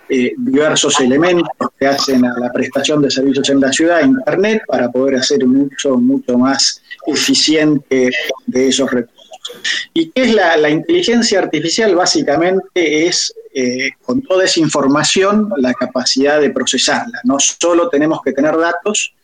eh, 0.08 0.34
diversos 0.36 0.98
elementos 1.00 1.48
que 1.78 1.86
hacen 1.86 2.24
a 2.24 2.38
la 2.38 2.52
prestación 2.52 3.02
de 3.02 3.10
servicios 3.10 3.48
en 3.50 3.60
la 3.60 3.72
ciudad, 3.72 4.04
Internet, 4.04 4.62
para 4.66 4.90
poder 4.90 5.16
hacer 5.16 5.44
un 5.44 5.70
uso 5.72 5.96
mucho 5.96 6.36
más 6.36 6.82
eficiente 7.06 8.10
de 8.46 8.68
esos 8.68 8.90
recursos. 8.90 9.19
¿Y 9.94 10.10
qué 10.10 10.22
es 10.22 10.34
la, 10.34 10.70
inteligencia 10.70 11.38
artificial? 11.38 11.94
Básicamente 11.94 13.06
es, 13.06 13.32
eh, 13.54 13.90
con 14.02 14.22
toda 14.22 14.44
esa 14.44 14.60
información, 14.60 15.50
la 15.56 15.74
capacidad 15.74 16.40
de 16.40 16.50
procesarla. 16.50 17.20
No 17.24 17.36
solo 17.38 17.88
tenemos 17.88 18.20
que 18.24 18.32
tener 18.32 18.56
datos, 18.56 19.14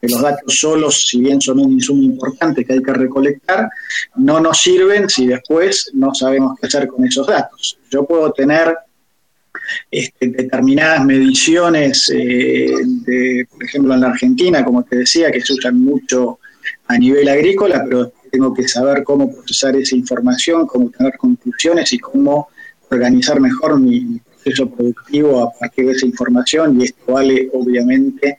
que 0.00 0.08
los 0.08 0.22
datos 0.22 0.54
solos, 0.56 1.06
si 1.08 1.20
bien 1.20 1.40
son 1.40 1.58
un 1.58 1.72
insumo 1.72 2.02
importante 2.02 2.64
que 2.64 2.74
hay 2.74 2.82
que 2.82 2.92
recolectar, 2.92 3.68
no 4.16 4.40
nos 4.40 4.58
sirven 4.58 5.08
si 5.08 5.26
después 5.26 5.90
no 5.94 6.14
sabemos 6.14 6.58
qué 6.60 6.66
hacer 6.66 6.86
con 6.86 7.04
esos 7.04 7.26
datos. 7.26 7.78
Yo 7.90 8.04
puedo 8.04 8.32
tener 8.32 8.76
este, 9.90 10.28
determinadas 10.28 11.04
mediciones, 11.04 12.10
eh, 12.14 12.72
de, 13.06 13.46
por 13.50 13.64
ejemplo 13.64 13.94
en 13.94 14.00
la 14.00 14.08
Argentina, 14.08 14.64
como 14.64 14.84
te 14.84 14.96
decía, 14.96 15.30
que 15.30 15.40
se 15.40 15.54
usan 15.54 15.80
mucho 15.80 16.38
a 16.86 16.98
nivel 16.98 17.28
agrícola, 17.28 17.84
pero 17.88 18.12
tengo 18.28 18.54
que 18.54 18.66
saber 18.68 19.02
cómo 19.04 19.32
procesar 19.32 19.76
esa 19.76 19.96
información, 19.96 20.66
cómo 20.66 20.90
tener 20.90 21.16
conclusiones 21.16 21.92
y 21.92 21.98
cómo 21.98 22.48
organizar 22.90 23.40
mejor 23.40 23.78
mi, 23.78 24.20
proceso 24.38 24.70
productivo 24.70 25.42
a 25.42 25.52
partir 25.52 25.86
de 25.86 25.92
esa 25.92 26.06
información. 26.06 26.80
Y 26.80 26.84
esto 26.84 27.12
vale 27.12 27.48
obviamente 27.52 28.38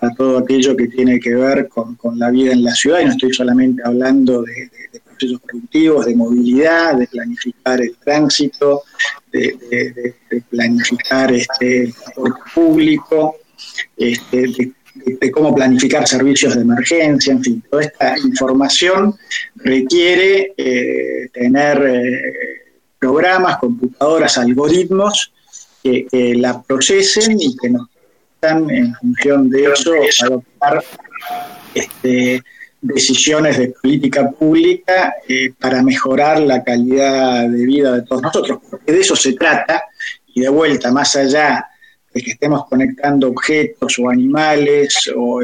a 0.00 0.10
todo 0.14 0.38
aquello 0.38 0.76
que 0.76 0.88
tiene 0.88 1.18
que 1.18 1.34
ver 1.34 1.68
con, 1.68 1.96
la 2.18 2.30
vida 2.30 2.52
en 2.52 2.64
la 2.64 2.74
ciudad. 2.74 3.00
Y 3.00 3.06
no 3.06 3.10
estoy 3.12 3.32
solamente 3.32 3.82
hablando 3.84 4.42
de, 4.42 4.70
procesos 5.04 5.40
productivos, 5.40 6.06
de 6.06 6.14
movilidad, 6.14 6.96
de 6.98 7.06
planificar 7.06 7.80
el 7.80 7.96
tránsito, 7.96 8.82
de, 9.32 10.14
planificar 10.50 11.32
este, 11.32 11.84
el 11.84 11.94
transporte 11.94 12.40
público, 12.54 13.36
este, 13.96 14.42
de, 14.42 14.72
cómo 15.32 15.54
planificar 15.54 16.06
servicios 16.06 16.54
de 16.54 16.62
emergencia, 16.62 17.32
en 17.32 17.42
fin, 17.42 17.62
toda 17.70 17.82
esta 17.82 18.18
información 18.18 19.14
requiere 19.56 20.52
eh, 20.56 21.28
tener 21.32 21.82
eh, 21.86 22.22
programas, 22.98 23.58
computadoras, 23.58 24.38
algoritmos 24.38 25.32
que, 25.82 26.06
la 26.36 26.60
procesen 26.62 27.40
y 27.40 27.56
que 27.56 27.70
nos 27.70 27.88
están 28.34 28.68
en 28.70 28.94
función 28.94 29.48
de 29.48 29.64
eso 29.64 29.92
adoptar 30.24 30.82
este, 31.74 32.42
decisiones 32.80 33.58
de 33.58 33.68
política 33.68 34.30
pública 34.30 35.14
eh, 35.28 35.52
para 35.58 35.82
mejorar 35.82 36.40
la 36.40 36.62
calidad 36.64 37.48
de 37.48 37.64
vida 37.64 37.92
de 37.92 38.02
todos 38.02 38.22
nosotros, 38.22 38.58
porque 38.68 38.92
de 38.92 39.00
eso 39.00 39.14
se 39.14 39.34
trata, 39.34 39.84
y 40.34 40.40
de 40.40 40.48
vuelta, 40.48 40.90
más 40.90 41.14
allá 41.16 41.66
de 42.16 42.22
que 42.22 42.30
estemos 42.30 42.66
conectando 42.66 43.28
objetos 43.28 43.98
o 43.98 44.08
animales, 44.08 44.94
o, 45.14 45.40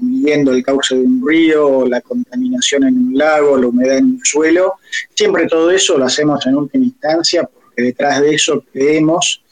midiendo 0.00 0.52
el 0.52 0.62
cauce 0.62 0.94
de 0.94 1.00
un 1.00 1.26
río, 1.26 1.66
o 1.66 1.86
la 1.86 2.00
contaminación 2.00 2.84
en 2.84 2.96
un 2.96 3.18
lago, 3.18 3.56
la 3.56 3.66
humedad 3.66 3.98
en 3.98 4.04
un 4.04 4.20
suelo, 4.22 4.74
siempre 5.14 5.48
todo 5.48 5.70
eso 5.70 5.98
lo 5.98 6.04
hacemos 6.04 6.46
en 6.46 6.54
última 6.54 6.84
instancia, 6.84 7.42
porque 7.42 7.82
detrás 7.82 8.20
de 8.20 8.34
eso 8.34 8.64
creemos 8.72 9.42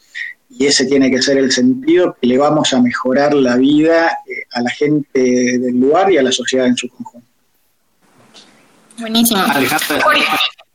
y 0.48 0.66
ese 0.66 0.86
tiene 0.86 1.10
que 1.10 1.20
ser 1.20 1.38
el 1.38 1.50
sentido 1.50 2.16
que 2.20 2.28
le 2.28 2.38
vamos 2.38 2.72
a 2.72 2.80
mejorar 2.80 3.34
la 3.34 3.56
vida 3.56 4.18
eh, 4.28 4.44
a 4.52 4.60
la 4.60 4.70
gente 4.70 5.20
del 5.58 5.80
lugar 5.80 6.12
y 6.12 6.18
a 6.18 6.22
la 6.22 6.30
sociedad 6.30 6.66
en 6.66 6.76
su 6.76 6.88
conjunto. 6.88 7.26
Buenísimo. 8.98 9.42
Jorge. 9.42 10.24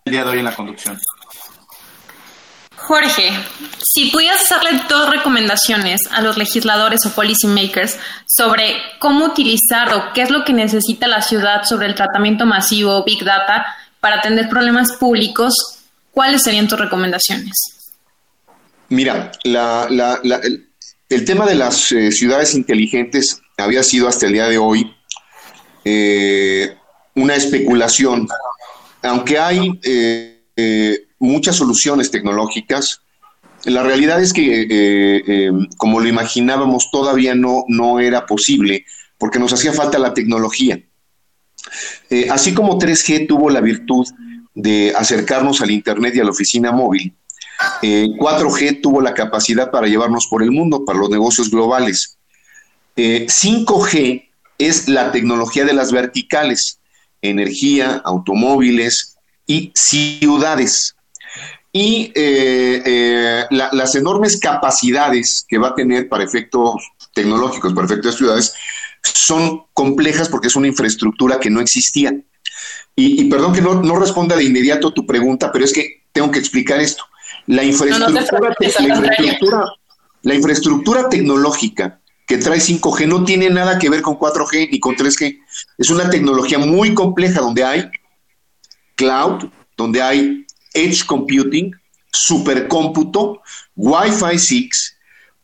el 0.03 0.11
día 0.11 0.25
de 0.25 0.29
hoy 0.29 0.39
en 0.39 0.45
la 0.45 0.55
conducción. 0.55 0.99
Jorge, 2.89 3.29
si 3.93 4.09
pudieras 4.09 4.41
hacerle 4.41 4.81
dos 4.89 5.11
recomendaciones 5.11 5.99
a 6.09 6.21
los 6.21 6.37
legisladores 6.37 7.05
o 7.05 7.11
policymakers 7.11 7.99
sobre 8.25 8.77
cómo 8.97 9.25
utilizar 9.25 9.93
o 9.93 10.11
qué 10.15 10.23
es 10.23 10.31
lo 10.31 10.43
que 10.43 10.53
necesita 10.53 11.07
la 11.07 11.21
ciudad 11.21 11.65
sobre 11.65 11.85
el 11.85 11.93
tratamiento 11.93 12.47
masivo 12.47 13.03
Big 13.03 13.23
Data 13.23 13.63
para 13.99 14.15
atender 14.15 14.49
problemas 14.49 14.93
públicos, 14.93 15.53
¿cuáles 16.09 16.41
serían 16.41 16.67
tus 16.67 16.79
recomendaciones? 16.79 17.53
Mira, 18.87 19.33
el, 19.43 21.25
tema 21.25 21.45
de 21.45 21.55
las 21.55 21.91
eh, 21.91 22.11
ciudades 22.11 22.55
inteligentes 22.55 23.39
había 23.57 23.83
sido 23.83 24.07
hasta 24.07 24.25
el 24.25 24.33
día 24.33 24.47
de 24.47 24.57
hoy 24.57 24.91
eh, 25.85 26.75
una 27.13 27.35
especulación. 27.35 28.27
Aunque 29.03 29.37
hay 29.37 29.79
eh, 29.83 31.05
muchas 31.19 31.55
soluciones 31.55 32.11
tecnológicas, 32.11 33.01
la 33.65 33.83
realidad 33.83 34.21
es 34.21 34.31
que, 34.31 35.51
como 35.77 35.99
lo 35.99 36.07
imaginábamos, 36.07 36.89
todavía 36.91 37.35
no, 37.35 37.65
no 37.67 37.99
era 37.99 38.25
posible 38.25 38.85
porque 39.17 39.37
nos 39.37 39.51
hacía 39.51 39.73
falta 39.73 39.99
la 39.99 40.13
tecnología. 40.13 40.81
así 42.29 42.53
como 42.53 42.79
3G 42.79 43.27
tuvo 43.27 43.49
la 43.49 43.59
virtud 43.59 44.07
de 44.55 44.93
acercarnos 44.95 45.61
al 45.61 45.71
Internet 45.71 46.15
y 46.15 46.19
a 46.21 46.23
la 46.23 46.31
oficina 46.31 46.71
móvil, 46.71 47.13
4G 47.81 48.61
eh, 48.61 48.73
tuvo 48.81 49.01
la 49.01 49.13
capacidad 49.13 49.71
para 49.71 49.87
llevarnos 49.87 50.27
por 50.27 50.43
el 50.43 50.51
mundo, 50.51 50.85
para 50.85 50.99
los 50.99 51.09
negocios 51.09 51.49
globales. 51.51 52.17
5G 52.95 53.95
eh, 53.95 54.29
es 54.57 54.87
la 54.87 55.11
tecnología 55.11 55.65
de 55.65 55.73
las 55.73 55.91
verticales, 55.91 56.79
energía, 57.21 58.01
automóviles 58.03 59.17
y 59.45 59.71
ciudades. 59.75 60.95
Y 61.71 62.11
eh, 62.15 63.45
las 63.49 63.95
enormes 63.95 64.39
capacidades 64.39 65.45
que 65.47 65.57
va 65.57 65.69
a 65.69 65.75
tener 65.75 66.09
para 66.09 66.23
efectos 66.23 66.75
tecnológicos, 67.13 67.73
para 67.73 67.85
efectos 67.85 68.13
de 68.13 68.17
ciudades, 68.17 68.53
son 69.03 69.63
complejas 69.73 70.29
porque 70.29 70.47
es 70.47 70.55
una 70.55 70.67
infraestructura 70.67 71.39
que 71.39 71.49
no 71.49 71.61
existía. 71.61 72.13
Y, 72.95 73.29
perdón 73.29 73.53
que 73.53 73.61
no, 73.61 73.81
no 73.81 73.95
responda 73.97 74.35
de 74.35 74.43
inmediato 74.43 74.91
tu 74.91 75.05
pregunta, 75.05 75.51
pero 75.53 75.63
es 75.63 75.71
que 75.71 76.03
tengo 76.11 76.31
que 76.31 76.39
explicar 76.39 76.81
esto. 76.81 77.05
La 77.47 77.63
infraestructura, 77.63 78.55
la, 80.21 80.35
infraestructura, 80.35 81.09
tecnológica 81.09 82.01
que 82.27 82.37
trae 82.37 82.59
5G 82.59 83.07
no 83.07 83.23
tiene 83.23 83.49
nada 83.49 83.79
que 83.79 83.89
ver 83.89 84.01
con 84.01 84.19
4G 84.19 84.69
ni 84.71 84.79
con 84.79 84.95
3G. 84.95 85.39
Es 85.77 85.89
una 85.89 86.09
tecnología 86.09 86.59
muy 86.59 86.93
compleja 86.93 87.39
donde 87.39 87.63
hay 87.63 87.89
cloud, 88.95 89.45
donde 89.77 90.01
hay 90.01 90.45
edge 90.73 91.05
computing, 91.05 91.73
supercómputo, 92.11 93.41
Wi-Fi 93.75 94.37
6, 94.37 94.97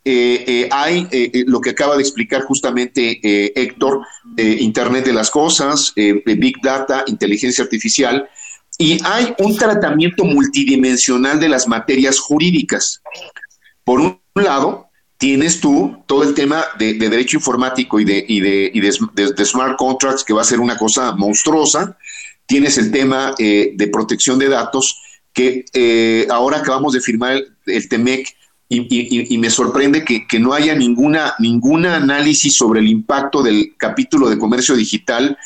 eh, 0.08 0.44
eh, 0.48 0.70
hay 0.72 1.08
eh, 1.12 1.44
lo 1.48 1.60
que 1.60 1.72
acaba 1.72 1.96
de 1.96 2.02
explicar 2.02 2.44
justamente 2.44 3.20
Héctor, 3.60 4.02
Internet 4.38 5.06
de 5.06 5.14
las 5.14 5.32
Cosas, 5.32 5.94
Big 5.96 6.56
Data, 6.62 7.04
inteligencia 7.08 7.64
artificial, 7.64 8.30
y 8.78 9.00
hay 9.04 9.34
un 9.40 9.56
tratamiento 9.56 10.26
multidimensional 10.26 11.40
de 11.40 11.50
las 11.50 11.68
materias 11.68 12.20
jurídicas. 12.20 13.02
Por 13.84 14.02
un 14.02 14.20
lado, 14.36 14.90
tienes 15.18 15.60
tú 15.60 16.04
todo 16.06 16.24
el 16.24 16.34
tema 16.34 16.66
de, 16.78 16.94
derecho 16.94 17.38
informático 17.38 18.00
y, 18.00 18.06
de, 18.06 18.26
y, 18.28 18.42
de, 18.42 19.46
smart 19.46 19.78
contracts, 19.78 20.24
que 20.24 20.34
va 20.34 20.42
a 20.42 20.46
ser 20.46 20.60
una 20.60 20.78
cosa 20.78 21.14
monstruosa. 21.16 21.98
Tienes 22.46 22.78
el 22.78 22.92
tema 22.92 23.34
eh, 23.40 23.72
de 23.74 23.88
protección 23.88 24.38
de 24.38 24.50
datos, 24.50 25.02
que 25.36 25.66
eh, 25.74 26.26
ahora 26.32 26.60
acabamos 26.60 26.94
de 26.94 27.02
firmar 27.02 27.44
el, 27.66 27.90
TEMEC 27.90 28.36
y, 28.70 29.38
me 29.38 29.50
sorprende 29.52 30.04
que, 30.04 30.40
no 30.40 30.54
haya 30.54 30.74
ninguna, 30.74 31.36
ninguna 31.38 31.98
análisis 31.98 32.56
sobre 32.56 32.80
el 32.80 32.88
impacto 32.88 33.44
del 33.44 33.76
capítulo 33.78 34.30
de 34.30 34.40
comercio 34.40 34.76
digital 34.76 35.38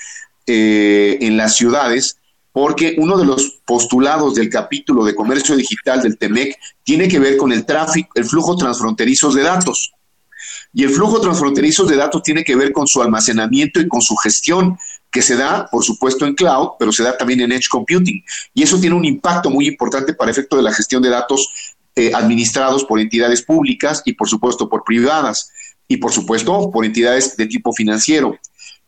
eh, 0.45 1.17
en 1.19 1.35
las 1.35 1.55
ciudades 1.55 2.17
porque 2.51 2.95
uno 2.97 3.17
de 3.17 3.25
los 3.25 3.59
postulados 3.65 4.35
del 4.35 4.49
capítulo 4.49 5.03
de 5.03 5.15
comercio 5.15 5.55
digital 5.55 6.01
del 6.01 6.17
TEMEC 6.17 6.57
tiene 6.83 7.07
que 7.07 7.19
ver 7.19 7.37
con 7.37 7.51
el 7.51 7.65
tráfico, 7.65 8.09
el 8.15 8.25
flujo 8.25 8.55
transfronterizo 8.55 9.31
de 9.31 9.43
datos. 9.43 9.91
Y 10.73 10.83
el 10.83 10.89
flujo 10.89 11.19
transfronterizo 11.19 11.85
de 11.85 11.95
datos 11.95 12.21
tiene 12.21 12.43
que 12.43 12.55
ver 12.55 12.71
con 12.71 12.87
su 12.87 13.01
almacenamiento 13.01 13.79
y 13.79 13.87
con 13.87 14.01
su 14.01 14.15
gestión 14.17 14.77
que 15.11 15.21
se 15.21 15.35
da, 15.35 15.67
por 15.71 15.83
supuesto, 15.83 16.25
en 16.25 16.35
cloud, 16.35 16.71
pero 16.77 16.91
se 16.91 17.03
da 17.03 17.17
también 17.17 17.41
en 17.41 17.51
edge 17.51 17.67
computing. 17.69 18.23
Y 18.53 18.63
eso 18.63 18.79
tiene 18.79 18.95
un 18.95 19.05
impacto 19.05 19.49
muy 19.49 19.67
importante 19.67 20.13
para 20.13 20.31
efecto 20.31 20.57
de 20.57 20.63
la 20.63 20.73
gestión 20.73 21.01
de 21.01 21.09
datos 21.09 21.75
eh, 21.95 22.11
administrados 22.13 22.85
por 22.85 22.99
entidades 22.99 23.41
públicas 23.41 24.01
y, 24.05 24.13
por 24.13 24.29
supuesto, 24.29 24.69
por 24.69 24.83
privadas 24.83 25.51
y, 25.87 25.97
por 25.97 26.11
supuesto, 26.11 26.69
por 26.71 26.85
entidades 26.85 27.35
de 27.35 27.47
tipo 27.47 27.73
financiero. 27.73 28.37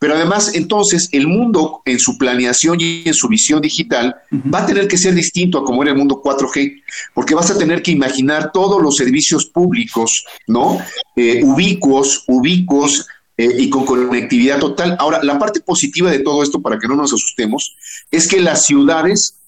Pero 0.01 0.15
además, 0.15 0.55
entonces, 0.55 1.09
el 1.11 1.27
mundo 1.27 1.83
en 1.85 1.99
su 1.99 2.17
planeación 2.17 2.77
y 2.79 3.03
en 3.05 3.13
su 3.13 3.27
visión 3.27 3.61
digital 3.61 4.15
va 4.31 4.63
a 4.63 4.65
tener 4.65 4.87
que 4.87 4.97
ser 4.97 5.13
distinto 5.13 5.59
a 5.59 5.63
como 5.63 5.83
era 5.83 5.91
el 5.91 5.97
mundo 5.97 6.21
4G, 6.23 6.81
porque 7.13 7.35
vas 7.35 7.51
a 7.51 7.57
tener 7.57 7.83
que 7.83 7.91
imaginar 7.91 8.51
todos 8.51 8.81
los 8.81 8.95
servicios 8.95 9.45
públicos, 9.45 10.25
¿no? 10.47 10.79
Eh, 11.15 11.41
ubicuos, 11.43 12.23
ubicuos 12.27 13.05
eh, 13.41 13.55
y 13.57 13.69
con 13.71 13.85
conectividad 13.85 14.59
total. 14.59 14.95
Ahora, 14.99 15.19
la 15.23 15.39
parte 15.39 15.61
positiva 15.61 16.11
de 16.11 16.19
todo 16.19 16.43
esto, 16.43 16.61
para 16.61 16.77
que 16.77 16.87
no 16.87 16.95
nos 16.95 17.11
asustemos, 17.11 17.75
es 18.11 18.27
que 18.27 18.39
las 18.39 18.65
ciudades 18.65 19.39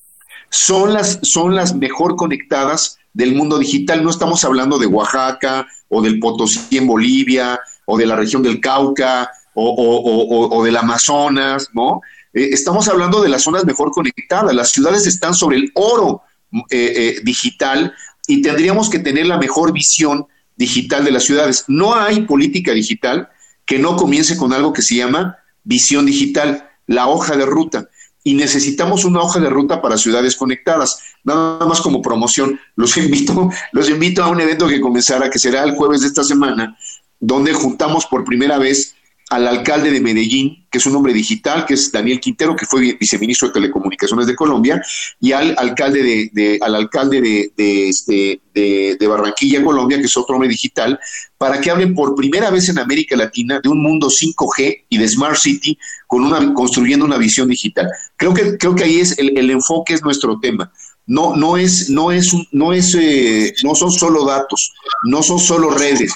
son 0.49 0.93
las, 0.93 1.19
son 1.21 1.53
las 1.53 1.75
mejor 1.75 2.15
conectadas 2.15 2.97
del 3.13 3.35
mundo 3.35 3.59
digital. 3.59 4.03
No 4.03 4.09
estamos 4.09 4.43
hablando 4.45 4.79
de 4.79 4.87
Oaxaca 4.87 5.67
o 5.89 6.01
del 6.01 6.17
Potosí 6.19 6.77
en 6.77 6.87
Bolivia 6.87 7.59
o 7.85 7.95
de 7.95 8.07
la 8.07 8.15
región 8.15 8.41
del 8.41 8.59
Cauca 8.59 9.29
o, 9.53 10.63
del 10.65 10.75
Amazonas, 10.75 11.69
¿no? 11.73 12.01
Eh, 12.33 12.49
estamos 12.51 12.87
hablando 12.87 13.21
de 13.21 13.29
las 13.29 13.43
zonas 13.43 13.63
mejor 13.63 13.91
conectadas. 13.91 14.55
Las 14.55 14.71
ciudades 14.71 15.05
están 15.05 15.35
sobre 15.35 15.57
el 15.57 15.71
oro 15.75 16.23
eh, 16.51 16.93
eh, 16.95 17.21
digital 17.23 17.93
y 18.25 18.41
tendríamos 18.41 18.89
que 18.89 18.97
tener 18.97 19.27
la 19.27 19.37
mejor 19.37 19.71
visión 19.71 20.25
digital 20.55 21.05
de 21.05 21.11
las 21.11 21.25
ciudades. 21.25 21.65
No 21.67 21.93
hay 21.93 22.21
política 22.21 22.71
digital 22.71 23.29
que 23.65 23.79
no 23.79 23.95
comience 23.95 24.37
con 24.37 24.53
algo 24.53 24.73
que 24.73 24.81
se 24.81 24.95
llama 24.95 25.37
visión 25.63 26.05
digital, 26.05 26.69
la 26.87 27.07
hoja 27.07 27.35
de 27.35 27.45
ruta. 27.45 27.87
Y 28.23 28.35
necesitamos 28.35 29.03
una 29.03 29.21
hoja 29.21 29.39
de 29.39 29.49
ruta 29.49 29.81
para 29.81 29.97
ciudades 29.97 30.35
conectadas. 30.35 30.99
Nada 31.23 31.65
más 31.65 31.81
como 31.81 32.01
promoción, 32.01 32.59
los 32.75 32.97
invito, 32.97 33.49
los 33.71 33.89
invito 33.89 34.23
a 34.23 34.29
un 34.29 34.41
evento 34.41 34.67
que 34.67 34.81
comenzará, 34.81 35.29
que 35.29 35.39
será 35.39 35.63
el 35.63 35.75
jueves 35.75 36.01
de 36.01 36.07
esta 36.07 36.23
semana, 36.23 36.77
donde 37.19 37.53
juntamos 37.53 38.05
por 38.05 38.23
primera 38.23 38.57
vez 38.57 38.95
al 39.33 39.47
alcalde 39.47 39.89
de 39.89 39.99
Medellín, 39.99 40.67
que 40.69 40.77
es 40.77 40.85
un 40.85 40.95
hombre 40.95 41.11
digital, 41.11 41.65
que 41.65 41.73
es 41.73 41.91
Daniel 41.91 42.19
Quintero, 42.19 42.55
que 42.55 42.67
fue 42.67 42.95
viceministro 42.99 43.47
de 43.47 43.55
Telecomunicaciones 43.55 44.27
de 44.27 44.35
Colombia, 44.35 44.79
y 45.19 45.31
al 45.31 45.55
alcalde 45.57 46.29
de, 46.31 46.59
al 46.61 46.75
alcalde 46.75 47.19
de, 47.55 47.89
este, 47.89 48.41
de, 48.53 49.07
Barranquilla, 49.07 49.63
Colombia, 49.63 49.97
que 49.97 50.05
es 50.05 50.15
otro 50.15 50.35
hombre 50.35 50.49
digital, 50.49 50.99
para 51.35 51.59
que 51.59 51.71
hablen 51.71 51.95
por 51.95 52.13
primera 52.13 52.51
vez 52.51 52.69
en 52.69 52.77
América 52.77 53.15
Latina 53.15 53.59
de 53.59 53.69
un 53.69 53.81
mundo 53.81 54.07
5G 54.07 54.83
y 54.87 54.97
de 54.99 55.07
Smart 55.07 55.37
City 55.37 55.79
con 56.05 56.23
una, 56.23 56.53
construyendo 56.53 57.03
una 57.03 57.17
visión 57.17 57.47
digital. 57.47 57.89
Creo 58.15 58.35
que, 58.35 58.55
creo 58.59 58.75
que 58.75 58.83
ahí 58.83 58.99
es 58.99 59.17
el, 59.17 59.35
el 59.35 59.49
enfoque 59.49 59.95
es 59.95 60.03
nuestro 60.03 60.39
tema. 60.39 60.71
No, 61.07 61.35
no 61.35 61.57
es, 61.57 61.89
no 61.89 62.11
es, 62.11 62.33
no 62.51 62.71
es, 62.71 62.95
eh, 62.95 63.51
no 63.63 63.73
son 63.73 63.91
solo 63.91 64.25
datos, 64.25 64.73
no 65.05 65.23
son 65.23 65.39
solo 65.39 65.71
redes, 65.71 66.13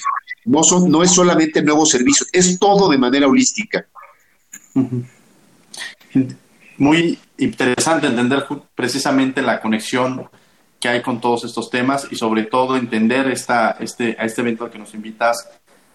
no, 0.48 0.62
son, 0.62 0.90
no 0.90 1.02
es 1.02 1.12
solamente 1.12 1.62
nuevos 1.62 1.90
servicios, 1.90 2.28
es 2.32 2.58
todo 2.58 2.88
de 2.88 2.98
manera 2.98 3.28
holística. 3.28 3.86
Muy 6.78 7.18
interesante 7.38 8.06
entender 8.06 8.46
precisamente 8.74 9.42
la 9.42 9.60
conexión 9.60 10.28
que 10.80 10.88
hay 10.88 11.02
con 11.02 11.20
todos 11.20 11.44
estos 11.44 11.70
temas 11.70 12.06
y 12.10 12.16
sobre 12.16 12.44
todo 12.44 12.76
entender 12.76 13.28
esta, 13.28 13.72
este, 13.80 14.16
a 14.18 14.24
este 14.24 14.40
evento 14.40 14.64
al 14.64 14.70
que 14.70 14.78
nos 14.78 14.94
invitas 14.94 15.48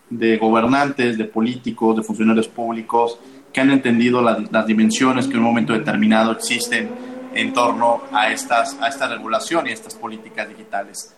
de 0.10 0.38
gobernantes, 0.38 1.18
de 1.18 1.26
políticos, 1.26 1.96
de 1.96 2.04
funcionarios 2.04 2.48
públicos 2.48 3.18
que 3.52 3.62
han 3.62 3.72
entendido 3.72 4.22
las 4.22 4.66
dimensiones 4.66 5.28
que 5.28 5.34
en 5.34 5.40
un 5.40 5.46
momento 5.46 5.74
determinado 5.74 6.32
existen 6.32 6.90
en 7.34 7.54
torno 7.54 8.02
a, 8.12 8.32
estas, 8.32 8.78
a 8.82 8.88
esta 8.88 9.08
regulación 9.08 9.68
y 9.68 9.70
a 9.70 9.74
estas 9.74 9.96
políticas 9.96 10.50
digitales. 10.50 11.16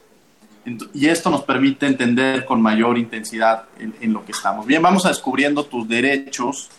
Y 0.94 1.08
esto 1.08 1.30
nos 1.30 1.44
permite 1.44 1.86
entender 1.86 2.44
con 2.44 2.60
mayor 2.60 2.98
intensidad 2.98 3.66
en, 3.80 4.12
lo 4.12 4.26
que 4.26 4.32
estamos. 4.32 4.66
Bien, 4.66 4.82
vamos 4.82 5.06
a 5.06 5.10
descubriendo 5.10 5.64
tus 5.66 5.88
derechos 5.88 6.70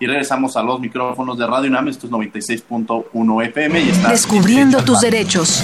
y 0.00 0.06
regresamos 0.06 0.56
a 0.56 0.62
los 0.62 0.80
micrófonos 0.80 1.38
de 1.38 1.46
Radio 1.46 1.70
UNAM. 1.70 1.88
Esto 1.88 2.06
es 2.06 2.12
96.1 2.12 3.46
FM 3.46 3.80
y 3.80 3.88
está 3.90 4.10
Descubriendo 4.10 4.82
tus 4.82 5.00
derechos. 5.00 5.62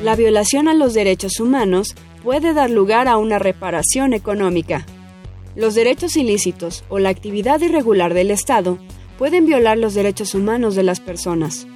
La 0.00 0.14
violación 0.14 0.68
a 0.68 0.74
los 0.74 0.94
derechos 0.94 1.40
humanos 1.40 1.96
puede 2.22 2.54
dar 2.54 2.70
lugar 2.70 3.08
a 3.08 3.16
una 3.16 3.40
reparación 3.40 4.12
económica. 4.12 4.86
Los 5.56 5.74
derechos 5.74 6.16
ilícitos 6.16 6.84
o 6.88 7.00
la 7.00 7.08
actividad 7.08 7.60
irregular 7.60 8.14
del 8.14 8.30
Estado 8.30 8.78
pueden 9.18 9.44
violar 9.44 9.76
los 9.76 9.94
derechos 9.94 10.34
humanos 10.34 10.76
de 10.76 10.84
las 10.84 11.00
personas. 11.00 11.66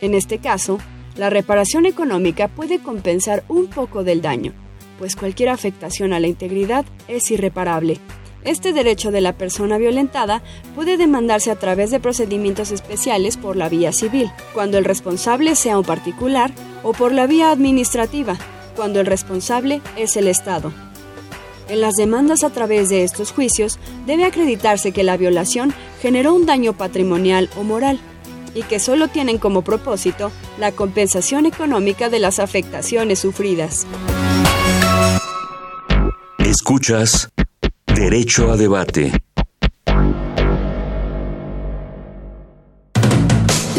En 0.00 0.14
este 0.14 0.38
caso, 0.38 0.78
la 1.16 1.30
reparación 1.30 1.86
económica 1.86 2.48
puede 2.48 2.80
compensar 2.80 3.44
un 3.48 3.66
poco 3.68 4.04
del 4.04 4.22
daño, 4.22 4.52
pues 4.98 5.16
cualquier 5.16 5.48
afectación 5.48 6.12
a 6.12 6.20
la 6.20 6.26
integridad 6.26 6.84
es 7.08 7.30
irreparable. 7.30 7.98
Este 8.44 8.74
derecho 8.74 9.10
de 9.10 9.22
la 9.22 9.32
persona 9.32 9.78
violentada 9.78 10.42
puede 10.74 10.98
demandarse 10.98 11.50
a 11.50 11.56
través 11.56 11.90
de 11.90 12.00
procedimientos 12.00 12.72
especiales 12.72 13.38
por 13.38 13.56
la 13.56 13.70
vía 13.70 13.92
civil, 13.92 14.30
cuando 14.52 14.76
el 14.76 14.84
responsable 14.84 15.54
sea 15.54 15.78
un 15.78 15.84
particular, 15.84 16.52
o 16.82 16.92
por 16.92 17.12
la 17.12 17.26
vía 17.26 17.50
administrativa, 17.50 18.36
cuando 18.76 19.00
el 19.00 19.06
responsable 19.06 19.80
es 19.96 20.16
el 20.16 20.28
Estado. 20.28 20.72
En 21.68 21.80
las 21.80 21.94
demandas 21.94 22.44
a 22.44 22.50
través 22.50 22.90
de 22.90 23.04
estos 23.04 23.32
juicios 23.32 23.78
debe 24.06 24.26
acreditarse 24.26 24.92
que 24.92 25.02
la 25.02 25.16
violación 25.16 25.72
generó 26.02 26.34
un 26.34 26.44
daño 26.44 26.74
patrimonial 26.74 27.48
o 27.56 27.62
moral, 27.62 27.98
y 28.54 28.62
que 28.62 28.78
solo 28.78 29.08
tienen 29.08 29.38
como 29.38 29.62
propósito 29.62 30.30
la 30.58 30.72
compensación 30.72 31.46
económica 31.46 32.08
de 32.08 32.20
las 32.20 32.38
afectaciones 32.38 33.18
sufridas. 33.18 33.86
Escuchas 36.38 37.30
Derecho 37.86 38.50
a 38.50 38.56
Debate. 38.56 39.12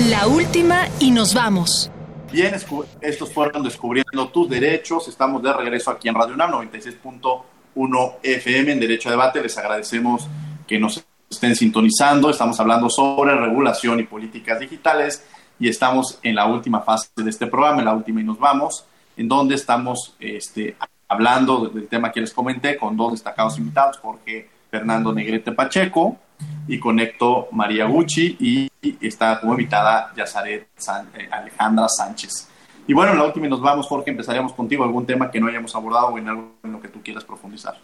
La 0.10 0.28
última 0.28 0.88
y 1.00 1.12
nos 1.12 1.34
vamos. 1.34 1.92
Bien, 2.32 2.54
estos 3.02 3.32
fueron 3.32 3.64
Descubriendo 3.64 4.28
tus 4.30 4.50
Derechos. 4.50 5.08
Estamos 5.08 5.42
de 5.42 5.54
regreso 5.54 5.90
aquí 5.92 6.10
en 6.10 6.16
Radio 6.16 6.34
UNAM 6.34 6.52
96.1 6.52 8.14
FM 8.22 8.72
en 8.74 8.80
Derecho 8.80 9.10
a 9.10 9.12
Debate. 9.12 9.42
Les 9.42 9.58
agradecemos 9.58 10.28
que 10.68 10.78
nos 10.80 11.06
estén 11.30 11.56
sintonizando. 11.56 12.30
Estamos 12.30 12.60
hablando 12.60 12.90
sobre 12.90 13.36
regulación 13.36 14.00
y 14.00 14.04
políticas 14.04 14.60
digitales 14.60 15.26
y 15.60 15.70
estamos 15.70 16.20
en 16.22 16.36
la 16.36 16.46
última 16.46 16.82
fase 16.82 17.10
de 17.16 17.30
este 17.30 17.48
programa, 17.48 17.80
en 17.80 17.86
la 17.86 17.94
última 17.94 18.22
y 18.22 18.24
nos 18.24 18.40
vamos, 18.40 18.86
en 19.18 19.28
donde 19.28 19.56
estamos 19.56 20.16
este, 20.20 20.76
hablando 21.08 21.68
del 21.68 21.88
tema 21.88 22.12
que 22.12 22.22
les 22.22 22.34
comenté 22.34 22.78
con 22.78 22.98
dos 22.98 23.14
destacados 23.14 23.58
invitados, 23.58 23.98
Jorge 23.98 24.50
Fernando 24.70 25.14
Negrete 25.14 25.52
Pacheco 25.52 26.18
y 26.68 26.80
conecto 26.80 27.48
María 27.52 27.86
Gucci 27.86 28.38
y, 28.40 28.72
está 29.02 29.40
como 29.40 29.54
invitada 29.54 30.14
Yazaret 30.16 30.68
eh, 31.18 31.28
Alejandra 31.32 31.88
Sánchez. 31.90 32.50
Y 32.88 32.94
bueno, 32.94 33.14
en 33.14 33.18
la 33.18 33.26
última 33.26 33.48
y 33.48 33.50
nos 33.50 33.62
vamos, 33.62 33.88
Jorge, 33.88 34.12
empezaríamos 34.12 34.54
contigo, 34.54 34.84
algún 34.84 35.08
tema 35.08 35.32
que 35.32 35.40
no 35.40 35.48
hayamos 35.48 35.76
abordado 35.76 36.08
o 36.08 36.18
en 36.20 36.30
algo 36.30 36.52
en 36.64 36.72
lo 36.72 36.80
que 36.80 36.90
tú 36.90 37.02
quieras 37.02 37.24
profundizar. 37.24 37.76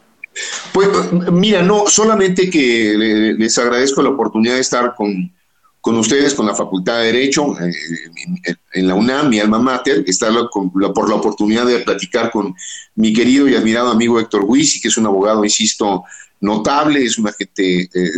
Pues 0.73 0.87
mira, 1.31 1.61
no, 1.61 1.87
solamente 1.87 2.49
que 2.49 3.35
les 3.37 3.57
agradezco 3.57 4.01
la 4.01 4.09
oportunidad 4.09 4.55
de 4.55 4.61
estar 4.61 4.95
con, 4.95 5.33
con 5.81 5.97
ustedes, 5.97 6.33
con 6.33 6.45
la 6.45 6.55
Facultad 6.55 6.99
de 6.99 7.05
Derecho, 7.07 7.59
eh, 7.59 7.73
en, 8.73 8.87
la 8.87 8.95
UNAM, 8.95 9.29
mi 9.29 9.39
alma 9.39 9.59
mater, 9.59 10.03
estar 10.07 10.31
por 10.51 11.09
la 11.09 11.15
oportunidad 11.15 11.65
de 11.65 11.79
platicar 11.79 12.31
con 12.31 12.55
mi 12.95 13.11
querido 13.11 13.49
y 13.49 13.55
admirado 13.55 13.89
amigo 13.89 14.19
Héctor 14.19 14.45
Huisi, 14.45 14.79
que 14.79 14.87
es 14.87 14.97
un 14.97 15.07
abogado, 15.07 15.43
insisto, 15.43 16.03
notable, 16.39 17.03
es 17.03 17.17
un 17.17 17.27
agente 17.27 17.89
eh, 17.93 18.11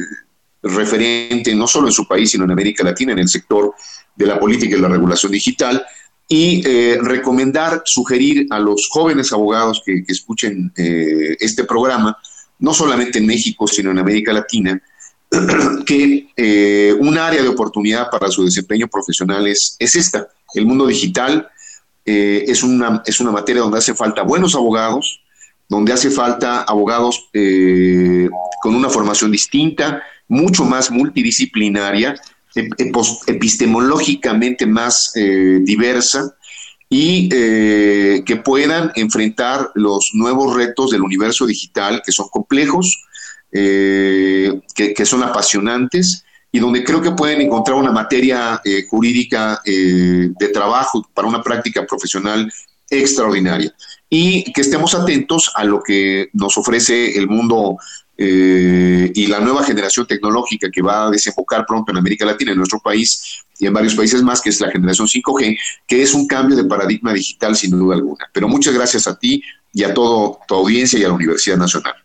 referente 0.61 1.55
no 1.55 1.67
solo 1.67 1.87
en 1.87 1.93
su 1.93 2.07
país, 2.07 2.31
sino 2.31 2.43
en 2.43 2.51
América 2.51 2.83
Latina, 2.83 3.13
en 3.13 3.19
el 3.19 3.29
sector 3.29 3.73
de 4.15 4.25
la 4.25 4.39
política 4.39 4.77
y 4.77 4.79
la 4.79 4.87
regulación 4.87 5.31
digital 5.31 5.83
y 6.27 6.63
eh, 6.65 6.97
recomendar, 7.01 7.81
sugerir 7.85 8.47
a 8.49 8.59
los 8.59 8.87
jóvenes 8.89 9.31
abogados 9.31 9.81
que, 9.85 10.03
escuchen 10.07 10.71
eh, 10.77 11.35
este 11.39 11.63
programa, 11.65 12.17
no 12.59 12.73
solamente 12.73 13.19
en 13.19 13.25
México, 13.25 13.67
sino 13.67 13.91
en 13.91 13.99
América 13.99 14.31
Latina, 14.31 14.81
que 15.85 16.29
eh, 16.35 16.95
un 16.99 17.17
área 17.17 17.41
de 17.41 17.49
oportunidad 17.49 18.09
para 18.09 18.29
su 18.29 18.45
desempeño 18.45 18.87
profesional 18.87 19.47
es, 19.47 19.75
es 19.79 19.95
esta. 19.95 20.27
El 20.53 20.65
mundo 20.65 20.87
digital 20.87 21.49
es, 22.05 22.63
una, 22.63 23.01
es 23.05 23.21
una 23.21 23.31
materia 23.31 23.61
donde 23.61 23.77
hace 23.77 23.95
falta 23.95 24.23
buenos 24.23 24.55
abogados, 24.55 25.21
donde 25.69 25.93
hace 25.93 26.11
falta 26.11 26.61
abogados 26.63 27.29
con 28.61 28.75
una 28.75 28.89
formación 28.89 29.31
distinta, 29.31 30.03
mucho 30.27 30.65
más 30.65 30.91
multidisciplinaria 30.91 32.15
epistemológicamente 32.55 34.65
más 34.65 35.11
eh, 35.15 35.59
diversa 35.61 36.35
y 36.89 37.29
eh, 37.31 38.23
que 38.25 38.35
puedan 38.37 38.91
enfrentar 38.95 39.71
los 39.73 40.11
nuevos 40.13 40.55
retos 40.55 40.91
del 40.91 41.01
universo 41.01 41.45
digital, 41.45 42.01
que 42.05 42.11
son 42.11 42.27
complejos, 42.29 43.03
eh, 43.51 44.61
que, 44.75 45.05
son 45.05 45.23
apasionantes 45.23 46.23
y 46.51 46.59
donde 46.59 46.83
creo 46.83 47.01
que 47.01 47.11
pueden 47.11 47.41
encontrar 47.41 47.77
una 47.77 47.91
materia 47.91 48.61
jurídica 48.89 49.59
de 49.65 50.47
trabajo 50.53 51.07
para 51.13 51.27
una 51.27 51.41
práctica 51.41 51.85
profesional 51.85 52.51
extraordinaria. 52.89 53.73
Y 54.07 54.51
que 54.53 54.61
estemos 54.61 54.93
atentos 54.93 55.51
a 55.55 55.63
lo 55.63 55.81
que 55.81 56.29
nos 56.33 56.55
ofrece 56.57 57.17
el 57.17 57.27
mundo 57.27 57.77
y 58.17 59.27
la 59.27 59.39
nueva 59.39 59.63
generación 59.63 60.05
tecnológica 60.05 60.69
que 60.71 60.81
va 60.81 61.07
a 61.07 61.09
desembocar 61.09 61.65
pronto 61.65 61.91
en 61.91 61.97
América 61.97 62.25
Latina, 62.25 62.51
en 62.51 62.57
nuestro 62.57 62.79
país 62.79 63.43
y 63.59 63.65
en 63.65 63.73
varios 63.73 63.95
países 63.95 64.21
más, 64.21 64.41
que 64.41 64.49
es 64.49 64.61
la 64.61 64.71
generación 64.71 65.07
5G, 65.07 65.57
que 65.87 66.01
es 66.01 66.13
un 66.13 66.27
cambio 66.27 66.55
de 66.55 66.65
paradigma 66.65 67.13
digital 67.13 67.55
sin 67.55 67.71
duda 67.71 67.95
alguna. 67.95 68.29
Pero 68.31 68.47
muchas 68.47 68.73
gracias 68.73 69.07
a 69.07 69.17
ti 69.17 69.41
y 69.71 69.83
a 69.83 69.93
toda 69.93 70.37
tu 70.47 70.55
audiencia 70.55 70.99
y 70.99 71.03
a 71.03 71.07
la 71.07 71.13
Universidad 71.13 71.57
Nacional. 71.57 71.95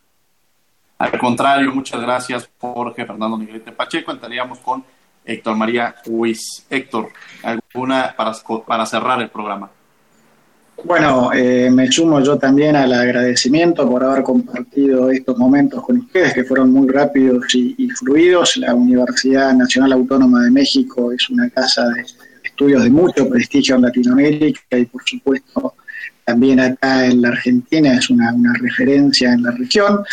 Al 0.99 1.17
contrario, 1.19 1.73
muchas 1.73 2.01
gracias, 2.01 2.49
Jorge 2.59 3.07
Fernando 3.07 3.37
Negrete 3.39 3.71
Pacheco. 3.73 4.11
Entraríamos 4.11 4.59
con 4.59 4.85
Héctor 5.25 5.57
María 5.57 5.95
Huiz. 6.07 6.67
Héctor, 6.69 7.11
¿alguna 7.43 8.15
para, 8.17 8.33
para 8.67 8.87
cerrar 8.87 9.21
el 9.21 9.31
programa? 9.31 9.71
Bueno, 10.85 11.33
eh, 11.35 11.69
me 11.71 11.91
sumo 11.91 12.21
yo 12.21 12.39
también 12.39 12.77
al 12.77 12.93
agradecimiento 12.93 13.89
por 13.89 14.05
haber 14.05 14.23
compartido 14.23 15.11
estos 15.11 15.37
momentos 15.37 15.83
con 15.83 15.99
ustedes, 15.99 16.33
que 16.35 16.45
fueron 16.45 16.73
muy 16.73 16.89
rápidos 16.89 17.53
y, 17.55 17.89
fluidos. 17.91 18.57
La 18.59 18.75
Universidad 18.75 19.53
Nacional 19.55 19.93
Autónoma 19.93 20.45
de 20.45 20.51
México 20.53 21.11
es 21.13 21.29
una 21.31 21.51
casa 21.51 21.89
de 21.89 22.05
estudios 22.45 22.85
de 22.85 22.91
mucho 22.91 23.29
prestigio 23.29 23.75
en 23.75 23.83
Latinoamérica 23.83 24.79
y, 24.79 24.87
por 24.87 25.03
supuesto, 25.05 25.75
también 26.25 26.61
acá 26.61 27.07
en 27.07 27.23
la 27.23 27.31
Argentina 27.31 27.95
es 27.95 28.09
una, 28.09 28.33
referencia 28.61 29.33
en 29.33 29.43
la 29.43 29.51
región. 29.51 30.05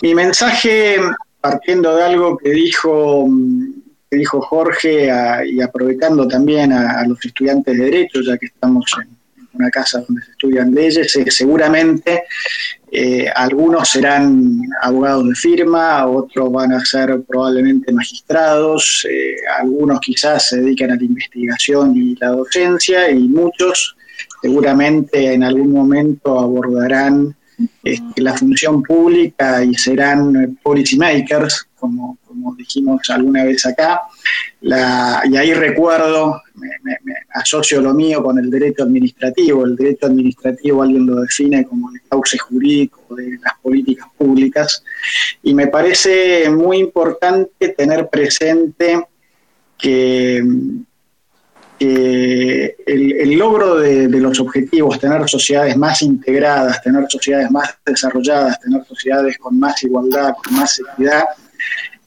Mi 0.00 0.14
mensaje, 0.14 0.96
partiendo 1.40 1.94
de 1.94 2.02
algo 2.02 2.38
que 2.38 2.50
dijo, 2.50 3.28
que 4.10 4.16
dijo 4.16 4.40
Jorge 4.40 5.10
y 5.46 5.60
aprovechando 5.60 6.26
también 6.26 6.72
a, 6.72 7.06
los 7.06 7.22
estudiantes 7.24 7.76
de 7.76 7.84
Derecho, 7.84 8.22
ya 8.22 8.38
que 8.38 8.46
estamos 8.46 8.86
en 9.02 9.25
una 9.56 9.70
casa 9.70 10.02
donde 10.06 10.22
se 10.22 10.30
estudian 10.32 10.74
leyes, 10.74 11.12
seguramente 11.28 12.24
eh, 12.90 13.28
algunos 13.34 13.88
serán 13.88 14.60
abogados 14.82 15.28
de 15.28 15.34
firma, 15.34 16.06
otros 16.06 16.52
van 16.52 16.72
a 16.72 16.84
ser 16.84 17.20
probablemente 17.22 17.92
magistrados, 17.92 19.06
eh, 19.10 19.34
algunos 19.58 20.00
quizás 20.00 20.48
se 20.48 20.60
dedican 20.60 20.92
a 20.92 20.96
la 20.96 21.04
investigación 21.04 21.96
y 21.96 22.14
la 22.16 22.28
docencia 22.28 23.10
y 23.10 23.28
muchos 23.28 23.96
seguramente 24.40 25.32
en 25.32 25.42
algún 25.42 25.72
momento 25.72 26.38
abordarán 26.38 27.34
este, 27.82 28.22
la 28.22 28.34
función 28.34 28.82
pública 28.82 29.64
y 29.64 29.74
serán 29.74 30.58
policy 30.62 30.96
makers, 30.96 31.66
como, 31.78 32.18
como 32.46 32.56
dijimos 32.56 33.00
alguna 33.10 33.44
vez 33.44 33.66
acá. 33.66 34.02
Y 34.60 35.36
ahí 35.36 35.52
recuerdo, 35.52 36.40
me, 36.54 36.70
asocio 37.34 37.80
lo 37.80 37.92
mío 37.92 38.22
con 38.22 38.38
el 38.38 38.50
derecho 38.50 38.84
administrativo. 38.84 39.64
El 39.64 39.76
derecho 39.76 40.06
administrativo 40.06 40.82
alguien 40.82 41.06
lo 41.06 41.20
define 41.20 41.64
como 41.66 41.90
el 41.92 42.00
cauce 42.08 42.38
jurídico 42.38 43.14
de 43.16 43.38
las 43.42 43.54
políticas 43.60 44.06
públicas. 44.16 44.84
Y 45.42 45.54
me 45.54 45.66
parece 45.66 46.48
muy 46.50 46.78
importante 46.78 47.68
tener 47.70 48.08
presente 48.08 49.06
que 49.76 50.42
el, 51.78 53.38
logro 53.38 53.76
de, 53.76 54.08
los 54.08 54.40
objetivos, 54.40 54.98
tener 54.98 55.28
sociedades 55.28 55.76
más 55.76 56.02
integradas, 56.02 56.82
tener 56.82 57.04
sociedades 57.08 57.50
más 57.50 57.76
desarrolladas, 57.84 58.60
tener 58.60 58.84
sociedades 58.84 59.36
con 59.38 59.58
más 59.58 59.82
igualdad, 59.82 60.34
con 60.42 60.54
más 60.56 60.78
equidad, 60.78 61.24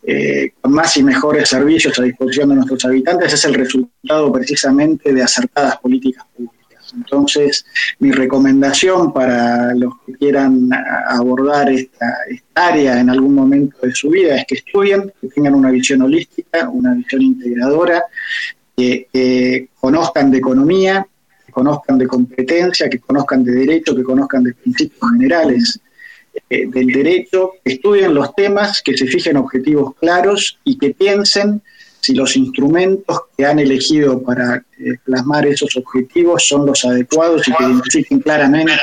eh, 0.04 0.54
más 0.64 0.96
y 0.98 1.04
mejores 1.04 1.50
servicios 1.50 2.00
a 2.00 2.04
disposición 2.04 2.50
de 2.50 2.56
nuestros 2.56 2.86
habitantes, 2.86 3.34
es 3.34 3.46
el 3.46 3.54
resultado 3.54 4.32
precisamente 4.32 5.14
de 5.14 5.22
acertadas 5.22 5.78
políticas 5.78 6.26
públicas. 6.36 6.94
Entonces, 6.96 7.66
mi 8.00 8.12
recomendación 8.12 9.14
para 9.14 9.74
los 9.76 9.94
que 10.06 10.14
quieran 10.14 10.70
abordar 11.08 11.70
esta, 11.70 12.08
esta 12.30 12.68
área 12.68 13.00
en 13.00 13.10
algún 13.10 13.36
momento 13.36 13.78
de 13.84 13.94
su 13.94 14.10
vida 14.10 14.38
es 14.38 14.46
que 14.48 14.56
estudien, 14.56 15.14
que 15.22 15.28
tengan 15.28 15.54
una 15.54 15.70
visión 15.70 16.02
holística, 16.02 16.68
una 16.70 16.96
visión 16.96 17.22
integradora 17.22 18.04
que 18.76 19.68
conozcan 19.80 20.32
de 20.32 20.38
economía, 20.38 21.06
que 21.46 21.52
conozcan 21.52 21.98
de 21.98 22.08
competencia, 22.08 22.90
que 22.90 23.00
conozcan 23.00 23.44
de 23.44 23.52
derecho, 23.52 23.96
que 23.96 24.04
conozcan 24.04 24.44
de 24.44 24.54
principios 24.54 25.12
generales 25.12 25.80
eh, 26.50 26.66
del 26.68 26.88
derecho, 26.88 27.54
estudien 27.64 28.14
los 28.14 28.34
temas, 28.36 28.82
que 28.84 28.98
se 28.98 29.08
fijen 29.08 29.38
objetivos 29.38 29.96
claros 29.96 30.58
y 30.64 30.78
que 30.78 30.92
piensen 30.92 31.62
si 32.02 32.14
los 32.14 32.36
instrumentos 32.38 33.22
que 33.38 33.46
han 33.46 33.60
elegido 33.60 34.22
para 34.22 34.56
eh, 34.56 34.96
plasmar 35.04 35.46
esos 35.46 35.76
objetivos 35.76 36.44
son 36.48 36.66
los 36.66 36.84
adecuados 36.86 37.48
y 37.48 37.54
que 37.54 37.64
identifiquen 37.64 38.20
claramente, 38.20 38.74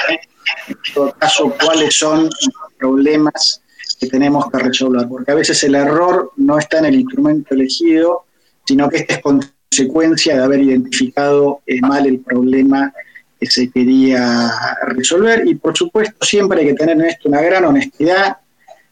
en 0.68 0.76
todo 0.94 1.12
caso, 1.18 1.55
cuáles 1.62 1.97
son 1.97 2.24
los 2.24 2.72
problemas 2.78 3.62
que 3.99 4.07
tenemos 4.07 4.51
que 4.51 4.59
resolver. 4.59 5.09
Porque 5.09 5.32
a 5.32 5.36
veces 5.36 5.62
el 5.64 5.74
error 5.74 6.32
no 6.36 6.59
está 6.59 6.78
en 6.78 6.86
el 6.86 6.97
instrumento 6.97 7.55
elegido, 7.55 8.26
sino 8.64 8.88
que 8.88 8.99
este 8.99 9.14
es 9.14 9.20
consecuencia 9.20 10.36
de 10.36 10.44
haber 10.44 10.61
identificado 10.61 11.61
eh, 11.66 11.80
mal 11.80 12.07
el 12.07 12.20
problema 12.20 12.92
que 13.39 13.47
se 13.47 13.70
quería 13.70 14.51
resolver. 14.87 15.47
Y 15.47 15.55
por 15.57 15.76
supuesto, 15.76 16.16
siempre 16.24 16.61
hay 16.61 16.66
que 16.68 16.74
tener 16.74 16.97
en 16.97 17.07
esto 17.07 17.28
una 17.28 17.43
gran 17.43 17.64
honestidad, 17.64 18.39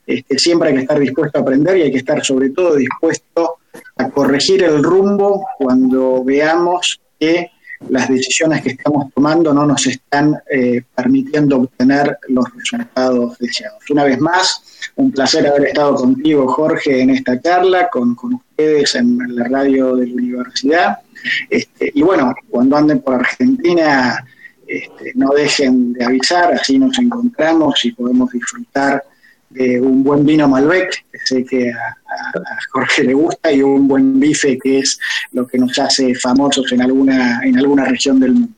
este, 0.06 0.38
siempre 0.38 0.68
hay 0.68 0.74
que 0.74 0.82
estar 0.82 0.98
dispuesto 0.98 1.38
a 1.38 1.42
aprender 1.42 1.78
y 1.78 1.82
hay 1.82 1.90
que 1.90 1.98
estar 1.98 2.22
sobre 2.24 2.50
todo 2.50 2.76
dispuesto 2.76 3.56
a 3.96 4.10
corregir 4.10 4.62
el 4.62 4.82
rumbo 4.82 5.46
cuando 5.58 6.22
veamos 6.22 7.00
que 7.18 7.50
las 7.88 8.08
decisiones 8.08 8.62
que 8.62 8.70
estamos 8.70 9.12
tomando 9.14 9.52
no 9.52 9.66
nos 9.66 9.86
están 9.86 10.38
eh, 10.50 10.82
permitiendo 10.94 11.56
obtener 11.56 12.18
los 12.28 12.44
resultados 12.54 13.38
deseados. 13.38 13.82
Una 13.90 14.04
vez 14.04 14.20
más, 14.20 14.62
un 14.96 15.10
placer 15.10 15.46
haber 15.46 15.66
estado 15.68 15.96
contigo, 15.96 16.48
Jorge, 16.48 17.02
en 17.02 17.10
esta 17.10 17.40
charla, 17.40 17.88
con, 17.90 18.16
ustedes 18.22 18.94
en 18.94 19.18
la 19.34 19.44
radio 19.48 19.96
de 19.96 20.06
la 20.06 20.14
universidad. 20.14 20.98
Este, 21.50 21.90
y 21.94 22.02
bueno, 22.02 22.34
cuando 22.48 22.76
anden 22.76 23.00
por 23.00 23.14
Argentina, 23.14 24.24
este, 24.66 25.12
no 25.14 25.30
dejen 25.30 25.92
de 25.92 26.04
avisar, 26.04 26.52
así 26.52 26.78
nos 26.78 26.98
encontramos 26.98 27.84
y 27.84 27.92
podemos 27.92 28.30
disfrutar 28.30 29.02
de 29.50 29.80
un 29.80 30.02
buen 30.02 30.24
vino 30.24 30.48
Malbec, 30.48 31.04
que 31.12 31.18
sé 31.24 31.44
que 31.44 31.70
a, 31.70 31.96
Jorge 32.72 33.04
le 33.04 33.14
gusta, 33.14 33.52
y 33.52 33.62
un 33.62 33.86
buen 33.86 34.18
bife, 34.18 34.58
que 34.58 34.80
es 34.80 34.98
lo 35.32 35.46
que 35.46 35.58
nos 35.58 35.78
hace 35.78 36.14
famosos 36.14 36.70
en 36.72 36.82
alguna, 36.82 37.40
en 37.44 37.56
alguna 37.58 37.84
región 37.84 38.18
del 38.18 38.32
mundo. 38.32 38.54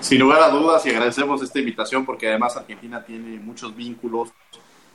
Sin 0.00 0.20
lugar 0.20 0.42
a 0.42 0.48
dudas, 0.48 0.84
y 0.86 0.90
agradecemos 0.90 1.42
esta 1.42 1.58
invitación 1.58 2.04
porque 2.04 2.28
además 2.28 2.56
Argentina 2.56 3.02
tiene 3.04 3.38
muchos 3.38 3.74
vínculos 3.74 4.30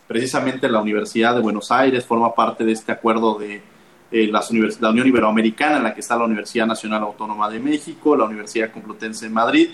Precisamente 0.10 0.68
la 0.68 0.82
Universidad 0.82 1.36
de 1.36 1.42
Buenos 1.42 1.72
Aires 1.72 2.04
forma 2.04 2.34
parte 2.34 2.66
de 2.66 2.72
este 2.72 2.92
acuerdo 2.92 3.38
de 3.38 3.62
eh, 4.10 4.28
las 4.32 4.52
la 4.82 4.90
Unión 4.90 5.06
Iberoamericana, 5.06 5.78
en 5.78 5.84
la 5.84 5.94
que 5.94 6.00
está 6.00 6.18
la 6.18 6.24
Universidad 6.24 6.66
Nacional 6.66 7.04
Autónoma 7.04 7.48
de 7.48 7.60
México, 7.60 8.16
la 8.16 8.26
Universidad 8.26 8.72
Complutense 8.72 9.26
de 9.26 9.32
Madrid, 9.32 9.70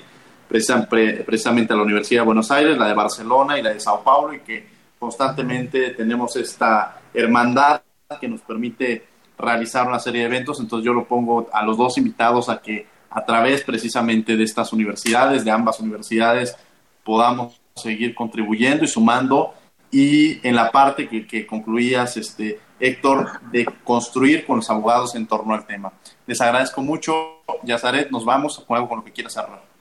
precisamente 0.48 1.76
la 1.76 1.82
Universidad 1.82 2.22
de 2.22 2.26
Buenos 2.26 2.52
Aires, 2.52 2.78
la 2.78 2.88
de 2.88 2.94
Barcelona 2.94 3.58
y 3.58 3.64
la 3.64 3.74
de 3.74 3.80
Sao 3.80 4.04
Paulo, 4.04 4.34
y 4.34 4.40
que 4.40 4.68
constantemente 5.00 5.92
tenemos 5.92 6.36
esta 6.36 7.02
hermandad 7.14 7.82
que 8.20 8.28
nos 8.28 8.42
permite 8.42 9.06
realizar 9.38 9.88
una 9.88 10.00
serie 10.00 10.22
de 10.22 10.28
eventos. 10.28 10.60
Entonces 10.60 10.86
yo 10.86 10.94
lo 10.94 11.06
pongo 11.06 11.50
a 11.52 11.64
los 11.64 11.78
dos 11.78 11.98
invitados 11.98 12.50
a 12.50 12.62
que 12.62 12.88
a 13.10 13.26
través 13.26 13.64
precisamente 13.64 14.36
de 14.36 14.44
estas 14.44 14.74
universidades, 14.74 15.46
de 15.46 15.52
ambas 15.52 15.80
universidades, 15.80 16.56
podamos 17.04 17.60
seguir 17.76 18.14
contribuyendo 18.14 18.84
y 18.84 18.88
sumando 18.88 19.54
y 19.92 20.46
en 20.46 20.56
la 20.56 20.72
parte 20.72 21.08
que, 21.08 21.48
concluías, 21.48 22.18
este, 22.18 22.60
Héctor, 22.80 23.40
de 23.52 23.66
construir 23.84 24.46
con 24.46 24.58
los 24.58 24.70
abogados 24.70 25.16
en 25.16 25.26
torno 25.28 25.54
al 25.54 25.66
tema. 25.66 25.94
Les 26.28 26.42
agradezco 26.42 26.82
mucho. 26.82 27.42
Yazaret, 27.64 28.12
nos 28.12 28.26
vamos 28.26 28.62
con 28.68 28.76
algo 28.76 28.90
con 28.90 28.98
lo 29.00 29.06
que 29.06 29.14
quieras 29.14 29.34
cerrar. 29.34 29.75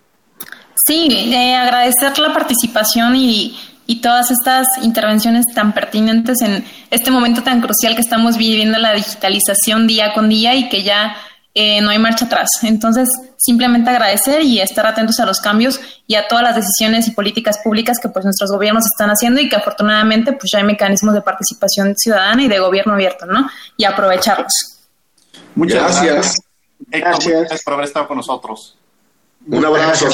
Sí, 0.87 1.09
eh, 1.11 1.55
agradecer 1.55 2.18
la 2.18 2.32
participación 2.32 3.16
y, 3.16 3.59
y 3.87 4.01
todas 4.01 4.30
estas 4.30 4.66
intervenciones 4.82 5.45
tan 5.55 5.72
pertinentes 5.72 6.41
en 6.43 6.64
este 6.91 7.11
momento 7.11 7.43
tan 7.43 7.61
crucial 7.61 7.95
que 7.95 8.01
estamos 8.01 8.37
viviendo 8.37 8.78
la 8.78 8.93
digitalización 8.93 9.87
día 9.87 10.12
con 10.12 10.28
día 10.28 10.55
y 10.55 10.68
que 10.68 10.82
ya 10.82 11.16
eh, 11.55 11.80
no 11.80 11.91
hay 11.91 11.99
marcha 11.99 12.24
atrás. 12.24 12.49
Entonces, 12.62 13.09
simplemente 13.37 13.89
agradecer 13.89 14.43
y 14.43 14.61
estar 14.61 14.87
atentos 14.87 15.20
a 15.20 15.26
los 15.26 15.41
cambios 15.41 15.80
y 16.07 16.16
a 16.16 16.26
todas 16.26 16.43
las 16.43 16.57
decisiones 16.57 17.07
y 17.07 17.12
políticas 17.12 17.59
públicas 17.62 17.99
que 18.01 18.09
pues 18.09 18.24
nuestros 18.24 18.51
gobiernos 18.51 18.85
están 18.85 19.11
haciendo 19.11 19.41
y 19.41 19.49
que 19.49 19.57
afortunadamente 19.57 20.32
pues 20.32 20.51
ya 20.53 20.59
hay 20.59 20.64
mecanismos 20.64 21.14
de 21.14 21.22
participación 21.22 21.95
ciudadana 21.97 22.43
y 22.43 22.49
de 22.49 22.59
gobierno 22.59 22.95
abierto, 22.95 23.26
¿no? 23.26 23.49
Y 23.76 23.85
aprovecharlos. 23.85 24.53
Muchas 25.55 26.03
gracias. 26.03 26.37
gracias. 26.89 27.62
por 27.62 27.74
haber 27.74 27.87
estado 27.87 28.09
con 28.09 28.16
nosotros. 28.16 28.76
Un 29.47 29.64
abrazo, 29.64 30.11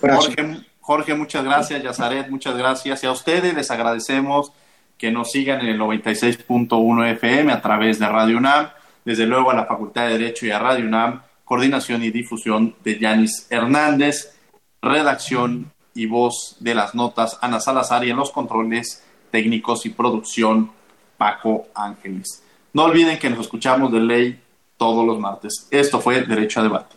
Jorge, 0.00 0.62
Jorge, 0.80 1.14
muchas 1.14 1.44
gracias. 1.44 1.82
Yazaret, 1.82 2.28
muchas 2.28 2.56
gracias. 2.56 3.04
Y 3.04 3.06
a 3.06 3.12
ustedes 3.12 3.54
les 3.54 3.70
agradecemos 3.70 4.52
que 4.98 5.10
nos 5.10 5.30
sigan 5.30 5.60
en 5.60 5.68
el 5.68 5.80
96.1 5.80 7.12
FM 7.12 7.52
a 7.52 7.60
través 7.60 7.98
de 7.98 8.08
Radio 8.08 8.38
UNAM, 8.38 8.68
desde 9.04 9.26
luego 9.26 9.50
a 9.50 9.54
la 9.54 9.66
Facultad 9.66 10.06
de 10.06 10.18
Derecho 10.18 10.46
y 10.46 10.50
a 10.50 10.58
Radio 10.58 10.86
UNAM, 10.86 11.22
coordinación 11.44 12.02
y 12.02 12.10
difusión 12.10 12.74
de 12.84 12.98
Yanis 12.98 13.46
Hernández, 13.50 14.36
redacción 14.80 15.72
y 15.94 16.06
voz 16.06 16.56
de 16.60 16.74
las 16.74 16.94
notas 16.94 17.38
Ana 17.40 17.60
Salazar 17.60 18.04
y 18.04 18.10
en 18.10 18.16
los 18.16 18.30
controles 18.30 19.04
técnicos 19.30 19.86
y 19.86 19.90
producción 19.90 20.70
Paco 21.16 21.66
Ángeles. 21.74 22.42
No 22.72 22.84
olviden 22.84 23.18
que 23.18 23.30
nos 23.30 23.40
escuchamos 23.40 23.92
de 23.92 24.00
ley 24.00 24.40
todos 24.76 25.06
los 25.06 25.18
martes. 25.18 25.68
Esto 25.70 26.00
fue 26.00 26.22
Derecho 26.22 26.60
a 26.60 26.62
Debate. 26.64 26.96